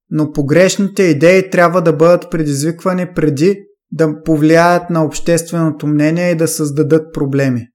но 0.10 0.32
погрешните 0.32 1.04
идеи 1.04 1.50
трябва 1.50 1.82
да 1.82 1.94
бъдат 1.94 2.32
предизвиквани 2.32 3.08
преди 3.16 3.58
да 3.92 4.24
повлияят 4.24 4.90
на 4.90 5.06
общественото 5.06 5.88
мнение 5.88 6.32
и 6.32 6.36
да 6.36 6.48
създадат 6.48 7.14
проблеми. 7.14 7.68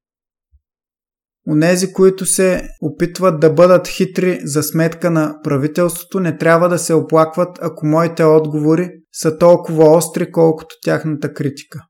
Онези, 1.48 1.92
които 1.92 2.26
се 2.26 2.68
опитват 2.82 3.40
да 3.40 3.50
бъдат 3.50 3.88
хитри 3.88 4.40
за 4.44 4.62
сметка 4.62 5.10
на 5.10 5.40
правителството, 5.44 6.20
не 6.20 6.38
трябва 6.38 6.68
да 6.68 6.78
се 6.78 6.94
оплакват, 6.94 7.58
ако 7.62 7.86
моите 7.86 8.24
отговори 8.24 8.90
са 9.12 9.38
толкова 9.38 9.96
остри, 9.96 10.32
колкото 10.32 10.76
тяхната 10.82 11.34
критика. 11.34 11.86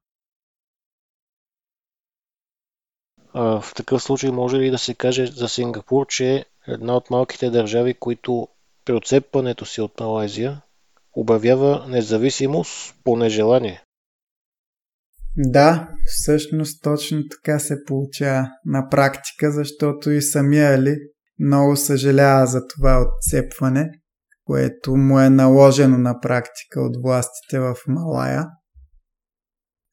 В 3.34 3.64
такъв 3.76 4.02
случай 4.02 4.30
може 4.30 4.56
ли 4.56 4.70
да 4.70 4.78
се 4.78 4.94
каже 4.94 5.26
за 5.26 5.48
Сингапур, 5.48 6.06
че 6.06 6.34
е 6.34 6.44
една 6.68 6.96
от 6.96 7.10
малките 7.10 7.50
държави, 7.50 7.94
които 7.94 8.48
при 8.84 8.92
отцепването 8.92 9.64
си 9.64 9.80
от 9.80 10.00
Малайзия 10.00 10.62
обявява 11.12 11.86
независимост 11.88 12.94
по 13.04 13.16
нежелание? 13.16 13.85
Да, 15.38 15.88
всъщност 16.06 16.82
точно 16.82 17.22
така 17.30 17.58
се 17.58 17.84
получава 17.86 18.48
на 18.64 18.88
практика, 18.88 19.52
защото 19.52 20.10
и 20.10 20.22
самия 20.22 20.74
Али 20.74 20.96
много 21.38 21.76
съжалява 21.76 22.46
за 22.46 22.66
това 22.66 23.06
отцепване, 23.06 23.90
което 24.44 24.96
му 24.96 25.20
е 25.20 25.30
наложено 25.30 25.98
на 25.98 26.20
практика 26.20 26.80
от 26.80 26.96
властите 27.02 27.60
в 27.60 27.76
Малая. 27.88 28.46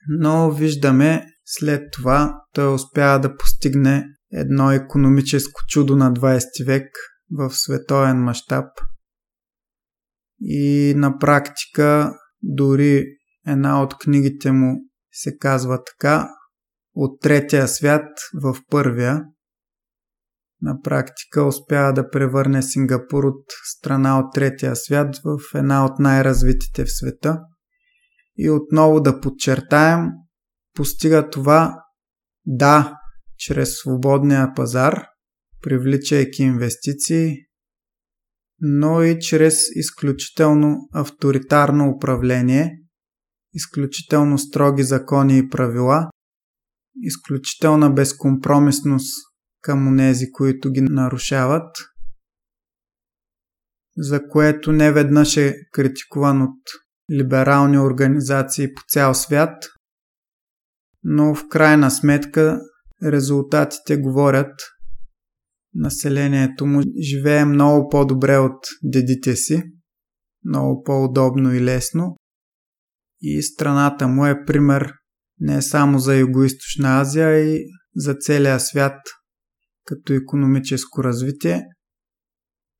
Но 0.08 0.52
виждаме 0.52 1.26
след 1.46 1.92
това 1.92 2.42
той 2.54 2.74
успява 2.74 3.20
да 3.20 3.38
постигне 3.38 4.06
едно 4.32 4.72
економическо 4.72 5.62
чудо 5.70 5.96
на 5.96 6.14
20 6.14 6.66
век 6.66 6.88
в 7.32 7.50
световен 7.50 8.18
мащаб. 8.18 8.66
И 10.42 10.94
на 10.98 11.18
практика 11.18 12.14
дори 12.44 13.06
една 13.48 13.84
от 13.84 13.98
книгите 13.98 14.52
му 14.52 14.76
се 15.14 15.38
казва 15.38 15.84
така 15.84 16.30
от 16.96 17.22
третия 17.22 17.68
свят 17.68 18.08
в 18.42 18.56
първия. 18.70 19.22
На 20.62 20.82
практика 20.82 21.44
успява 21.44 21.94
да 21.94 22.10
превърне 22.10 22.62
Сингапур 22.62 23.24
от 23.24 23.46
страна 23.64 24.20
от 24.20 24.34
третия 24.34 24.76
свят 24.76 25.16
в 25.24 25.40
една 25.56 25.86
от 25.86 26.00
най-развитите 26.00 26.86
в 26.86 26.92
света. 26.92 27.40
И 28.38 28.50
отново 28.50 29.02
да 29.02 29.22
подчертаем, 29.22 30.08
постига 30.76 31.30
това 31.30 31.84
да, 32.46 32.98
чрез 33.38 33.76
свободния 33.76 34.54
пазар, 34.56 35.06
привличайки 35.62 36.44
инвестиции, 36.44 37.36
но 38.60 39.04
и 39.04 39.20
чрез 39.20 39.64
изключително 39.76 40.78
авторитарно 40.94 41.90
управление, 41.90 42.83
изключително 43.54 44.38
строги 44.38 44.84
закони 44.84 45.38
и 45.38 45.50
правила, 45.50 46.10
изключителна 47.02 47.90
безкомпромисност 47.90 49.14
към 49.62 49.88
онези, 49.88 50.32
които 50.32 50.72
ги 50.72 50.82
нарушават, 50.82 51.78
за 53.98 54.28
което 54.28 54.72
не 54.72 54.92
веднъж 54.92 55.38
е 55.38 55.56
критикуван 55.72 56.42
от 56.42 56.60
либерални 57.12 57.80
организации 57.80 58.74
по 58.74 58.82
цял 58.88 59.14
свят, 59.14 59.64
но 61.04 61.36
в 61.36 61.48
крайна 61.50 61.92
сметка 61.92 62.60
резултатите 63.04 63.98
говорят. 63.98 64.54
Населението 65.76 66.66
му 66.66 66.82
живее 67.02 67.46
много 67.46 67.90
по-добре 67.90 68.38
от 68.38 68.68
дедите 68.84 69.36
си, 69.36 69.64
много 70.46 70.84
по-удобно 70.84 71.54
и 71.54 71.62
лесно. 71.62 72.16
И 73.24 73.42
страната 73.44 74.08
му 74.08 74.26
е 74.26 74.46
пример 74.46 74.94
не 75.40 75.62
само 75.62 76.00
за 76.00 76.12
Юго-Источна 76.12 77.02
Азия, 77.02 77.28
а 77.28 77.40
и 77.40 77.66
за 77.96 78.14
целия 78.14 78.60
свят 78.60 79.00
като 79.86 80.14
економическо 80.14 81.04
развитие. 81.04 81.64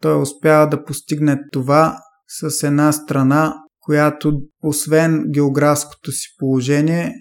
Той 0.02 0.22
успява 0.22 0.70
да 0.70 0.84
постигне 0.84 1.40
това 1.52 1.98
с 2.28 2.64
една 2.64 2.92
страна, 2.92 3.54
която 3.80 4.42
освен 4.64 5.24
географското 5.32 6.12
си 6.12 6.28
положение 6.38 7.14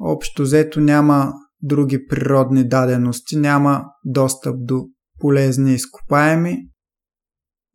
Общо 0.00 0.42
взето 0.42 0.80
няма 0.80 1.32
други 1.62 2.06
природни 2.06 2.68
дадености, 2.68 3.36
няма 3.36 3.84
достъп 4.04 4.56
до 4.58 4.86
полезни 5.20 5.74
изкопаеми 5.74 6.58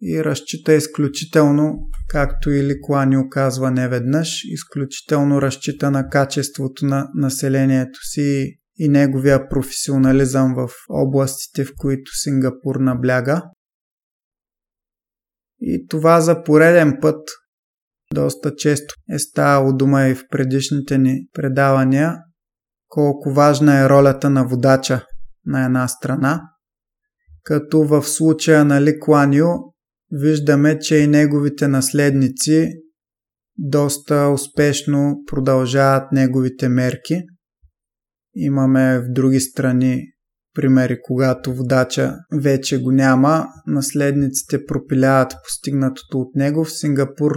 и 0.01 0.23
разчита 0.23 0.73
изключително, 0.73 1.73
както 2.09 2.49
и 2.49 2.63
Ликуани 2.63 3.17
оказва 3.17 3.71
неведнъж, 3.71 4.43
изключително 4.45 5.41
разчита 5.41 5.91
на 5.91 6.09
качеството 6.09 6.85
на 6.85 7.09
населението 7.15 7.99
си 8.03 8.57
и 8.77 8.89
неговия 8.89 9.49
професионализъм 9.49 10.55
в 10.55 10.69
областите, 10.89 11.65
в 11.65 11.71
които 11.77 12.11
Сингапур 12.15 12.75
набляга. 12.75 13.43
И 15.59 15.87
това 15.87 16.21
за 16.21 16.43
пореден 16.43 16.97
път 17.01 17.27
доста 18.13 18.55
често 18.55 18.95
е 19.09 19.19
ставало 19.19 19.73
дума 19.73 20.07
и 20.07 20.15
в 20.15 20.27
предишните 20.31 20.97
ни 20.97 21.27
предавания 21.33 22.17
колко 22.87 23.33
важна 23.33 23.79
е 23.79 23.89
ролята 23.89 24.29
на 24.29 24.47
водача 24.47 25.05
на 25.45 25.65
една 25.65 25.87
страна, 25.87 26.41
като 27.43 27.83
в 27.83 28.03
случая 28.03 28.65
на 28.65 28.81
Ли 28.81 28.99
Куанио 28.99 29.47
виждаме, 30.11 30.79
че 30.79 30.97
и 30.97 31.07
неговите 31.07 31.67
наследници 31.67 32.67
доста 33.57 34.29
успешно 34.33 35.15
продължават 35.27 36.11
неговите 36.11 36.69
мерки. 36.69 37.21
Имаме 38.35 38.99
в 38.99 39.03
други 39.09 39.39
страни 39.39 40.01
примери, 40.53 40.97
когато 41.03 41.53
водача 41.53 42.15
вече 42.33 42.81
го 42.81 42.91
няма, 42.91 43.47
наследниците 43.67 44.65
пропиляват 44.65 45.33
постигнатото 45.43 46.17
от 46.17 46.35
него. 46.35 46.63
В 46.63 46.71
Сингапур 46.71 47.31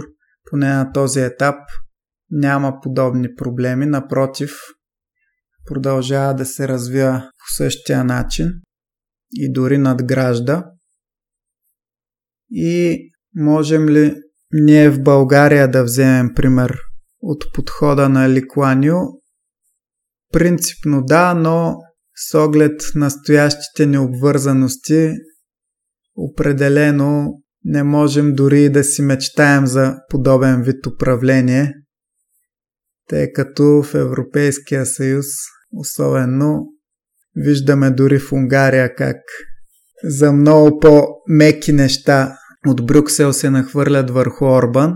поне 0.49 0.67
на 0.67 0.91
този 0.91 1.19
етап 1.19 1.55
няма 2.31 2.73
подобни 2.81 3.35
проблеми, 3.35 3.85
напротив, 3.85 4.51
продължава 5.65 6.33
да 6.33 6.45
се 6.45 6.67
развива 6.67 7.29
по 7.37 7.63
същия 7.63 8.03
начин 8.03 8.51
и 9.33 9.53
дори 9.53 9.77
надгражда. 9.77 10.65
И 12.57 13.09
можем 13.35 13.89
ли 13.89 14.15
ние 14.51 14.89
в 14.89 15.03
България 15.03 15.71
да 15.71 15.83
вземем 15.83 16.33
пример 16.35 16.77
от 17.21 17.43
подхода 17.53 18.09
на 18.09 18.29
Ликуанио? 18.29 18.95
Принципно 20.33 21.03
да, 21.03 21.33
но 21.33 21.75
с 22.15 22.39
оглед 22.39 22.81
настоящите 22.95 23.85
необвързаности 23.85 25.11
определено 26.15 27.41
не 27.63 27.83
можем 27.83 28.33
дори 28.33 28.69
да 28.69 28.83
си 28.83 29.01
мечтаем 29.01 29.67
за 29.67 29.95
подобен 30.09 30.63
вид 30.63 30.85
управление, 30.85 31.73
тъй 33.09 33.33
като 33.33 33.83
в 33.83 33.93
Европейския 33.93 34.85
съюз 34.85 35.25
особено 35.73 36.65
виждаме 37.35 37.91
дори 37.91 38.19
в 38.19 38.31
Унгария 38.31 38.95
как 38.95 39.17
за 40.03 40.31
много 40.31 40.79
по-меки 40.79 41.73
неща 41.73 42.37
от 42.67 42.85
Брюксел 42.85 43.33
се 43.33 43.49
нахвърлят 43.49 44.09
върху 44.09 44.45
Орбан. 44.45 44.95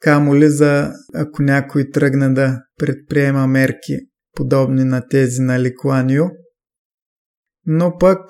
Камо 0.00 0.36
ли 0.36 0.48
за 0.48 0.92
ако 1.14 1.42
някой 1.42 1.90
тръгне 1.90 2.28
да 2.28 2.62
предприема 2.76 3.46
мерки 3.46 3.96
подобни 4.32 4.84
на 4.84 5.08
тези 5.08 5.40
на 5.40 5.60
Ликланио. 5.60 6.24
Но 7.66 7.98
пък, 7.98 8.20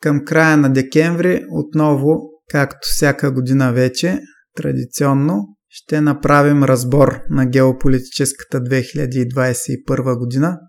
Към 0.00 0.24
края 0.24 0.56
на 0.56 0.72
декември 0.72 1.44
отново, 1.50 2.30
както 2.50 2.78
всяка 2.82 3.32
година 3.32 3.72
вече, 3.72 4.20
традиционно, 4.56 5.56
ще 5.72 6.00
направим 6.00 6.64
разбор 6.64 7.20
на 7.30 7.46
геополитическата 7.46 8.60
2021 8.60 10.18
година, 10.18 10.60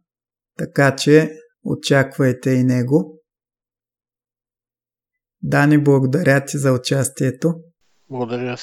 така 0.57 0.95
че 0.95 1.32
очаквайте 1.64 2.52
и 2.52 2.64
него. 2.64 3.22
Дани, 5.41 5.84
благодаря 5.84 6.45
ти 6.45 6.57
за 6.57 6.73
участието. 6.73 7.53
Благодаря. 8.10 8.57